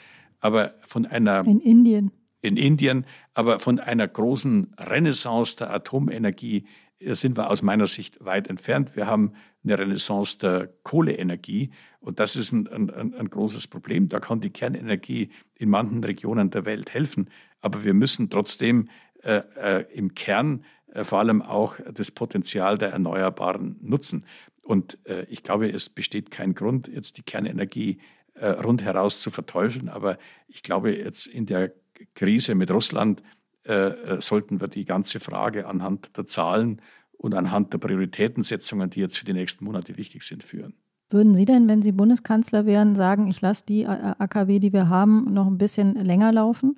aber 0.41 0.75
von 0.87 1.07
einer 1.07 1.47
in 1.47 1.61
Indien 1.61 2.11
in 2.43 2.57
Indien, 2.57 3.07
aber 3.35 3.61
von 3.61 3.79
einer 3.79 4.07
großen 4.07 4.75
Renaissance 4.79 5.57
der 5.57 5.73
Atomenergie 5.73 6.67
sind 7.01 7.37
wir 7.37 7.51
aus 7.51 7.63
meiner 7.63 7.87
Sicht 7.87 8.25
weit 8.25 8.49
entfernt. 8.49 8.95
Wir 8.95 9.07
haben 9.07 9.33
eine 9.65 9.79
Renaissance 9.79 10.39
der 10.39 10.69
Kohleenergie 10.83 11.71
und 12.01 12.19
das 12.19 12.37
ist 12.37 12.53
ein, 12.53 12.69
ein, 12.69 13.15
ein 13.15 13.31
großes 13.31 13.69
Problem. 13.69 14.09
Da 14.09 14.19
kann 14.19 14.41
die 14.41 14.51
Kernenergie 14.51 15.31
in 15.55 15.71
manchen 15.71 16.03
Regionen 16.03 16.51
der 16.51 16.65
Welt 16.65 16.93
helfen, 16.93 17.31
aber 17.61 17.85
wir 17.85 17.95
müssen 17.95 18.29
trotzdem 18.29 18.89
äh, 19.23 19.43
äh, 19.57 19.85
im 19.93 20.15
Kern 20.15 20.65
äh, 20.93 21.05
vor 21.05 21.21
allem 21.21 21.43
auch 21.43 21.77
das 21.95 22.11
Potenzial 22.11 22.77
der 22.77 22.91
Erneuerbaren 22.91 23.77
nutzen. 23.81 24.27
Und 24.63 24.99
äh, 25.05 25.25
ich 25.29 25.43
glaube, 25.45 25.71
es 25.71 25.89
besteht 25.89 26.31
kein 26.31 26.55
Grund, 26.55 26.89
jetzt 26.89 27.19
die 27.19 27.23
Kernenergie 27.23 27.99
äh, 28.35 28.49
rundheraus 28.49 29.23
zu 29.23 29.31
verteufeln, 29.31 29.89
aber 29.89 30.19
ich 30.49 30.63
glaube, 30.63 30.97
jetzt 30.97 31.27
in 31.27 31.47
der 31.47 31.73
Krise 32.15 32.57
mit 32.57 32.71
Russland 32.71 33.23
äh, 33.65 34.21
sollten 34.21 34.61
wir 34.61 34.67
die 34.67 34.85
ganze 34.85 35.21
Frage 35.21 35.69
anhand 35.69 36.17
der 36.17 36.27
Zahlen 36.27 36.83
und 37.23 37.35
anhand 37.35 37.73
der 37.73 37.79
Prioritätensetzungen, 37.79 38.91
die 38.91 39.01
jetzt 39.01 39.19
für 39.19 39.25
die 39.25 39.33
nächsten 39.33 39.65
Monate 39.65 39.97
wichtig 39.97 40.25
sind, 40.25 40.43
führen. 40.43 40.75
Würden 41.09 41.35
Sie 41.35 41.45
denn, 41.45 41.69
wenn 41.69 41.83
Sie 41.83 41.93
Bundeskanzler 41.93 42.67
wären, 42.67 42.97
sagen, 42.97 43.27
ich 43.27 43.41
lasse 43.41 43.65
die 43.67 43.87
AKW, 43.87 44.59
die 44.59 44.73
wir 44.73 44.89
haben, 44.89 45.33
noch 45.33 45.47
ein 45.47 45.59
bisschen 45.59 45.95
länger 45.95 46.33
laufen? 46.33 46.77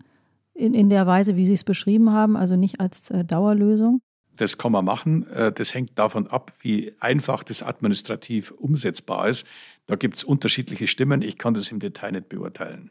In, 0.53 0.75
in 0.75 0.91
der 0.91 1.07
Weise, 1.07 1.37
wie 1.37 1.47
Sie 1.47 1.53
es 1.53 1.65
beschrieben 1.65 2.11
haben, 2.11 2.37
also 2.37 2.57
nicht 2.57 2.81
als 2.81 3.11
äh, 3.11 3.25
Dauerlösung? 3.25 4.01
Das 4.37 4.59
kann 4.59 4.73
man 4.73 4.85
machen. 4.85 5.27
Äh, 5.29 5.53
das 5.53 5.75
hängt 5.75 5.99
davon 5.99 6.27
ab, 6.27 6.53
wie 6.61 6.93
einfach 7.01 7.43
das 7.43 7.63
administrativ 7.63 8.51
umsetzbar 8.53 9.29
ist. 9.29 9.47
Da 9.87 9.97
gibt 9.97 10.17
es 10.17 10.25
unterschiedliche 10.25 10.87
Stimmen. 10.87 11.23
Ich 11.23 11.39
kann 11.39 11.55
das 11.55 11.71
im 11.71 11.79
Detail 11.79 12.13
nicht 12.13 12.29
beurteilen. 12.29 12.91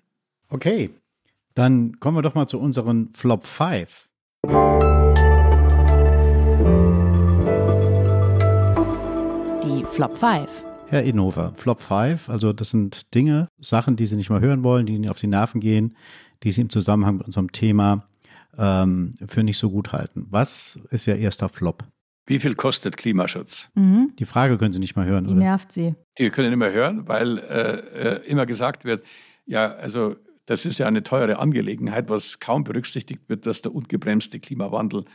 Okay, 0.49 0.89
dann 1.55 1.99
kommen 1.99 2.17
wir 2.17 2.21
doch 2.21 2.35
mal 2.35 2.47
zu 2.47 2.59
unseren 2.59 3.09
Flop 3.13 3.45
5. 3.45 4.09
Flop 9.95 10.17
5. 10.17 10.49
Herr 10.87 11.03
Inhofer, 11.03 11.53
Flop 11.55 11.79
5, 11.79 12.27
also 12.29 12.51
das 12.51 12.71
sind 12.71 13.13
Dinge, 13.13 13.47
Sachen, 13.59 13.95
die 13.95 14.05
Sie 14.07 14.15
nicht 14.15 14.29
mal 14.31 14.41
hören 14.41 14.63
wollen, 14.63 14.85
die 14.87 14.95
Ihnen 14.95 15.07
auf 15.07 15.19
die 15.19 15.27
Nerven 15.27 15.61
gehen, 15.61 15.95
die 16.43 16.51
Sie 16.51 16.61
im 16.61 16.69
Zusammenhang 16.69 17.17
mit 17.17 17.25
unserem 17.27 17.51
Thema 17.51 18.07
ähm, 18.57 19.13
für 19.27 19.43
nicht 19.43 19.57
so 19.59 19.69
gut 19.69 19.91
halten. 19.91 20.25
Was 20.29 20.79
ist 20.89 21.07
Ihr 21.07 21.17
erster 21.17 21.47
Flop? 21.47 21.83
Wie 22.25 22.39
viel 22.39 22.55
kostet 22.55 22.97
Klimaschutz? 22.97 23.69
Mhm. 23.75 24.13
Die 24.17 24.25
Frage 24.25 24.57
können 24.57 24.73
Sie 24.73 24.79
nicht 24.79 24.95
mal 24.95 25.05
hören, 25.05 25.25
Die 25.25 25.31
oder? 25.31 25.39
nervt 25.39 25.71
Sie. 25.71 25.93
Die 26.17 26.29
können 26.31 26.49
nicht 26.49 26.59
mehr 26.59 26.71
hören, 26.71 27.07
weil 27.07 27.37
äh, 27.37 28.15
äh, 28.15 28.25
immer 28.25 28.45
gesagt 28.47 28.85
wird, 28.85 29.03
ja, 29.45 29.73
also 29.73 30.15
das 30.47 30.65
ist 30.65 30.77
ja 30.79 30.87
eine 30.87 31.03
teure 31.03 31.37
Angelegenheit, 31.37 32.09
was 32.09 32.39
kaum 32.39 32.63
berücksichtigt 32.63 33.21
wird, 33.27 33.45
dass 33.45 33.61
der 33.61 33.73
ungebremste 33.75 34.39
Klimawandel 34.39 35.05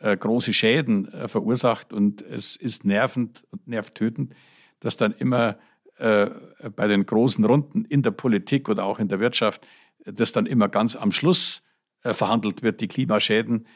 äh, 0.00 0.16
große 0.16 0.52
Schäden 0.52 1.12
äh, 1.12 1.28
verursacht 1.28 1.92
und 1.92 2.22
es 2.22 2.56
ist 2.56 2.84
nervend 2.84 3.44
und 3.50 3.68
nervtötend, 3.68 4.34
dass 4.80 4.96
dann 4.96 5.12
immer 5.12 5.58
äh, 5.98 6.30
bei 6.74 6.88
den 6.88 7.06
großen 7.06 7.44
Runden 7.44 7.84
in 7.84 8.02
der 8.02 8.10
Politik 8.10 8.68
oder 8.68 8.84
auch 8.84 8.98
in 8.98 9.08
der 9.08 9.20
Wirtschaft, 9.20 9.66
äh, 10.04 10.12
das 10.12 10.32
dann 10.32 10.46
immer 10.46 10.68
ganz 10.68 10.96
am 10.96 11.12
Schluss 11.12 11.66
verhandelt 12.02 12.62
wird, 12.62 12.80
die 12.80 12.88
Klimaschäden, 12.88 13.66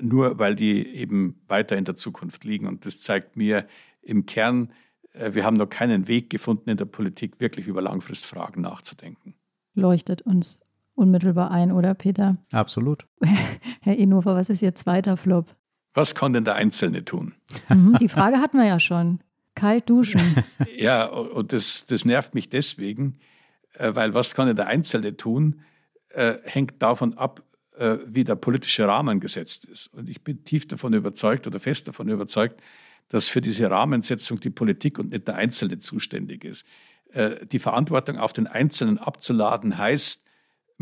nur 0.00 0.40
weil 0.40 0.56
die 0.56 0.84
eben 0.96 1.40
weiter 1.46 1.76
in 1.76 1.84
der 1.84 1.94
Zukunft 1.94 2.42
liegen. 2.42 2.66
Und 2.66 2.86
das 2.86 2.98
zeigt 2.98 3.36
mir 3.36 3.68
im 4.02 4.26
Kern, 4.26 4.72
wir 5.12 5.44
haben 5.44 5.56
noch 5.56 5.68
keinen 5.68 6.08
Weg 6.08 6.28
gefunden 6.28 6.70
in 6.70 6.76
der 6.76 6.86
Politik, 6.86 7.38
wirklich 7.38 7.68
über 7.68 7.80
Langfristfragen 7.80 8.62
nachzudenken 8.62 9.36
leuchtet 9.74 10.22
uns 10.22 10.60
unmittelbar 10.94 11.50
ein, 11.50 11.72
oder 11.72 11.94
Peter? 11.94 12.36
Absolut. 12.50 13.06
Herr 13.82 13.96
Inhofer, 13.96 14.34
was 14.34 14.50
ist 14.50 14.62
Ihr 14.62 14.74
zweiter 14.74 15.16
Flop? 15.16 15.54
Was 15.94 16.14
kann 16.14 16.32
denn 16.32 16.44
der 16.44 16.54
Einzelne 16.54 17.04
tun? 17.04 17.34
Mhm, 17.68 17.98
die 18.00 18.08
Frage 18.08 18.38
hatten 18.38 18.58
wir 18.58 18.66
ja 18.66 18.80
schon. 18.80 19.20
Kalt 19.54 19.90
duschen. 19.90 20.22
ja, 20.78 21.04
und 21.04 21.52
das, 21.52 21.86
das 21.86 22.04
nervt 22.04 22.34
mich 22.34 22.48
deswegen, 22.48 23.18
äh, 23.74 23.94
weil 23.94 24.14
was 24.14 24.34
kann 24.34 24.46
denn 24.46 24.56
der 24.56 24.68
Einzelne 24.68 25.16
tun, 25.16 25.60
äh, 26.10 26.34
hängt 26.44 26.80
davon 26.82 27.18
ab, 27.18 27.42
äh, 27.76 27.98
wie 28.06 28.24
der 28.24 28.36
politische 28.36 28.86
Rahmen 28.88 29.20
gesetzt 29.20 29.66
ist. 29.66 29.88
Und 29.88 30.08
ich 30.08 30.22
bin 30.22 30.44
tief 30.44 30.66
davon 30.66 30.94
überzeugt 30.94 31.46
oder 31.46 31.60
fest 31.60 31.88
davon 31.88 32.08
überzeugt, 32.08 32.60
dass 33.08 33.28
für 33.28 33.42
diese 33.42 33.68
Rahmensetzung 33.70 34.40
die 34.40 34.50
Politik 34.50 34.98
und 34.98 35.10
nicht 35.10 35.28
der 35.28 35.34
Einzelne 35.34 35.78
zuständig 35.78 36.44
ist. 36.44 36.64
Die 37.52 37.58
Verantwortung 37.58 38.16
auf 38.16 38.32
den 38.32 38.46
Einzelnen 38.46 38.96
abzuladen, 38.96 39.76
heißt, 39.76 40.21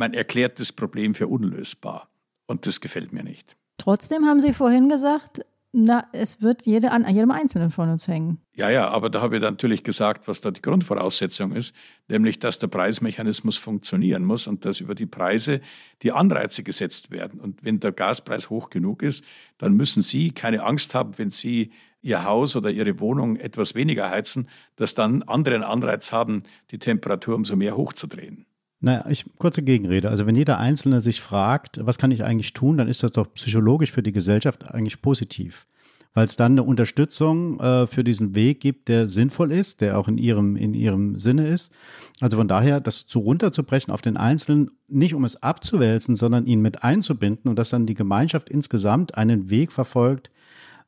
man 0.01 0.15
erklärt 0.15 0.59
das 0.59 0.73
Problem 0.73 1.15
für 1.15 1.29
unlösbar. 1.29 2.09
Und 2.47 2.67
das 2.67 2.81
gefällt 2.81 3.13
mir 3.13 3.23
nicht. 3.23 3.55
Trotzdem 3.77 4.25
haben 4.27 4.41
Sie 4.41 4.53
vorhin 4.53 4.89
gesagt, 4.89 5.43
na, 5.73 6.09
es 6.13 6.43
wird 6.43 6.63
jede, 6.67 6.91
an 6.91 7.07
jedem 7.07 7.31
Einzelnen 7.31 7.71
von 7.71 7.91
uns 7.91 8.09
hängen. 8.09 8.39
Ja, 8.55 8.71
ja, 8.71 8.89
aber 8.89 9.09
da 9.09 9.21
habe 9.21 9.37
ich 9.37 9.43
natürlich 9.43 9.85
gesagt, 9.85 10.27
was 10.27 10.41
da 10.41 10.51
die 10.51 10.63
Grundvoraussetzung 10.63 11.53
ist, 11.53 11.77
nämlich, 12.09 12.41
dass 12.41 12.59
der 12.59 12.67
Preismechanismus 12.67 13.57
funktionieren 13.57 14.25
muss 14.25 14.49
und 14.49 14.65
dass 14.65 14.81
über 14.81 14.97
die 14.97 15.07
Preise 15.07 15.61
die 16.03 16.11
Anreize 16.11 16.65
gesetzt 16.65 17.13
werden. 17.13 17.39
Und 17.39 17.63
wenn 17.63 17.79
der 17.79 17.93
Gaspreis 17.93 18.51
hoch 18.51 18.71
genug 18.71 19.03
ist, 19.03 19.25
dann 19.59 19.75
müssen 19.75 20.03
Sie 20.03 20.33
keine 20.33 20.65
Angst 20.65 20.95
haben, 20.95 21.19
wenn 21.19 21.31
Sie 21.31 21.71
ihr 22.03 22.25
Haus 22.25 22.57
oder 22.57 22.71
ihre 22.71 22.99
Wohnung 22.99 23.37
etwas 23.37 23.75
weniger 23.75 24.11
heizen, 24.11 24.49
dass 24.77 24.95
dann 24.95 25.23
andere 25.25 25.55
einen 25.57 25.65
Anreiz 25.65 26.11
haben, 26.11 26.43
die 26.71 26.79
Temperatur 26.79 27.37
umso 27.37 27.55
mehr 27.55 27.77
hochzudrehen. 27.77 28.47
Naja, 28.81 29.05
ich, 29.11 29.27
kurze 29.39 29.63
Gegenrede. 29.63 30.09
Also 30.09 30.27
wenn 30.27 30.35
jeder 30.35 30.59
Einzelne 30.59 31.01
sich 31.03 31.21
fragt, 31.21 31.81
was 31.83 31.99
kann 31.99 32.11
ich 32.11 32.25
eigentlich 32.25 32.55
tun, 32.55 32.79
dann 32.79 32.89
ist 32.89 33.03
das 33.03 33.13
doch 33.13 33.33
psychologisch 33.35 33.93
für 33.93 34.03
die 34.03 34.13
Gesellschaft 34.13 34.71
eigentlich 34.71 35.03
positiv. 35.03 35.67
Weil 36.15 36.27
es 36.27 36.35
dann 36.35 36.53
eine 36.53 36.65
Unterstützung 36.65 37.61
äh, 37.61 37.87
für 37.87 38.03
diesen 38.03 38.35
Weg 38.35 38.61
gibt, 38.61 38.89
der 38.89 39.07
sinnvoll 39.07 39.53
ist, 39.53 39.81
der 39.81 39.99
auch 39.99 40.09
in 40.09 40.19
ihrem, 40.19 40.57
in 40.57 40.75
ihrem 40.75 41.19
Sinne 41.19 41.47
ist. 41.47 41.73
Also 42.21 42.39
von 42.39 42.49
daher, 42.49 42.81
das 42.81 43.07
zu 43.07 43.21
runterzubrechen 43.21 43.93
auf 43.93 44.03
den 44.03 44.17
Einzelnen, 44.17 44.71
nicht 44.89 45.15
um 45.15 45.25
es 45.25 45.41
abzuwälzen, 45.41 46.17
sondern 46.17 46.47
ihn 46.47 46.63
mit 46.63 46.83
einzubinden 46.83 47.49
und 47.49 47.59
dass 47.59 47.71
dann 47.71 47.87
die 47.87 47.95
Gemeinschaft 47.95 48.49
insgesamt 48.49 49.15
einen 49.15 49.51
Weg 49.51 49.73
verfolgt, 49.73 50.31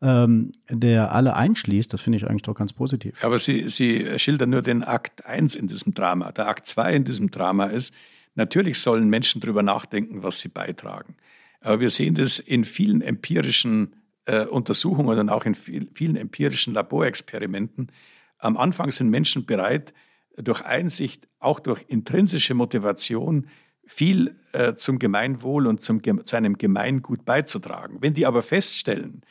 ähm, 0.03 0.51
der 0.69 1.13
alle 1.13 1.37
einschließt, 1.37 1.93
das 1.93 2.01
finde 2.01 2.19
ich 2.19 2.29
eigentlich 2.29 2.43
doch 2.43 2.57
ganz 2.57 2.73
positiv. 2.73 3.25
Aber 3.25 3.39
Sie, 3.39 3.71
Sie 3.71 4.19
schildern 4.19 4.51
nur 4.51 4.63
den 4.63 4.83
Akt 4.83 5.25
1 5.27 5.55
in 5.55 5.69
diesem 5.69 5.95
Drama. 5.95 6.33
Der 6.33 6.49
Akt 6.49 6.67
2 6.67 6.95
in 6.95 7.05
diesem 7.05 7.31
Drama 7.31 7.67
ist, 7.67 7.95
natürlich 8.35 8.81
sollen 8.81 9.09
Menschen 9.09 9.41
darüber 9.41 9.63
nachdenken, 9.63 10.25
was 10.25 10.41
sie 10.41 10.49
beitragen. 10.49 11.17
Aber 11.61 11.79
wir 11.79 11.91
sehen 11.91 12.17
das 12.17 12.41
in 12.41 12.65
vielen 12.65 13.01
empirischen 13.01 13.95
äh, 14.25 14.45
Untersuchungen 14.45 15.19
und 15.19 15.29
auch 15.29 15.45
in 15.45 15.55
viel, 15.55 15.89
vielen 15.95 16.17
empirischen 16.17 16.75
Laborexperimenten. 16.75 17.93
Am 18.39 18.57
Anfang 18.57 18.91
sind 18.91 19.09
Menschen 19.09 19.47
bereit, 19.47 19.95
durch 20.37 20.65
Einsicht, 20.65 21.29
auch 21.39 21.61
durch 21.61 21.85
intrinsische 21.89 22.55
Motivation, 22.55 23.47
viel 23.87 24.35
äh, 24.53 24.75
zum 24.75 24.99
Gemeinwohl 24.99 25.67
und 25.67 25.83
zum, 25.83 26.03
zu 26.25 26.37
einem 26.37 26.59
Gemeingut 26.59 27.25
beizutragen. 27.25 27.99
Wenn 28.01 28.15
die 28.15 28.27
aber 28.27 28.43
feststellen, 28.43 29.23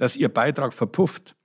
dass 0.00 0.16
ihr 0.16 0.30
Beitrag 0.30 0.72
verpufft 0.72 1.36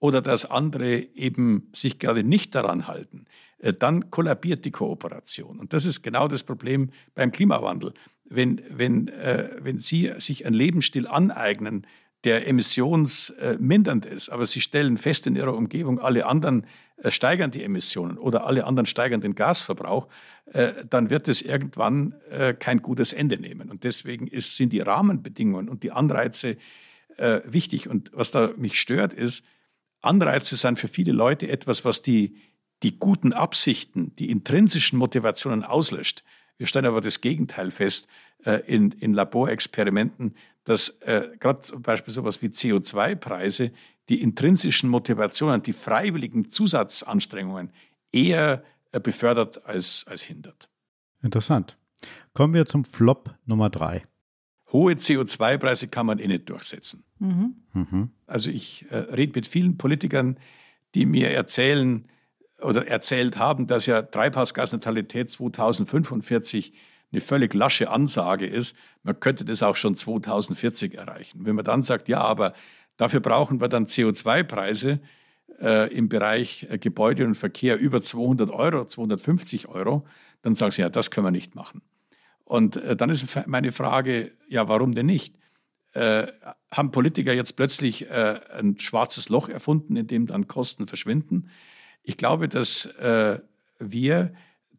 oder 0.00 0.20
dass 0.20 0.44
andere 0.44 0.98
eben 1.14 1.68
sich 1.72 2.00
gerade 2.00 2.24
nicht 2.24 2.56
daran 2.56 2.88
halten, 2.88 3.26
äh, 3.58 3.72
dann 3.72 4.10
kollabiert 4.10 4.64
die 4.64 4.72
Kooperation. 4.72 5.60
Und 5.60 5.72
das 5.72 5.84
ist 5.84 6.02
genau 6.02 6.26
das 6.26 6.42
Problem 6.42 6.90
beim 7.14 7.30
Klimawandel. 7.30 7.94
Wenn, 8.24 8.62
wenn, 8.68 9.06
äh, 9.06 9.50
wenn 9.60 9.78
Sie 9.78 10.10
sich 10.18 10.44
einen 10.44 10.56
Lebensstil 10.56 11.06
aneignen, 11.06 11.86
der 12.24 12.48
emissionsmindernd 12.48 14.06
ist, 14.06 14.28
aber 14.30 14.44
Sie 14.44 14.60
stellen 14.60 14.98
fest 14.98 15.28
in 15.28 15.36
Ihrer 15.36 15.54
Umgebung, 15.54 16.00
alle 16.00 16.26
anderen 16.26 16.66
äh, 16.96 17.12
steigern 17.12 17.52
die 17.52 17.62
Emissionen 17.62 18.18
oder 18.18 18.44
alle 18.44 18.64
anderen 18.66 18.86
steigern 18.86 19.20
den 19.20 19.36
Gasverbrauch, 19.36 20.08
dann 20.88 21.10
wird 21.10 21.28
es 21.28 21.42
irgendwann 21.42 22.16
kein 22.58 22.82
gutes 22.82 23.12
Ende 23.12 23.38
nehmen. 23.38 23.70
Und 23.70 23.84
deswegen 23.84 24.26
ist, 24.26 24.56
sind 24.56 24.72
die 24.72 24.80
Rahmenbedingungen 24.80 25.68
und 25.68 25.84
die 25.84 25.92
Anreize 25.92 26.56
äh, 27.20 27.42
wichtig. 27.44 27.88
Und 27.88 28.10
was 28.14 28.30
da 28.30 28.52
mich 28.56 28.80
stört, 28.80 29.12
ist, 29.12 29.46
Anreize 30.00 30.56
sind 30.56 30.78
für 30.78 30.88
viele 30.88 31.12
Leute 31.12 31.48
etwas, 31.48 31.84
was 31.84 32.02
die, 32.02 32.36
die 32.82 32.98
guten 32.98 33.32
Absichten, 33.32 34.14
die 34.16 34.30
intrinsischen 34.30 34.98
Motivationen 34.98 35.62
auslöscht. 35.62 36.24
Wir 36.56 36.66
stellen 36.66 36.86
aber 36.86 37.00
das 37.00 37.20
Gegenteil 37.20 37.70
fest 37.70 38.08
äh, 38.44 38.60
in, 38.66 38.92
in 38.92 39.14
Laborexperimenten, 39.14 40.34
dass 40.64 40.90
äh, 41.00 41.28
gerade 41.38 41.60
zum 41.62 41.82
Beispiel 41.82 42.12
sowas 42.12 42.42
wie 42.42 42.48
CO2-Preise 42.48 43.72
die 44.08 44.20
intrinsischen 44.20 44.90
Motivationen, 44.90 45.62
die 45.62 45.72
freiwilligen 45.72 46.48
Zusatzanstrengungen 46.50 47.72
eher 48.12 48.64
äh, 48.92 49.00
befördert 49.00 49.64
als, 49.66 50.06
als 50.08 50.22
hindert. 50.22 50.68
Interessant. 51.22 51.76
Kommen 52.32 52.54
wir 52.54 52.66
zum 52.66 52.84
Flop 52.84 53.34
Nummer 53.44 53.70
drei. 53.70 54.04
Hohe 54.72 54.94
CO2-Preise 54.94 55.88
kann 55.88 56.06
man 56.06 56.18
eh 56.18 56.28
nicht 56.28 56.48
durchsetzen. 56.48 57.04
Mhm. 57.18 57.56
Mhm. 57.72 58.10
Also 58.26 58.50
ich 58.50 58.86
äh, 58.90 58.96
rede 58.96 59.32
mit 59.34 59.46
vielen 59.46 59.76
Politikern, 59.76 60.36
die 60.94 61.06
mir 61.06 61.30
erzählen 61.30 62.04
oder 62.60 62.86
erzählt 62.86 63.38
haben, 63.38 63.66
dass 63.66 63.86
ja 63.86 64.02
Treibhausgasneutralität 64.02 65.30
2045 65.30 66.72
eine 67.12 67.20
völlig 67.20 67.54
lasche 67.54 67.90
Ansage 67.90 68.46
ist. 68.46 68.76
Man 69.02 69.18
könnte 69.18 69.44
das 69.44 69.62
auch 69.62 69.76
schon 69.76 69.96
2040 69.96 70.96
erreichen. 70.96 71.44
Wenn 71.44 71.56
man 71.56 71.64
dann 71.64 71.82
sagt, 71.82 72.08
ja, 72.08 72.20
aber 72.20 72.54
dafür 72.96 73.20
brauchen 73.20 73.60
wir 73.60 73.68
dann 73.68 73.86
CO2-Preise 73.86 75.00
äh, 75.60 75.92
im 75.92 76.08
Bereich 76.08 76.66
äh, 76.70 76.78
Gebäude 76.78 77.24
und 77.26 77.34
Verkehr 77.34 77.78
über 77.78 78.02
200 78.02 78.50
Euro, 78.50 78.84
250 78.84 79.68
Euro, 79.68 80.06
dann 80.42 80.54
sagen 80.54 80.70
sie, 80.70 80.82
ja, 80.82 80.88
das 80.88 81.10
können 81.10 81.26
wir 81.26 81.32
nicht 81.32 81.54
machen. 81.54 81.82
Und 82.50 82.74
äh, 82.78 82.96
dann 82.96 83.10
ist 83.10 83.46
meine 83.46 83.70
Frage, 83.70 84.32
ja, 84.48 84.66
warum 84.66 84.92
denn 84.92 85.06
nicht? 85.06 85.36
Äh, 85.92 86.26
haben 86.72 86.90
Politiker 86.90 87.32
jetzt 87.32 87.52
plötzlich 87.52 88.10
äh, 88.10 88.40
ein 88.58 88.76
schwarzes 88.80 89.28
Loch 89.28 89.48
erfunden, 89.48 89.94
in 89.94 90.08
dem 90.08 90.26
dann 90.26 90.48
Kosten 90.48 90.88
verschwinden? 90.88 91.48
Ich 92.02 92.16
glaube, 92.16 92.48
dass 92.48 92.86
äh, 92.86 93.38
wir 93.78 94.32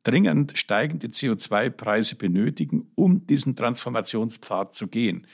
dringend 0.04 0.58
steigende 0.58 1.08
CO2-Preise 1.08 2.18
benötigen, 2.18 2.92
um 2.96 3.26
diesen 3.26 3.56
Transformationspfad 3.56 4.76
zu 4.76 4.90
gehen. 4.90 5.26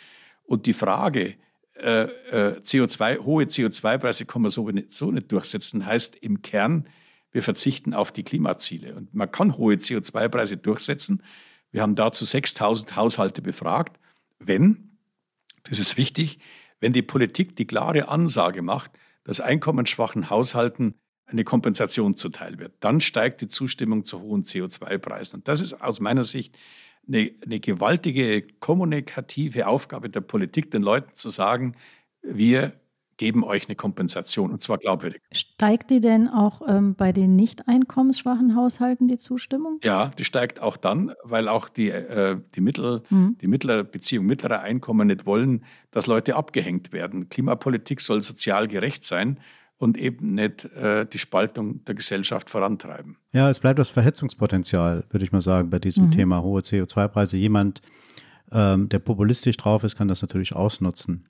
Und 0.43 0.67
die 0.67 0.73
Frage, 0.73 1.33
äh, 1.73 2.03
äh, 2.03 2.59
CO2, 2.59 3.25
hohe 3.25 3.45
CO2-Preise 3.45 4.27
kann 4.27 4.43
man 4.43 4.51
so 4.51 4.69
nicht, 4.69 4.91
so 4.91 5.09
nicht 5.09 5.31
durchsetzen, 5.31 5.87
heißt 5.87 6.15
im 6.17 6.43
Kern, 6.43 6.87
wir 7.31 7.41
verzichten 7.41 7.95
auf 7.95 8.11
die 8.11 8.23
Klimaziele. 8.23 8.93
Und 8.93 9.15
man 9.15 9.31
kann 9.31 9.57
hohe 9.57 9.73
CO2-Preise 9.73 10.57
durchsetzen. 10.57 11.23
Wir 11.71 11.81
haben 11.81 11.95
dazu 11.95 12.25
6000 12.25 12.95
Haushalte 12.95 13.41
befragt, 13.41 13.99
wenn, 14.39 14.97
das 15.63 15.79
ist 15.79 15.97
wichtig, 15.97 16.39
wenn 16.79 16.93
die 16.93 17.01
Politik 17.01 17.55
die 17.55 17.65
klare 17.65 18.07
Ansage 18.09 18.61
macht, 18.61 18.91
dass 19.23 19.41
einkommensschwachen 19.41 20.29
Haushalten 20.29 20.95
eine 21.25 21.43
Kompensation 21.43 22.15
zuteil 22.15 22.57
wird. 22.59 22.73
Dann 22.79 23.01
steigt 23.01 23.41
die 23.41 23.47
Zustimmung 23.47 24.05
zu 24.05 24.21
hohen 24.21 24.43
CO2-Preisen. 24.43 25.37
Und 25.37 25.47
das 25.47 25.59
ist 25.59 25.81
aus 25.81 25.99
meiner 25.99 26.23
Sicht 26.23 26.57
eine, 27.05 27.31
eine 27.43 27.59
gewaltige 27.59 28.43
kommunikative 28.59 29.67
Aufgabe 29.67 30.09
der 30.09 30.21
Politik, 30.21 30.71
den 30.71 30.81
Leuten 30.81 31.15
zu 31.15 31.29
sagen, 31.29 31.75
wir 32.21 32.79
geben 33.17 33.43
euch 33.43 33.67
eine 33.67 33.75
Kompensation 33.75 34.51
und 34.51 34.61
zwar 34.61 34.77
glaubwürdig. 34.77 35.21
Steigt 35.31 35.89
die 35.91 35.99
denn 35.99 36.27
auch 36.27 36.61
ähm, 36.67 36.95
bei 36.95 37.11
den 37.11 37.35
nicht 37.35 37.67
einkommensschwachen 37.67 38.55
Haushalten 38.55 39.07
die 39.07 39.17
Zustimmung? 39.17 39.79
Ja, 39.83 40.11
die 40.17 40.23
steigt 40.23 40.61
auch 40.61 40.77
dann, 40.77 41.11
weil 41.23 41.47
auch 41.47 41.67
die, 41.69 41.89
äh, 41.89 42.37
die 42.55 42.61
Mittel, 42.61 43.01
Mhm. 43.09 43.37
die 43.41 43.47
mittlere 43.47 43.83
Beziehung 43.83 44.25
mittlerer 44.25 44.61
Einkommen 44.61 45.07
nicht 45.07 45.25
wollen, 45.25 45.63
dass 45.91 46.07
Leute 46.07 46.35
abgehängt 46.35 46.93
werden. 46.93 47.29
Klimapolitik 47.29 48.01
soll 48.01 48.21
sozial 48.21 48.67
gerecht 48.67 49.03
sein 49.03 49.39
und 49.79 49.97
eben 49.97 50.33
nicht 50.35 50.65
äh, 50.65 51.05
die 51.05 51.19
Spaltung 51.19 51.83
der 51.85 51.95
Gesellschaft 51.95 52.49
vorantreiben. 52.49 53.17
Ja, 53.33 53.49
es 53.49 53.59
bleibt 53.59 53.79
das 53.79 53.89
Verhetzungspotenzial, 53.91 55.05
würde 55.09 55.23
ich 55.25 55.31
mal 55.31 55.41
sagen, 55.41 55.69
bei 55.69 55.79
diesem 55.79 56.05
Mhm. 56.07 56.11
Thema 56.11 56.41
hohe 56.43 56.61
CO2-Preise. 56.61 57.37
Jemand, 57.37 57.81
ähm, 58.51 58.89
der 58.89 58.99
populistisch 58.99 59.57
drauf 59.57 59.83
ist, 59.83 59.95
kann 59.97 60.07
das 60.07 60.21
natürlich 60.21 60.55
ausnutzen, 60.55 61.25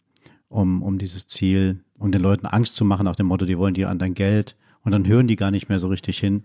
um, 0.49 0.81
um 0.81 0.97
dieses 0.97 1.27
Ziel, 1.27 1.83
um 1.99 2.11
den 2.11 2.21
Leuten 2.21 2.45
Angst 2.45 2.75
zu 2.75 2.85
machen, 2.85 3.05
nach 3.05 3.15
dem 3.15 3.27
Motto, 3.27 3.45
die 3.45 3.57
wollen 3.57 3.73
dir 3.73 3.89
an 3.89 3.99
dein 3.99 4.13
Geld 4.13 4.55
und 4.83 4.91
dann 4.91 5.07
hören 5.07 5.27
die 5.27 5.35
gar 5.35 5.51
nicht 5.51 5.69
mehr 5.69 5.79
so 5.79 5.87
richtig 5.87 6.19
hin, 6.19 6.43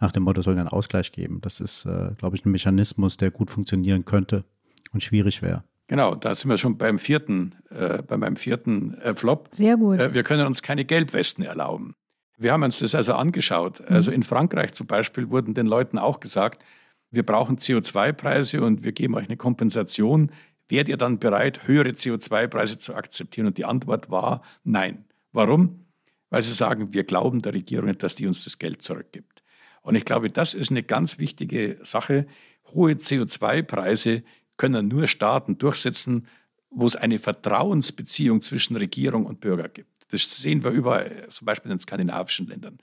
nach 0.00 0.12
dem 0.12 0.24
Motto, 0.24 0.42
soll 0.42 0.58
einen 0.58 0.68
Ausgleich 0.68 1.12
geben. 1.12 1.40
Das 1.40 1.60
ist, 1.60 1.86
äh, 1.86 2.10
glaube 2.18 2.36
ich, 2.36 2.44
ein 2.44 2.50
Mechanismus, 2.50 3.16
der 3.16 3.30
gut 3.30 3.50
funktionieren 3.50 4.04
könnte 4.04 4.44
und 4.92 5.02
schwierig 5.02 5.42
wäre. 5.42 5.64
Genau, 5.86 6.14
da 6.14 6.34
sind 6.34 6.50
wir 6.50 6.56
schon 6.56 6.78
beim 6.78 6.98
vierten, 6.98 7.54
äh, 7.70 8.02
bei 8.02 8.16
meinem 8.16 8.36
vierten 8.36 8.94
äh, 8.94 9.14
Flop. 9.14 9.48
Sehr 9.52 9.76
gut. 9.76 10.00
Äh, 10.00 10.14
wir 10.14 10.22
können 10.22 10.46
uns 10.46 10.62
keine 10.62 10.84
Gelbwesten 10.84 11.44
erlauben. 11.44 11.94
Wir 12.38 12.52
haben 12.52 12.62
uns 12.62 12.78
das 12.78 12.94
also 12.94 13.14
angeschaut. 13.14 13.80
Mhm. 13.80 13.94
Also 13.94 14.10
in 14.10 14.22
Frankreich 14.22 14.72
zum 14.72 14.86
Beispiel 14.86 15.30
wurden 15.30 15.54
den 15.54 15.66
Leuten 15.66 15.98
auch 15.98 16.20
gesagt, 16.20 16.64
wir 17.10 17.24
brauchen 17.24 17.58
CO2-Preise 17.58 18.62
und 18.62 18.82
wir 18.82 18.92
geben 18.92 19.14
euch 19.14 19.26
eine 19.26 19.36
Kompensation. 19.36 20.32
Wärt 20.68 20.88
ihr 20.88 20.96
dann 20.96 21.18
bereit, 21.18 21.66
höhere 21.66 21.90
CO2-Preise 21.90 22.78
zu 22.78 22.94
akzeptieren? 22.94 23.46
Und 23.46 23.58
die 23.58 23.64
Antwort 23.64 24.10
war 24.10 24.42
nein. 24.62 25.04
Warum? 25.32 25.84
Weil 26.30 26.42
sie 26.42 26.52
sagen, 26.52 26.92
wir 26.92 27.04
glauben 27.04 27.42
der 27.42 27.54
Regierung 27.54 27.86
nicht, 27.86 28.02
dass 28.02 28.14
die 28.14 28.26
uns 28.26 28.44
das 28.44 28.58
Geld 28.58 28.82
zurückgibt. 28.82 29.42
Und 29.82 29.94
ich 29.94 30.04
glaube, 30.04 30.30
das 30.30 30.54
ist 30.54 30.70
eine 30.70 30.82
ganz 30.82 31.18
wichtige 31.18 31.78
Sache. 31.82 32.26
Hohe 32.72 32.92
CO2-Preise 32.92 34.22
können 34.56 34.88
nur 34.88 35.06
Staaten 35.06 35.58
durchsetzen, 35.58 36.26
wo 36.70 36.86
es 36.86 36.96
eine 36.96 37.18
Vertrauensbeziehung 37.18 38.40
zwischen 38.40 38.76
Regierung 38.76 39.26
und 39.26 39.40
Bürger 39.40 39.68
gibt. 39.68 40.06
Das 40.10 40.36
sehen 40.42 40.64
wir 40.64 40.70
überall, 40.70 41.26
zum 41.28 41.44
Beispiel 41.44 41.70
in 41.70 41.76
den 41.76 41.80
skandinavischen 41.80 42.46
Ländern. 42.46 42.78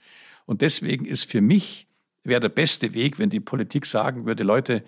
Und 0.46 0.60
deswegen 0.60 1.04
ist 1.04 1.30
für 1.30 1.40
mich, 1.40 1.88
wäre 2.24 2.40
der 2.40 2.48
beste 2.48 2.94
Weg, 2.94 3.18
wenn 3.18 3.30
die 3.30 3.40
Politik 3.40 3.86
sagen 3.86 4.26
würde, 4.26 4.42
Leute, 4.44 4.84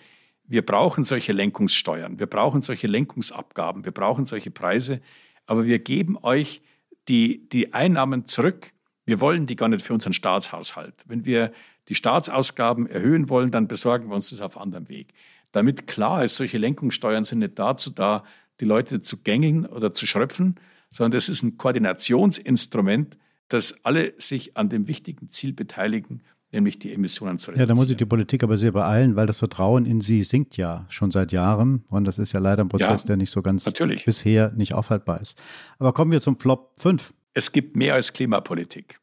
wir 0.46 0.64
brauchen 0.64 1.04
solche 1.04 1.32
Lenkungssteuern, 1.32 2.18
wir 2.18 2.26
brauchen 2.26 2.62
solche 2.62 2.86
Lenkungsabgaben, 2.86 3.84
wir 3.84 3.92
brauchen 3.92 4.26
solche 4.26 4.50
Preise, 4.50 5.00
aber 5.46 5.64
wir 5.64 5.78
geben 5.78 6.18
euch 6.22 6.62
die, 7.08 7.48
die 7.48 7.72
Einnahmen 7.74 8.26
zurück. 8.26 8.72
Wir 9.06 9.20
wollen 9.20 9.46
die 9.46 9.56
gar 9.56 9.68
nicht 9.68 9.82
für 9.84 9.94
unseren 9.94 10.12
Staatshaushalt. 10.12 11.04
Wenn 11.06 11.24
wir 11.24 11.52
die 11.88 11.94
Staatsausgaben 11.94 12.86
erhöhen 12.86 13.28
wollen, 13.28 13.50
dann 13.50 13.68
besorgen 13.68 14.08
wir 14.08 14.14
uns 14.14 14.30
das 14.30 14.40
auf 14.40 14.58
anderem 14.58 14.88
Weg. 14.88 15.12
Damit 15.52 15.86
klar 15.86 16.24
ist, 16.24 16.36
solche 16.36 16.58
Lenkungssteuern 16.58 17.24
sind 17.24 17.40
nicht 17.40 17.58
dazu 17.58 17.90
da, 17.90 18.24
die 18.60 18.64
Leute 18.64 19.02
zu 19.02 19.22
gängeln 19.22 19.66
oder 19.66 19.92
zu 19.92 20.06
schröpfen, 20.06 20.56
sondern 20.90 21.12
das 21.12 21.28
ist 21.28 21.42
ein 21.42 21.58
Koordinationsinstrument, 21.58 23.18
dass 23.48 23.84
alle 23.84 24.14
sich 24.16 24.56
an 24.56 24.68
dem 24.68 24.86
wichtigen 24.86 25.30
Ziel 25.30 25.52
beteiligen, 25.52 26.22
nämlich 26.54 26.78
die 26.78 26.92
Emissionen 26.94 27.38
zu 27.38 27.50
Ja, 27.50 27.52
reduzieren. 27.52 27.68
da 27.68 27.74
muss 27.74 27.88
sich 27.88 27.96
die 27.96 28.06
Politik 28.06 28.42
aber 28.42 28.56
sehr 28.56 28.72
beeilen, 28.72 29.14
weil 29.16 29.26
das 29.26 29.38
Vertrauen 29.38 29.84
in 29.84 30.00
sie 30.00 30.22
sinkt 30.22 30.56
ja 30.56 30.86
schon 30.88 31.10
seit 31.10 31.32
Jahren. 31.32 31.84
Und 31.88 32.04
das 32.06 32.18
ist 32.18 32.32
ja 32.32 32.40
leider 32.40 32.64
ein 32.64 32.68
Prozess, 32.68 33.02
Ja, 33.02 33.06
der 33.08 33.16
nicht 33.16 33.30
so 33.30 33.42
ganz 33.42 33.66
natürlich. 33.66 34.04
bisher 34.04 34.50
nicht 34.52 34.72
aufhaltbar 34.72 35.20
ist. 35.20 35.38
Aber 35.78 35.92
kommen 35.92 36.10
wir 36.12 36.20
zum 36.22 36.38
Flop 36.38 36.72
5. 36.78 37.12
Es 37.34 37.52
gibt 37.52 37.76
mehr 37.76 37.94
als 37.94 38.12
Klimapolitik. 38.12 38.98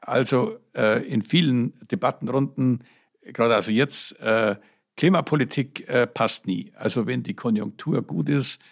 Also 0.00 0.58
äh, 0.76 1.06
in 1.06 1.22
vielen 1.22 1.74
Debattenrunden, 1.90 2.80
gerade 3.22 3.54
also 3.54 3.70
jetzt, 3.70 4.18
äh, 4.20 4.56
Klimapolitik 4.96 5.88
äh, 5.88 6.06
passt 6.06 6.46
nie. 6.46 6.72
Also 6.76 7.06
wenn 7.06 7.22
die 7.22 7.34
Konjunktur 7.34 8.02
gut 8.02 8.28
ist, 8.28 8.62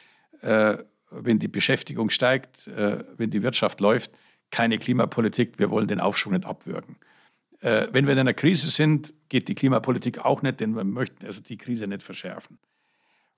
äh, 0.40 0.78
wenn 1.10 1.38
die 1.38 1.48
Beschäftigung 1.48 2.10
steigt, 2.10 2.68
äh, 2.68 3.04
wenn 3.16 3.30
die 3.30 3.42
Wirtschaft 3.42 3.80
läuft, 3.80 4.12
keine 4.50 4.78
Klimapolitik, 4.78 5.58
wir 5.58 5.70
wollen 5.70 5.88
den 5.88 6.00
Aufschwung 6.00 6.32
nicht 6.34 6.46
abwürgen. 6.46 6.96
Äh, 7.62 7.88
wenn 7.92 8.06
wir 8.06 8.12
in 8.12 8.18
einer 8.18 8.34
Krise 8.34 8.68
sind, 8.68 9.14
geht 9.28 9.48
die 9.48 9.54
Klimapolitik 9.54 10.18
auch 10.24 10.42
nicht, 10.42 10.60
denn 10.60 10.74
wir 10.74 10.84
möchten 10.84 11.24
also 11.24 11.40
die 11.40 11.56
Krise 11.56 11.86
nicht 11.86 12.02
verschärfen. 12.02 12.58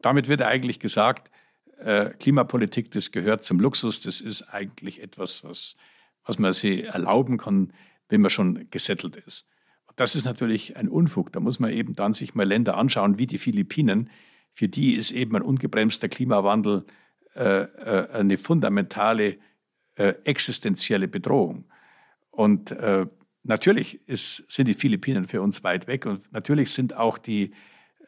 Damit 0.00 0.28
wird 0.28 0.42
eigentlich 0.42 0.80
gesagt, 0.80 1.30
äh, 1.78 2.10
Klimapolitik, 2.18 2.90
das 2.90 3.12
gehört 3.12 3.44
zum 3.44 3.60
Luxus, 3.60 4.00
das 4.00 4.20
ist 4.22 4.42
eigentlich 4.42 5.02
etwas, 5.02 5.44
was, 5.44 5.76
was 6.24 6.38
man 6.38 6.54
sich 6.54 6.84
erlauben 6.84 7.36
kann, 7.36 7.72
wenn 8.08 8.22
man 8.22 8.30
schon 8.30 8.70
gesettelt 8.70 9.16
ist. 9.16 9.46
Und 9.86 10.00
das 10.00 10.14
ist 10.14 10.24
natürlich 10.24 10.76
ein 10.76 10.88
Unfug. 10.88 11.30
Da 11.32 11.40
muss 11.40 11.60
man 11.60 11.70
eben 11.70 11.94
dann 11.94 12.14
sich 12.14 12.34
mal 12.34 12.46
Länder 12.46 12.78
anschauen, 12.78 13.18
wie 13.18 13.26
die 13.26 13.38
Philippinen. 13.38 14.10
Für 14.54 14.68
die 14.68 14.94
ist 14.94 15.10
eben 15.10 15.36
ein 15.36 15.42
ungebremster 15.42 16.08
Klimawandel 16.08 16.86
äh, 17.34 17.62
äh, 17.62 18.10
eine 18.10 18.38
fundamentale 18.38 19.36
äh, 19.96 20.14
existenzielle 20.24 21.08
Bedrohung. 21.08 21.66
Und 22.30 22.70
äh, 22.70 23.06
natürlich 23.44 24.00
ist, 24.08 24.50
sind 24.50 24.66
die 24.66 24.74
Philippinen 24.74 25.28
für 25.28 25.40
uns 25.42 25.62
weit 25.62 25.86
weg 25.86 26.06
und 26.06 26.32
natürlich 26.32 26.72
sind 26.72 26.96
auch 26.96 27.18
die, 27.18 27.52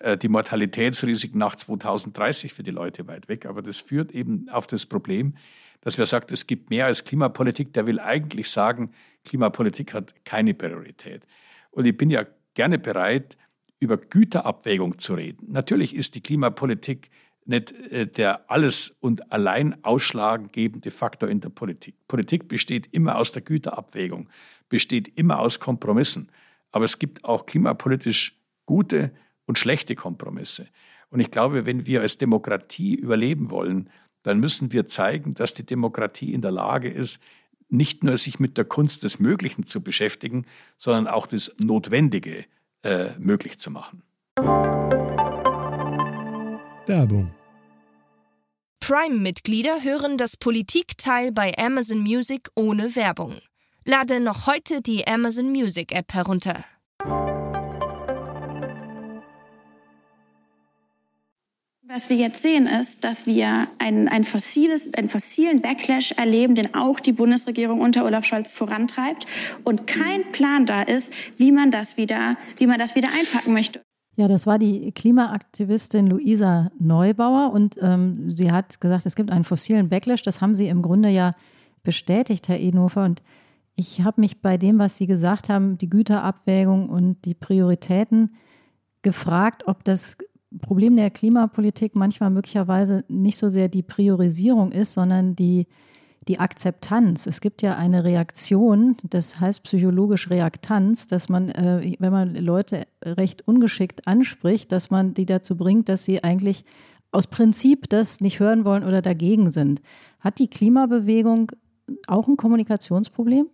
äh, 0.01 0.17
die 0.17 0.29
Mortalitätsrisiken 0.29 1.39
nach 1.39 1.55
2030 1.55 2.53
für 2.53 2.63
die 2.63 2.71
Leute 2.71 3.07
weit 3.07 3.29
weg. 3.29 3.47
Aber 3.47 3.63
das 3.63 3.79
führt 3.79 4.13
eben 4.13 4.49
auf 4.49 4.67
das 4.67 4.87
Problem, 4.87 5.37
dass 5.83 5.99
wer 5.99 6.07
sagt, 6.07 6.33
es 6.33 6.47
gibt 6.47 6.71
mehr 6.71 6.87
als 6.87 7.05
Klimapolitik, 7.05 7.73
der 7.73 7.87
will 7.87 8.01
eigentlich 8.01 8.51
sagen, 8.51 8.91
Klimapolitik 9.25 9.95
hat 9.95 10.25
keine 10.25 10.55
Priorität. 10.55 11.23
Und 11.71 11.85
ich 11.85 11.97
bin 11.97 12.11
ja 12.11 12.27
gerne 12.55 12.79
bereit, 12.79 13.37
über 13.79 13.99
Güterabwägung 13.99 14.99
zu 14.99 15.15
reden. 15.15 15.53
Natürlich 15.53 15.95
ist 15.95 16.15
die 16.15 16.23
Klimapolitik 16.23 17.11
nicht 17.47 17.73
äh, 17.93 18.07
der 18.07 18.51
alles 18.51 18.97
und 19.01 19.33
allein 19.33 19.85
ausschlaggebende 19.85 20.91
Faktor 20.91 21.29
in 21.29 21.41
der 21.41 21.51
Politik. 21.51 21.95
Politik 22.09 22.49
besteht 22.49 22.89
immer 22.93 23.17
aus 23.17 23.33
der 23.33 23.43
Güterabwägung, 23.43 24.29
besteht 24.69 25.19
immer 25.19 25.39
aus 25.41 25.61
Kompromissen. 25.61 26.31
Aber 26.73 26.85
es 26.85 26.99
gibt 26.99 27.25
auch 27.25 27.47
klimapolitisch 27.47 28.39
gute 28.67 29.13
und 29.47 29.59
schlechte 29.59 29.95
Kompromisse. 29.95 30.69
Und 31.11 31.21
ich 31.21 31.31
glaube, 31.31 31.67
wenn 31.67 31.87
wir 31.87 32.01
als 32.01 32.19
Demokratie 32.19 32.95
überleben 32.95 33.51
wollen, 33.51 33.91
dann 34.23 34.41
müssen 34.41 34.73
wir 34.73 34.87
zeigen, 34.89 35.35
dass 35.35 35.55
die 35.55 35.65
Demokratie 35.65 36.33
in 36.33 36.41
der 36.41 36.51
Lage 36.51 36.89
ist, 36.89 37.23
nicht 37.69 38.05
nur 38.05 38.17
sich 38.19 38.39
mit 38.39 38.59
der 38.59 38.65
Kunst 38.65 39.05
des 39.05 39.19
Möglichen 39.19 39.65
zu 39.65 39.83
beschäftigen, 39.83 40.47
sondern 40.77 41.07
auch 41.07 41.27
das 41.27 41.55
Notwendige 41.59 42.45
äh, 42.83 43.11
möglich 43.19 43.59
zu 43.59 43.71
machen. 43.71 44.03
Werbung. 46.87 47.35
Prime-Mitglieder 48.81 49.83
hören 49.83 50.17
das 50.17 50.37
Politikteil 50.37 51.33
bei 51.33 51.53
Amazon 51.59 52.01
Music 52.01 52.51
ohne 52.55 52.95
Werbung. 52.95 53.41
Lade 53.89 54.19
noch 54.19 54.49
heute 54.49 54.83
die 54.83 55.07
Amazon 55.07 55.53
Music 55.53 55.97
App 55.97 56.13
herunter. 56.13 56.65
Was 61.87 62.11
wir 62.11 62.17
jetzt 62.17 62.43
sehen, 62.43 62.67
ist, 62.67 63.05
dass 63.05 63.27
wir 63.27 63.69
ein, 63.79 64.09
ein 64.09 64.25
fossiles, 64.25 64.93
einen 64.95 65.07
fossilen 65.09 65.63
Backlash 65.63 66.11
erleben, 66.17 66.57
den 66.57 66.75
auch 66.75 66.99
die 66.99 67.13
Bundesregierung 67.13 67.81
unter 67.81 68.05
Olaf 68.05 68.25
Scholz 68.25 68.51
vorantreibt 68.51 69.25
und 69.63 69.87
kein 69.87 70.33
Plan 70.33 70.67
da 70.67 70.83
ist, 70.83 71.13
wie 71.37 71.53
man 71.53 71.71
das 71.71 71.97
wieder, 71.97 72.37
wie 72.57 72.67
man 72.67 72.81
das 72.81 72.97
wieder 72.97 73.11
einpacken 73.17 73.53
möchte. 73.53 73.83
Ja, 74.17 74.27
das 74.27 74.49
war 74.49 74.59
die 74.59 74.91
Klimaaktivistin 74.91 76.09
Luisa 76.09 76.73
Neubauer 76.81 77.53
und 77.53 77.77
ähm, 77.81 78.33
sie 78.33 78.51
hat 78.51 78.81
gesagt, 78.81 79.07
es 79.07 79.15
gibt 79.15 79.31
einen 79.31 79.45
fossilen 79.45 79.89
Backlash. 79.89 80.23
Das 80.23 80.41
haben 80.41 80.57
Sie 80.57 80.67
im 80.67 80.83
Grunde 80.83 81.09
ja 81.09 81.31
bestätigt, 81.85 82.49
Herr 82.49 82.59
Edenhofer. 82.59 83.05
Und 83.05 83.23
ich 83.77 84.03
habe 84.03 84.21
mich 84.23 84.41
bei 84.41 84.57
dem, 84.57 84.79
was 84.79 84.97
Sie 84.97 85.07
gesagt 85.07 85.49
haben, 85.49 85.79
die 85.79 85.91
Güterabwägung 85.91 86.89
und 86.89 87.25
die 87.25 87.35
Prioritäten 87.35 88.35
gefragt, 89.03 89.65
ob 89.67 89.85
das 89.85 90.17
Problem 90.63 90.97
der 90.97 91.11
Klimapolitik 91.11 91.95
manchmal 91.95 92.31
möglicherweise 92.31 93.05
nicht 93.09 93.37
so 93.37 93.51
sehr 93.51 93.69
die 93.69 93.83
Priorisierung 93.83 94.73
ist, 94.73 94.95
sondern 94.95 95.37
die 95.37 95.67
die 96.29 96.41
Akzeptanz. 96.41 97.27
Es 97.27 97.41
gibt 97.41 97.63
ja 97.63 97.77
eine 97.77 98.03
Reaktion, 98.03 98.97
das 99.05 99.39
heißt 99.39 99.63
psychologisch 99.63 100.29
Reaktanz, 100.29 101.07
dass 101.07 101.29
man, 101.29 101.51
äh, 101.51 101.95
wenn 102.01 102.13
man 102.13 102.35
Leute 102.35 102.87
recht 103.05 103.47
ungeschickt 103.47 104.09
anspricht, 104.09 104.73
dass 104.73 104.91
man 104.91 105.15
die 105.15 105.27
dazu 105.27 105.57
bringt, 105.57 105.89
dass 105.89 106.05
sie 106.05 106.25
eigentlich 106.25 106.65
aus 107.13 107.29
Prinzip 107.29 107.89
das 107.89 108.21
nicht 108.21 108.41
hören 108.41 108.65
wollen 108.65 108.83
oder 108.83 109.03
dagegen 109.03 109.51
sind. 109.51 109.81
Hat 110.19 110.41
die 110.41 110.49
Klimabewegung 110.49 111.53
auch 112.09 112.27
ein 112.27 112.37
Kommunikationsproblem? 112.37 113.49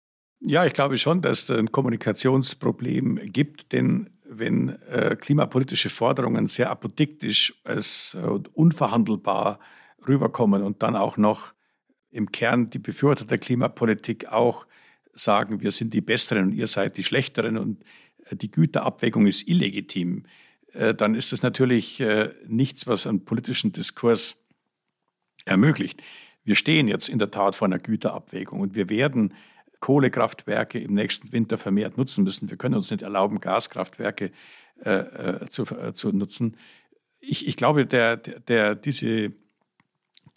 Ja, 0.45 0.67
ich 0.67 0.73
glaube 0.73 0.99
schon, 0.99 1.23
dass 1.23 1.49
es 1.49 1.51
ein 1.51 1.71
Kommunikationsproblem 1.71 3.21
gibt, 3.33 3.73
denn 3.73 4.11
wenn 4.25 4.71
äh, 4.89 5.17
klimapolitische 5.19 5.89
Forderungen 5.89 6.49
sehr 6.49 6.71
apodiktisch 6.71 7.55
als 7.63 8.17
äh, 8.21 8.27
unverhandelbar 8.55 9.61
rüberkommen 10.07 10.63
und 10.63 10.83
dann 10.83 10.97
auch 10.97 11.17
noch 11.17 11.55
im 12.11 12.33
Kern 12.33 12.71
die 12.71 12.81
Befürworter 12.81 13.25
der 13.25 13.39
Klimapolitik 13.39 14.33
auch 14.33 14.67
sagen, 15.13 15.61
wir 15.61 15.71
sind 15.71 15.95
die 15.95 16.01
Besseren 16.01 16.47
und 16.47 16.53
ihr 16.55 16.67
seid 16.67 16.97
die 16.97 17.05
Schlechteren 17.05 17.57
und 17.57 17.85
äh, 18.27 18.35
die 18.35 18.51
Güterabwägung 18.51 19.27
ist 19.27 19.47
illegitim, 19.47 20.25
äh, 20.73 20.93
dann 20.93 21.15
ist 21.15 21.33
es 21.33 21.43
natürlich 21.43 22.01
äh, 22.01 22.31
nichts, 22.49 22.89
was 22.89 23.07
einen 23.07 23.25
politischen 23.25 23.71
Diskurs 23.71 24.39
ermöglicht. 25.45 26.03
Wir 26.43 26.57
stehen 26.57 26.89
jetzt 26.89 27.09
in 27.09 27.21
der 27.21 27.31
Tat 27.31 27.55
vor 27.55 27.67
einer 27.67 27.79
Güterabwägung 27.79 28.59
und 28.59 28.75
wir 28.75 28.89
werden 28.89 29.35
Kohlekraftwerke 29.83 30.79
im 30.79 30.95
nächsten 30.95 31.33
Winter 31.33 31.59
vermehrt 31.59 31.99
nutzen 31.99 32.25
müssen. 32.25 32.49
Wir 32.49 32.57
können 32.57 32.77
uns 32.77 32.91
nicht 32.91 33.03
erlauben, 33.03 33.41
Gaskraftwerke 33.41 34.33
äh, 34.81 35.47
zu, 35.51 35.65
äh, 35.65 35.93
zu 35.93 36.11
nutzen. 36.13 36.57
Ich, 37.21 37.47
ich 37.47 37.57
glaube, 37.57 37.85
der, 37.85 38.17
der, 38.17 38.75
diese, 38.75 39.33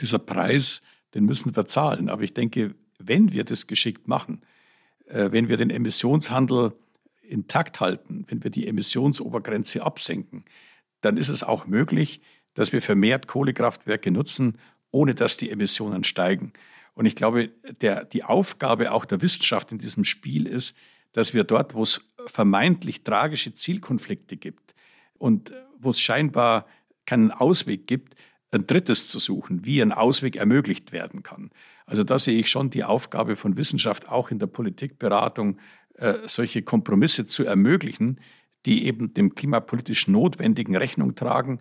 dieser 0.02 0.20
Preis 0.20 0.82
den 1.16 1.26
müssen 1.26 1.56
wir 1.56 1.66
zahlen. 1.66 2.10
Aber 2.10 2.22
ich 2.22 2.34
denke, 2.34 2.76
wenn 3.00 3.32
wir 3.32 3.46
das 3.46 3.66
geschickt 3.66 4.08
machen, 4.08 4.41
äh, 5.08 5.32
wenn 5.32 5.50
wir 5.50 5.58
den 5.58 5.72
Emissionshandel 5.72 6.74
intakt 7.22 7.80
halten, 7.80 8.26
wenn 8.28 8.43
wir 8.43 8.52
die 8.52 8.68
Emissionsobergrenze 8.68 9.84
absenken, 9.84 10.46
dann 11.02 11.18
ist 11.18 11.30
es 11.30 11.41
auch 11.41 11.66
möglich, 11.66 12.22
dass 12.54 12.72
wir 12.74 12.82
vermehrt 12.82 13.28
Kohlekraftwerke 13.28 14.12
nutzen, 14.12 14.60
ohne 14.91 15.16
dass 15.16 15.38
die 15.38 15.50
Emissionen 15.50 16.04
steigen. 16.04 16.54
Und 16.96 17.06
ich 17.06 17.16
glaube, 17.16 17.52
der, 17.82 18.06
die 18.06 18.24
Aufgabe 18.24 18.91
auch 18.91 19.06
der 19.06 19.22
Wissenschaft 19.22 19.72
in 19.72 19.78
diesem 19.78 20.04
Spiel 20.04 20.48
ist, 20.48 20.76
dass 21.12 21.34
wir 21.34 21.43
dort, 21.43 21.74
wo 21.76 21.84
es 21.84 22.02
vermeintlich 22.26 23.04
tragische 23.04 23.54
Zielkonflikte 23.54 24.38
gibt 24.38 24.76
und 25.18 25.54
wo 25.78 25.91
es 25.91 26.00
scheinbar 26.00 26.66
keinen 27.06 27.32
Ausweg 27.32 27.86
gibt, 27.88 28.16
ein 28.52 28.66
drittes 28.66 29.10
zu 29.10 29.20
suchen, 29.20 29.66
wie 29.66 29.82
ein 29.82 29.91
Ausweg 29.91 30.38
ermöglicht 30.38 30.91
werden 30.91 31.24
kann. 31.24 31.52
Also 31.86 32.04
da 32.04 32.18
sehe 32.18 32.39
ich 32.39 32.50
schon 32.50 32.70
die 32.70 32.84
Aufgabe 32.84 33.36
von 33.36 33.58
Wissenschaft 33.58 34.10
auch 34.10 34.32
in 34.32 34.39
der 34.39 34.48
Politikberatung, 34.48 35.60
äh, 35.96 36.16
solche 36.26 36.62
Kompromisse 36.62 37.26
zu 37.26 37.46
ermöglichen, 37.46 38.20
die 38.66 38.86
eben 38.86 39.14
dem 39.14 39.36
klimapolitisch 39.36 40.08
Notwendigen 40.08 40.76
Rechnung 40.76 41.16
tragen, 41.16 41.60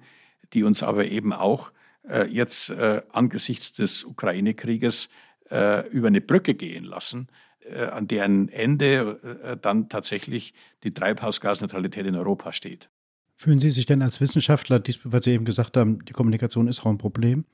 die 0.52 0.62
uns 0.62 0.82
aber 0.82 1.06
eben 1.06 1.32
auch 1.32 1.72
äh, 2.08 2.26
jetzt 2.28 2.70
äh, 2.70 3.02
angesichts 3.12 3.72
des 3.72 4.04
Ukraine-Krieges 4.04 5.10
äh, 5.50 5.86
über 5.88 6.08
eine 6.08 6.20
Brücke 6.20 6.54
gehen 6.54 6.84
lassen, 6.84 7.28
äh, 7.60 7.84
an 7.84 8.08
deren 8.08 8.48
Ende 8.48 9.40
äh, 9.42 9.56
dann 9.56 9.88
tatsächlich 9.88 10.54
die 10.82 10.92
Treibhausgasneutralität 10.92 12.06
in 12.06 12.16
Europa 12.16 12.52
steht. 12.52 12.90
Fühlen 13.34 13.58
Sie 13.58 13.70
sich 13.70 13.86
denn 13.86 14.02
als 14.02 14.20
Wissenschaftler, 14.20 14.82
weil 15.04 15.22
Sie 15.22 15.32
eben 15.32 15.44
gesagt 15.44 15.76
haben, 15.76 16.04
die 16.04 16.12
Kommunikation 16.12 16.68
ist 16.68 16.80
auch 16.80 16.90
ein 16.90 16.98
Problem, 16.98 17.44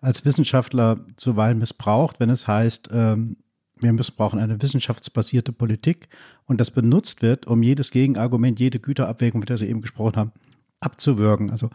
als 0.00 0.24
Wissenschaftler 0.24 1.04
zuweilen 1.16 1.58
missbraucht, 1.58 2.20
wenn 2.20 2.30
es 2.30 2.46
heißt, 2.46 2.90
ähm, 2.92 3.36
wir 3.80 3.92
missbrauchen 3.92 4.40
eine 4.40 4.60
wissenschaftsbasierte 4.60 5.52
Politik 5.52 6.08
und 6.46 6.60
das 6.60 6.70
benutzt 6.70 7.22
wird, 7.22 7.46
um 7.46 7.62
jedes 7.62 7.90
Gegenargument, 7.90 8.58
jede 8.58 8.80
Güterabwägung, 8.80 9.40
mit 9.40 9.48
der 9.48 9.58
Sie 9.58 9.68
eben 9.68 9.80
gesprochen 9.80 10.16
haben, 10.16 10.32
abzuwürgen? 10.80 11.50
Also 11.50 11.70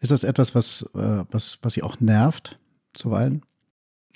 ist 0.00 0.10
das 0.10 0.24
etwas, 0.24 0.54
was, 0.54 0.82
äh, 0.94 1.24
was, 1.30 1.58
was 1.62 1.74
Sie 1.74 1.82
auch 1.82 2.00
nervt 2.00 2.58
zuweilen? 2.92 3.42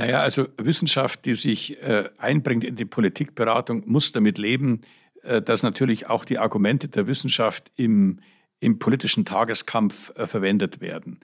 Naja, 0.00 0.20
also 0.20 0.46
Wissenschaft, 0.56 1.24
die 1.24 1.34
sich 1.34 1.82
äh, 1.82 2.08
einbringt 2.18 2.64
in 2.64 2.76
die 2.76 2.84
Politikberatung, 2.84 3.82
muss 3.86 4.12
damit 4.12 4.38
leben, 4.38 4.80
äh, 5.22 5.40
dass 5.42 5.62
natürlich 5.62 6.08
auch 6.08 6.24
die 6.24 6.38
Argumente 6.38 6.88
der 6.88 7.06
Wissenschaft 7.06 7.70
im 7.76 8.20
im 8.60 8.78
politischen 8.78 9.24
Tageskampf 9.24 10.12
äh, 10.16 10.26
verwendet 10.26 10.80
werden. 10.80 11.18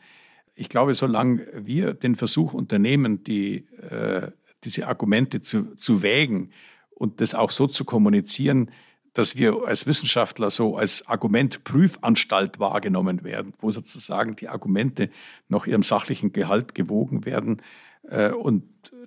Ich 0.55 0.70
glaube, 0.70 0.95
solange 0.95 1.47
wir 1.55 1.93
den 1.93 2.16
Versuch 2.16 2.55
unternehmen, 2.55 3.22
die, 3.22 3.66
äh, 3.91 4.31
diese 4.64 4.89
Argumente 4.89 5.43
zu, 5.43 5.77
zu 5.77 6.03
wägen 6.03 6.51
und 6.91 7.20
das 7.20 7.35
auch 7.35 7.51
so 7.51 7.66
zu 7.66 7.85
kommunizieren, 7.85 8.70
dass 9.12 9.37
wir 9.37 9.66
als 9.66 9.87
Wissenschaftler 9.87 10.51
so 10.51 10.77
als 10.77 11.07
Argumentprüfanstalt 11.07 12.59
wahrgenommen 12.59 13.22
werden, 13.22 13.55
wo 13.61 13.70
sozusagen 13.70 14.37
die 14.37 14.49
Argumente 14.49 15.11
nach 15.49 15.66
ihrem 15.66 15.83
sachlichen 15.83 16.33
Gehalt 16.33 16.74
gewogen 16.74 17.24
werden. 17.24 17.62
Äh, 18.09 18.31
und 18.31 18.65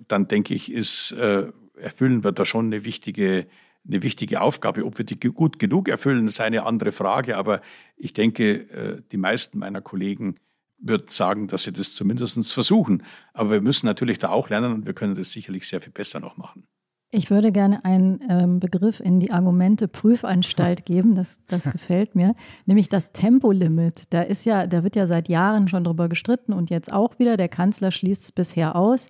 dann 0.08 0.28
denke 0.28 0.54
ich, 0.54 0.72
ist, 0.72 1.12
äh, 1.12 1.46
erfüllen 1.76 2.24
wir 2.24 2.32
da 2.32 2.44
schon 2.44 2.66
eine 2.66 2.84
wichtige 2.84 3.46
eine 3.86 4.02
wichtige 4.02 4.40
Aufgabe. 4.40 4.84
Ob 4.84 4.98
wir 4.98 5.04
die 5.04 5.18
gut 5.18 5.58
genug 5.58 5.88
erfüllen, 5.88 6.26
ist 6.26 6.40
eine 6.40 6.64
andere 6.64 6.92
Frage. 6.92 7.36
Aber 7.36 7.60
ich 7.96 8.12
denke, 8.12 8.70
äh, 8.70 9.02
die 9.10 9.16
meisten 9.16 9.58
meiner 9.58 9.80
Kollegen 9.80 10.36
würden 10.78 11.08
sagen, 11.08 11.48
dass 11.48 11.64
sie 11.64 11.72
das 11.72 11.94
zumindest 11.94 12.52
versuchen. 12.52 13.04
Aber 13.32 13.50
wir 13.50 13.60
müssen 13.60 13.86
natürlich 13.86 14.18
da 14.18 14.30
auch 14.30 14.48
lernen 14.48 14.72
und 14.72 14.86
wir 14.86 14.94
können 14.94 15.14
das 15.14 15.32
sicherlich 15.32 15.68
sehr 15.68 15.80
viel 15.80 15.92
besser 15.92 16.20
noch 16.20 16.36
machen. 16.36 16.66
Ich 17.12 17.28
würde 17.28 17.50
gerne 17.50 17.84
einen 17.84 18.20
ähm, 18.28 18.60
Begriff 18.60 19.00
in 19.00 19.18
die 19.18 19.32
Argumente 19.32 19.88
Prüfanstalt 19.88 20.84
geben, 20.86 21.16
das, 21.16 21.40
das 21.48 21.68
gefällt 21.70 22.14
mir, 22.14 22.36
nämlich 22.66 22.88
das 22.88 23.10
Tempolimit. 23.12 24.04
Da 24.10 24.22
ist 24.22 24.44
ja, 24.44 24.68
da 24.68 24.84
wird 24.84 24.94
ja 24.94 25.08
seit 25.08 25.28
Jahren 25.28 25.66
schon 25.66 25.82
drüber 25.82 26.08
gestritten 26.08 26.52
und 26.52 26.70
jetzt 26.70 26.92
auch 26.92 27.18
wieder. 27.18 27.36
Der 27.36 27.48
Kanzler 27.48 27.90
schließt 27.90 28.22
es 28.22 28.32
bisher 28.32 28.76
aus. 28.76 29.08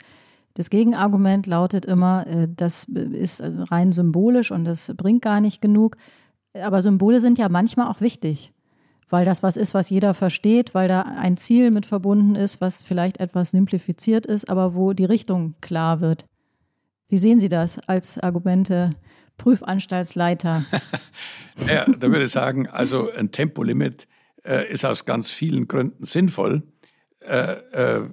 Das 0.55 0.70
Gegenargument 0.70 1.46
lautet 1.46 1.84
immer, 1.84 2.26
äh, 2.26 2.48
das 2.48 2.84
ist 2.84 3.42
rein 3.44 3.92
symbolisch 3.92 4.51
und 4.51 4.64
das 4.64 4.94
bringt 4.96 5.20
gar 5.20 5.42
nicht 5.42 5.61
genug. 5.61 5.98
Aber 6.55 6.80
Symbole 6.80 7.20
sind 7.20 7.38
ja 7.38 7.51
manchmal 7.51 7.88
auch 7.88 8.01
wichtig, 8.01 8.55
weil 9.11 9.26
das 9.26 9.42
was 9.42 9.59
ist, 9.59 9.74
was 9.74 9.90
jeder 9.90 10.14
versteht, 10.14 10.74
weil 10.74 10.88
da 10.88 11.03
ein 11.03 11.36
Ziel 11.36 11.70
mit 11.70 11.84
verbunden 11.84 12.34
ist, 12.34 12.62
was 12.62 12.82
vielleicht 12.82 13.20
etwas 13.20 13.51
simplifiziert 13.51 14.24
ist, 14.24 14.48
aber 14.48 14.74
wo 14.74 14.94
die 14.94 15.05
Richtung 15.05 15.55
klar 15.61 16.01
wird. 16.01 16.24
Wie 17.11 17.18
sehen 17.18 17.40
Sie 17.40 17.48
das 17.48 17.80
als 17.80 18.18
Argumente 18.18 18.90
Prüfanstaltsleiter? 19.36 20.64
ja, 21.66 21.84
da 21.86 22.08
würde 22.08 22.24
ich 22.24 22.30
sagen, 22.30 22.68
also 22.68 23.11
ein 23.12 23.32
Tempolimit 23.32 24.06
äh, 24.44 24.70
ist 24.72 24.84
aus 24.84 25.04
ganz 25.06 25.32
vielen 25.32 25.66
Gründen 25.66 26.04
sinnvoll. 26.04 26.62
Äh, 27.20 27.52
äh, 27.52 28.08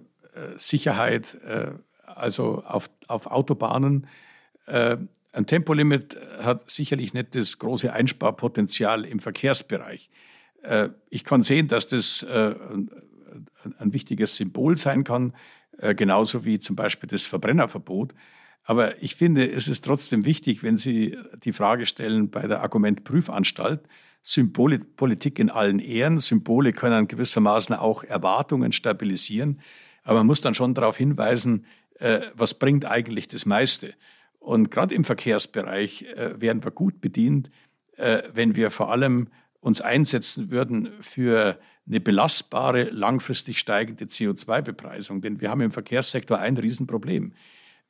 Sicherheit, 0.57 1.37
äh, 1.45 1.71
also 2.05 2.63
auf, 2.65 2.89
auf 3.07 3.27
Autobahnen. 3.27 4.07
Äh, 4.65 4.97
ein 5.31 5.45
Tempolimit 5.45 6.19
hat 6.39 6.69
sicherlich 6.69 7.13
nicht 7.13 7.35
das 7.35 7.59
große 7.59 7.93
Einsparpotenzial 7.93 9.05
im 9.05 9.19
Verkehrsbereich. 9.19 10.09
Äh, 10.63 10.89
ich 11.11 11.23
kann 11.23 11.43
sehen, 11.43 11.67
dass 11.67 11.87
das 11.87 12.25
ein, 12.27 12.89
ein, 13.77 13.93
wichtiges 13.93 14.35
Symbol 14.37 14.77
sein 14.77 15.03
kann, 15.03 15.33
genauso 15.95 16.43
wie 16.43 16.57
zum 16.57 16.75
Beispiel 16.75 17.07
das 17.07 17.27
Verbrennerverbot. 17.27 18.15
Aber 18.69 19.01
ich 19.01 19.15
finde, 19.15 19.49
es 19.49 19.69
ist 19.69 19.85
trotzdem 19.85 20.25
wichtig, 20.25 20.61
wenn 20.61 20.75
Sie 20.75 21.17
die 21.41 21.53
Frage 21.53 21.85
stellen 21.85 22.29
bei 22.29 22.47
der 22.47 22.61
Argumentprüfanstalt, 22.61 23.79
Symbolpolitik 24.23 25.39
in 25.39 25.49
allen 25.49 25.79
Ehren. 25.79 26.19
Symbole 26.19 26.73
können 26.73 27.07
gewissermaßen 27.07 27.73
auch 27.73 28.03
Erwartungen 28.03 28.73
stabilisieren. 28.73 29.61
Aber 30.03 30.17
man 30.19 30.27
muss 30.27 30.41
dann 30.41 30.53
schon 30.53 30.73
darauf 30.73 30.97
hinweisen, 30.97 31.65
äh, 31.99 32.19
was 32.33 32.55
bringt 32.55 32.83
eigentlich 32.83 33.29
das 33.29 33.45
meiste. 33.45 33.93
Und 34.37 34.69
gerade 34.69 34.93
im 34.93 35.05
Verkehrsbereich 35.05 36.03
äh, 36.17 36.33
wären 36.41 36.61
wir 36.61 36.71
gut 36.71 36.99
bedient, 36.99 37.49
äh, 37.95 38.23
wenn 38.33 38.57
wir 38.57 38.69
vor 38.69 38.91
allem 38.91 39.29
uns 39.61 39.79
einsetzen 39.79 40.51
würden 40.51 40.89
für 40.99 41.57
eine 41.87 42.01
belastbare, 42.01 42.89
langfristig 42.89 43.59
steigende 43.59 44.03
CO2-Bepreisung. 44.03 45.21
Denn 45.21 45.39
wir 45.39 45.51
haben 45.51 45.61
im 45.61 45.71
Verkehrssektor 45.71 46.37
ein 46.37 46.57
Riesenproblem. 46.57 47.31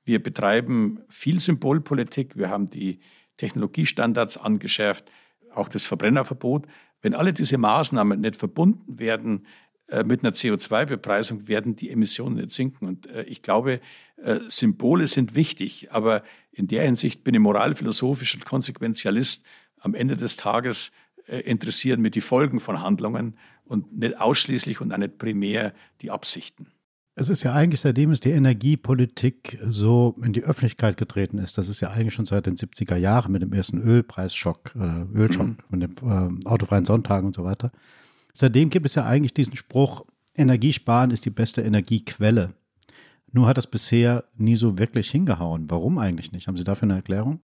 Wir 0.07 0.23
betreiben 0.23 1.01
viel 1.09 1.41
Symbolpolitik, 1.41 2.37
wir 2.37 2.49
haben 2.49 2.69
die 2.69 3.01
Technologiestandards 3.35 4.37
angeschärft, 4.37 5.11
auch 5.53 5.67
das 5.67 5.85
Verbrennerverbot. 5.85 6.65
Wenn 7.01 7.13
alle 7.13 7.33
diese 7.33 7.57
Maßnahmen 7.57 8.21
nicht 8.21 8.37
verbunden 8.37 8.99
werden 8.99 9.45
äh, 9.87 10.05
mit 10.05 10.23
einer 10.23 10.31
CO2-Bepreisung, 10.31 11.49
werden 11.49 11.75
die 11.75 11.89
Emissionen 11.89 12.37
nicht 12.37 12.51
sinken. 12.51 12.87
Und 12.87 13.07
äh, 13.07 13.23
ich 13.23 13.41
glaube, 13.41 13.81
äh, 14.15 14.39
Symbole 14.47 15.07
sind 15.07 15.35
wichtig, 15.35 15.91
aber 15.91 16.23
in 16.53 16.67
der 16.67 16.83
Hinsicht 16.83 17.25
bin 17.25 17.33
ich 17.33 17.41
moralphilosophisch 17.41 18.33
und 18.33 18.45
Konsequenzialist. 18.45 19.45
Am 19.77 19.93
Ende 19.93 20.15
des 20.15 20.37
Tages 20.37 20.93
äh, 21.25 21.39
interessieren 21.39 21.99
mich 21.99 22.11
die 22.11 22.21
Folgen 22.21 22.61
von 22.61 22.81
Handlungen 22.81 23.37
und 23.65 23.97
nicht 23.97 24.21
ausschließlich 24.21 24.79
und 24.79 24.93
auch 24.93 24.97
nicht 24.99 25.17
primär 25.17 25.73
die 26.01 26.11
Absichten. 26.11 26.71
Es 27.19 27.29
ist 27.29 27.41
ja 27.41 27.51
eigentlich, 27.51 27.81
seitdem 27.81 28.11
es 28.11 28.19
die 28.19 28.29
Energiepolitik 28.29 29.57
so 29.67 30.15
in 30.21 30.33
die 30.33 30.43
Öffentlichkeit 30.43 30.97
getreten 30.97 31.39
ist, 31.39 31.57
das 31.57 31.67
ist 31.67 31.81
ja 31.81 31.89
eigentlich 31.89 32.13
schon 32.13 32.27
seit 32.27 32.45
den 32.45 32.57
70er 32.57 32.95
Jahren 32.95 33.31
mit 33.31 33.41
dem 33.41 33.51
ersten 33.53 33.81
Ölpreisschock 33.81 34.75
oder 34.75 35.07
Ölschock, 35.15 35.47
mhm. 35.47 35.57
mit 35.69 35.81
dem 35.81 36.41
äh, 36.43 36.47
autofreien 36.47 36.85
Sonntagen 36.85 37.25
und 37.25 37.33
so 37.33 37.43
weiter. 37.43 37.71
Seitdem 38.35 38.69
gibt 38.69 38.85
es 38.85 38.93
ja 38.93 39.03
eigentlich 39.03 39.33
diesen 39.33 39.55
Spruch, 39.55 40.05
Energiesparen 40.35 41.09
ist 41.09 41.25
die 41.25 41.31
beste 41.31 41.63
Energiequelle. 41.63 42.53
Nur 43.31 43.47
hat 43.47 43.57
das 43.57 43.65
bisher 43.65 44.25
nie 44.35 44.55
so 44.55 44.77
wirklich 44.77 45.09
hingehauen. 45.09 45.71
Warum 45.71 45.97
eigentlich 45.97 46.31
nicht? 46.31 46.47
Haben 46.47 46.57
Sie 46.57 46.63
dafür 46.63 46.83
eine 46.83 46.97
Erklärung? 46.97 47.41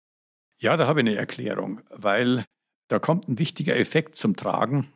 Ja, 0.60 0.76
da 0.76 0.88
habe 0.88 1.00
ich 1.00 1.06
eine 1.06 1.16
Erklärung, 1.16 1.80
weil 1.90 2.44
da 2.88 2.98
kommt 2.98 3.28
ein 3.28 3.38
wichtiger 3.38 3.76
Effekt 3.76 4.16
zum 4.16 4.34
Tragen, 4.34 4.88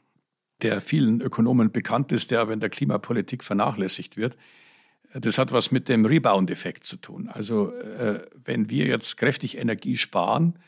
der 0.62 0.80
vielen 0.80 1.20
Ökonomen 1.20 1.70
bekannt 1.70 2.10
ist, 2.10 2.32
der 2.32 2.40
aber 2.40 2.52
in 2.52 2.58
der 2.58 2.70
Klimapolitik 2.70 3.44
vernachlässigt 3.44 4.16
wird. 4.16 4.36
Das 5.14 5.38
hat 5.38 5.52
was 5.52 5.70
mit 5.70 5.88
dem 5.88 6.04
Rebound-Effekt 6.04 6.84
zu 6.84 6.96
tun. 6.96 7.28
Also 7.28 7.72
äh, 7.72 8.26
wenn 8.44 8.68
wir 8.68 8.86
jetzt 8.86 9.16
kräftig 9.16 9.56
Energie 9.56 9.96
sparen, 9.96 10.58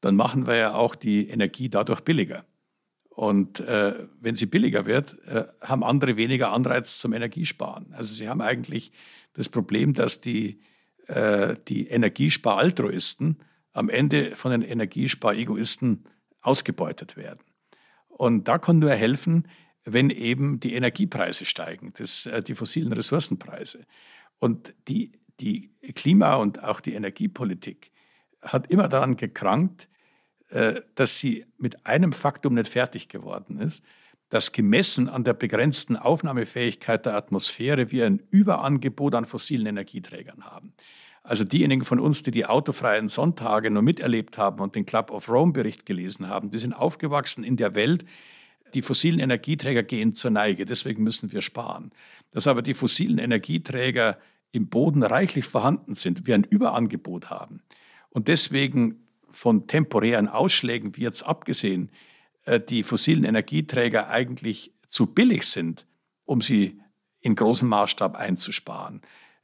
dann 0.00 0.16
machen 0.16 0.46
wir 0.46 0.56
ja 0.56 0.74
auch 0.74 0.96
die 0.96 1.28
Energie 1.28 1.68
dadurch 1.68 2.00
billiger. 2.00 2.44
Und 3.08 3.60
äh, 3.60 3.94
wenn 4.20 4.34
sie 4.34 4.46
billiger 4.46 4.86
wird, 4.86 5.16
äh, 5.28 5.44
haben 5.60 5.84
andere 5.84 6.16
weniger 6.16 6.52
Anreiz 6.52 6.98
zum 6.98 7.12
Energiesparen. 7.12 7.94
Also 7.94 8.12
sie 8.14 8.28
haben 8.28 8.40
eigentlich 8.40 8.90
das 9.34 9.48
Problem, 9.48 9.94
dass 9.94 10.20
die, 10.20 10.60
äh, 11.06 11.54
die 11.68 11.86
Energiesparaltruisten 11.86 13.38
am 13.72 13.88
Ende 13.88 14.34
von 14.34 14.50
den 14.50 14.62
Energiesparegoisten 14.62 16.04
ausgebeutet 16.40 17.16
werden. 17.16 17.40
Und 18.08 18.48
da 18.48 18.58
kann 18.58 18.80
nur 18.80 18.92
helfen, 18.92 19.46
wenn 19.84 20.10
eben 20.10 20.60
die 20.60 20.74
Energiepreise 20.74 21.44
steigen, 21.44 21.92
das, 21.96 22.26
äh, 22.26 22.42
die 22.42 22.54
fossilen 22.54 22.92
Ressourcenpreise. 22.92 23.86
Und 24.38 24.74
die, 24.88 25.12
die 25.40 25.70
Klima- 25.94 26.36
und 26.36 26.62
auch 26.62 26.80
die 26.80 26.94
Energiepolitik 26.94 27.90
hat 28.42 28.70
immer 28.70 28.88
daran 28.88 29.16
gekrankt, 29.16 29.88
äh, 30.50 30.82
dass 30.94 31.18
sie 31.18 31.46
mit 31.58 31.86
einem 31.86 32.12
Faktum 32.12 32.54
nicht 32.54 32.68
fertig 32.68 33.08
geworden 33.08 33.58
ist, 33.58 33.82
dass 34.28 34.52
gemessen 34.52 35.08
an 35.08 35.24
der 35.24 35.34
begrenzten 35.34 35.96
Aufnahmefähigkeit 35.96 37.06
der 37.06 37.14
Atmosphäre 37.14 37.90
wir 37.90 38.06
ein 38.06 38.22
Überangebot 38.30 39.14
an 39.14 39.26
fossilen 39.26 39.66
Energieträgern 39.66 40.44
haben. 40.44 40.72
Also 41.22 41.44
diejenigen 41.44 41.84
von 41.84 42.00
uns, 42.00 42.22
die 42.22 42.30
die 42.30 42.44
autofreien 42.44 43.08
Sonntage 43.08 43.70
nur 43.70 43.82
miterlebt 43.82 44.36
haben 44.36 44.60
und 44.60 44.74
den 44.74 44.84
Club 44.84 45.10
of 45.10 45.28
Rome 45.28 45.52
Bericht 45.52 45.86
gelesen 45.86 46.28
haben, 46.28 46.50
die 46.50 46.58
sind 46.58 46.74
aufgewachsen 46.74 47.44
in 47.44 47.56
der 47.56 47.74
Welt, 47.74 48.04
die 48.74 48.82
fossilen 48.82 49.20
Energieträger 49.20 49.82
gehen 49.82 50.14
zur 50.14 50.30
Neige, 50.30 50.66
deswegen 50.66 51.02
müssen 51.02 51.32
wir 51.32 51.42
sparen. 51.42 51.92
Dass 52.30 52.46
aber 52.46 52.62
die 52.62 52.74
fossilen 52.74 53.18
Energieträger 53.18 54.18
im 54.52 54.68
Boden 54.68 55.02
reichlich 55.02 55.46
vorhanden 55.46 55.94
sind, 55.94 56.26
wir 56.26 56.34
ein 56.34 56.44
Überangebot 56.44 57.30
haben 57.30 57.62
und 58.10 58.28
deswegen 58.28 59.06
von 59.30 59.66
temporären 59.66 60.28
Ausschlägen, 60.28 60.96
wie 60.96 61.02
jetzt 61.02 61.22
abgesehen, 61.22 61.90
äh, 62.44 62.60
die 62.60 62.82
fossilen 62.82 63.24
Energieträger 63.24 64.08
eigentlich 64.08 64.72
zu 64.88 65.06
billig 65.06 65.46
sind, 65.48 65.86
um 66.24 66.40
sie 66.40 66.80
in 67.20 67.34
großem 67.34 67.68
Maßstab 67.68 68.16
einzusparen. 68.16 69.02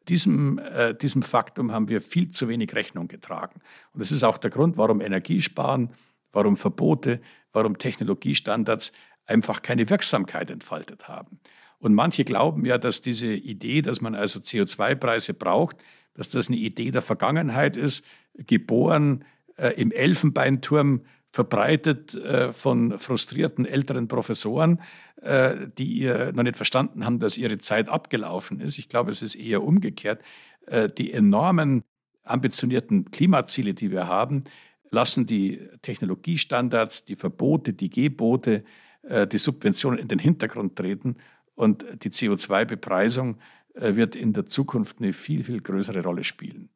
Diesem, 0.09 0.59
äh, 0.59 0.95
diesem 0.95 1.23
Faktum 1.23 1.73
haben 1.73 1.89
wir 1.89 2.01
viel 2.01 2.31
zu 2.31 2.49
wenig 2.49 2.75
Rechnung 2.75 3.09
getragen. 3.09 3.61
Und 3.93 4.01
das 4.01 4.13
ist 4.13 4.23
auch 4.23 4.39
der 4.39 4.51
Grund, 4.51 4.77
warum 4.77 5.01
Energiesparen, 5.01 5.91
warum 6.33 6.57
Verbote, 6.57 7.21
warum 7.53 7.79
Technologiestandards 7.79 8.93
einfach 9.31 9.63
keine 9.63 9.89
Wirksamkeit 9.89 10.51
entfaltet 10.51 11.09
haben. 11.09 11.41
Und 11.79 11.95
manche 11.95 12.25
glauben 12.25 12.67
ja, 12.67 12.77
dass 12.77 13.01
diese 13.01 13.33
Idee, 13.33 13.81
dass 13.81 14.01
man 14.01 14.15
also 14.15 14.41
CO2-Preise 14.41 15.35
braucht, 15.35 15.77
dass 16.15 16.29
das 16.29 16.49
eine 16.49 16.59
Idee 16.59 16.91
der 16.91 17.03
Vergangenheit 17.03 17.77
ist, 17.77 18.05
geboren 18.35 19.25
äh, 19.57 19.71
im 19.81 19.91
Elfenbeinturm 19.91 21.03
verbreitet 21.33 22.15
äh, 22.15 22.53
von 22.53 22.99
frustrierten 22.99 23.65
älteren 23.65 24.09
Professoren, 24.09 24.81
äh, 25.23 25.55
die 25.79 25.93
ihr 26.01 26.33
noch 26.33 26.43
nicht 26.43 26.57
verstanden 26.57 27.05
haben, 27.05 27.21
dass 27.21 27.39
ihre 27.39 27.59
Zeit 27.59 27.89
abgelaufen 27.89 28.61
ist. 28.61 28.79
Ich 28.79 28.89
glaube, 28.89 29.13
es 29.13 29.23
ist 29.23 29.37
eher 29.37 29.63
umgekehrt. 29.63 30.23
Äh, 30.67 30.89
die 30.89 31.13
enormen 31.13 31.85
ambitionierten 32.25 33.11
Klimaziele, 33.11 33.75
die 33.75 33.91
wir 33.91 34.09
haben, 34.09 34.45
lassen 34.91 35.27
die 35.27 35.61
Technologiestandards, 35.83 37.05
die 37.05 37.17
Verbote, 37.17 37.73
die 37.73 37.91
Gebote, 37.91 38.65
die 39.03 39.39
Subventionen 39.39 39.99
in 39.99 40.09
den 40.09 40.19
Hintergrund 40.19 40.77
treten 40.77 41.17
und 41.55 41.85
die 42.05 42.11
CO2-Bepreisung 42.11 43.37
äh, 43.75 43.95
wird 43.95 44.17
in 44.17 44.33
der 44.33 44.47
Zukunft 44.47 44.99
eine 44.99 45.13
viel, 45.13 45.45
viel 45.45 45.61
größere 45.61 46.03
Rolle 46.03 46.25
spielen. 46.25 46.69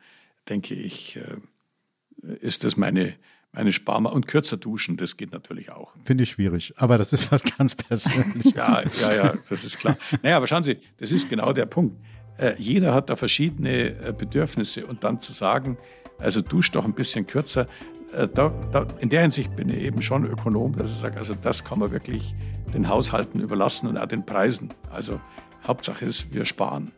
denke 0.49 0.75
ich, 0.75 1.17
äh, 1.17 2.37
ist 2.41 2.65
das 2.65 2.77
meine, 2.77 3.15
Meine 3.53 3.73
Sparma 3.73 4.11
und 4.11 4.27
kürzer 4.27 4.57
duschen, 4.57 4.97
das 4.97 5.17
geht 5.17 5.33
natürlich 5.33 5.71
auch. 5.71 5.93
Finde 6.03 6.25
ich 6.25 6.31
schwierig, 6.31 6.73
aber 6.77 6.99
das 6.99 7.13
ist 7.13 7.31
was 7.31 7.45
ganz 7.57 7.77
Persönliches. 7.77 8.53
ja, 8.53 8.83
ja, 9.01 9.15
ja, 9.15 9.35
das 9.49 9.65
ist 9.65 9.79
klar. 9.79 9.97
Naja, 10.23 10.39
aber 10.39 10.49
schauen 10.49 10.65
Sie, 10.65 10.79
das 10.97 11.13
ist 11.13 11.29
genau 11.29 11.53
der 11.53 11.67
Punkt. 11.67 11.97
Äh, 12.37 12.55
jeder 12.59 12.95
hat 12.95 13.11
da 13.11 13.17
verschiedene 13.17 13.89
äh, 13.89 14.15
Bedürfnisse 14.17 14.87
und 14.87 15.05
dann 15.05 15.21
zu 15.21 15.33
sagen, 15.33 15.79
also 16.19 16.41
dusch 16.41 16.71
doch 16.73 16.85
ein 16.85 16.95
bisschen 16.95 17.27
kürzer, 17.27 17.67
äh, 18.13 18.29
da, 18.29 18.53
da, 18.73 18.87
in 18.99 19.09
der 19.09 19.23
Hinsicht 19.23 19.55
bin 19.57 19.69
ich 19.69 19.83
eben 19.83 20.03
schon 20.03 20.25
Ökonom, 20.25 20.77
dass 20.77 20.91
ich 20.91 20.99
sage, 20.99 21.17
also 21.17 21.35
das 21.41 21.65
kann 21.65 21.79
man 21.79 21.93
wirklich 21.93 22.35
den 22.73 22.89
Haushalten 22.89 23.41
überlassen 23.41 23.89
und 23.89 23.99
auch 23.99 24.07
den 24.07 24.25
Preisen. 24.25 24.71
Also 24.91 25.21
Hauptsache 25.67 26.05
ist, 26.05 26.35
wir 26.35 26.45
sparen. 26.45 26.93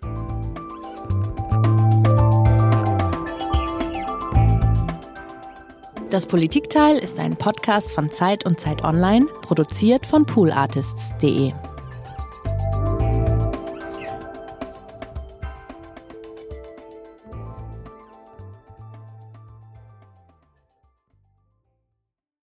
Das 6.11 6.25
Politikteil 6.27 6.99
ist 6.99 7.19
ein 7.19 7.37
Podcast 7.37 7.93
von 7.93 8.11
Zeit 8.11 8.47
und 8.47 8.61
Zeit 8.61 8.85
Online, 8.85 9.27
produziert 9.43 10.07
von 10.07 10.25
poolartists.de. 10.25 11.53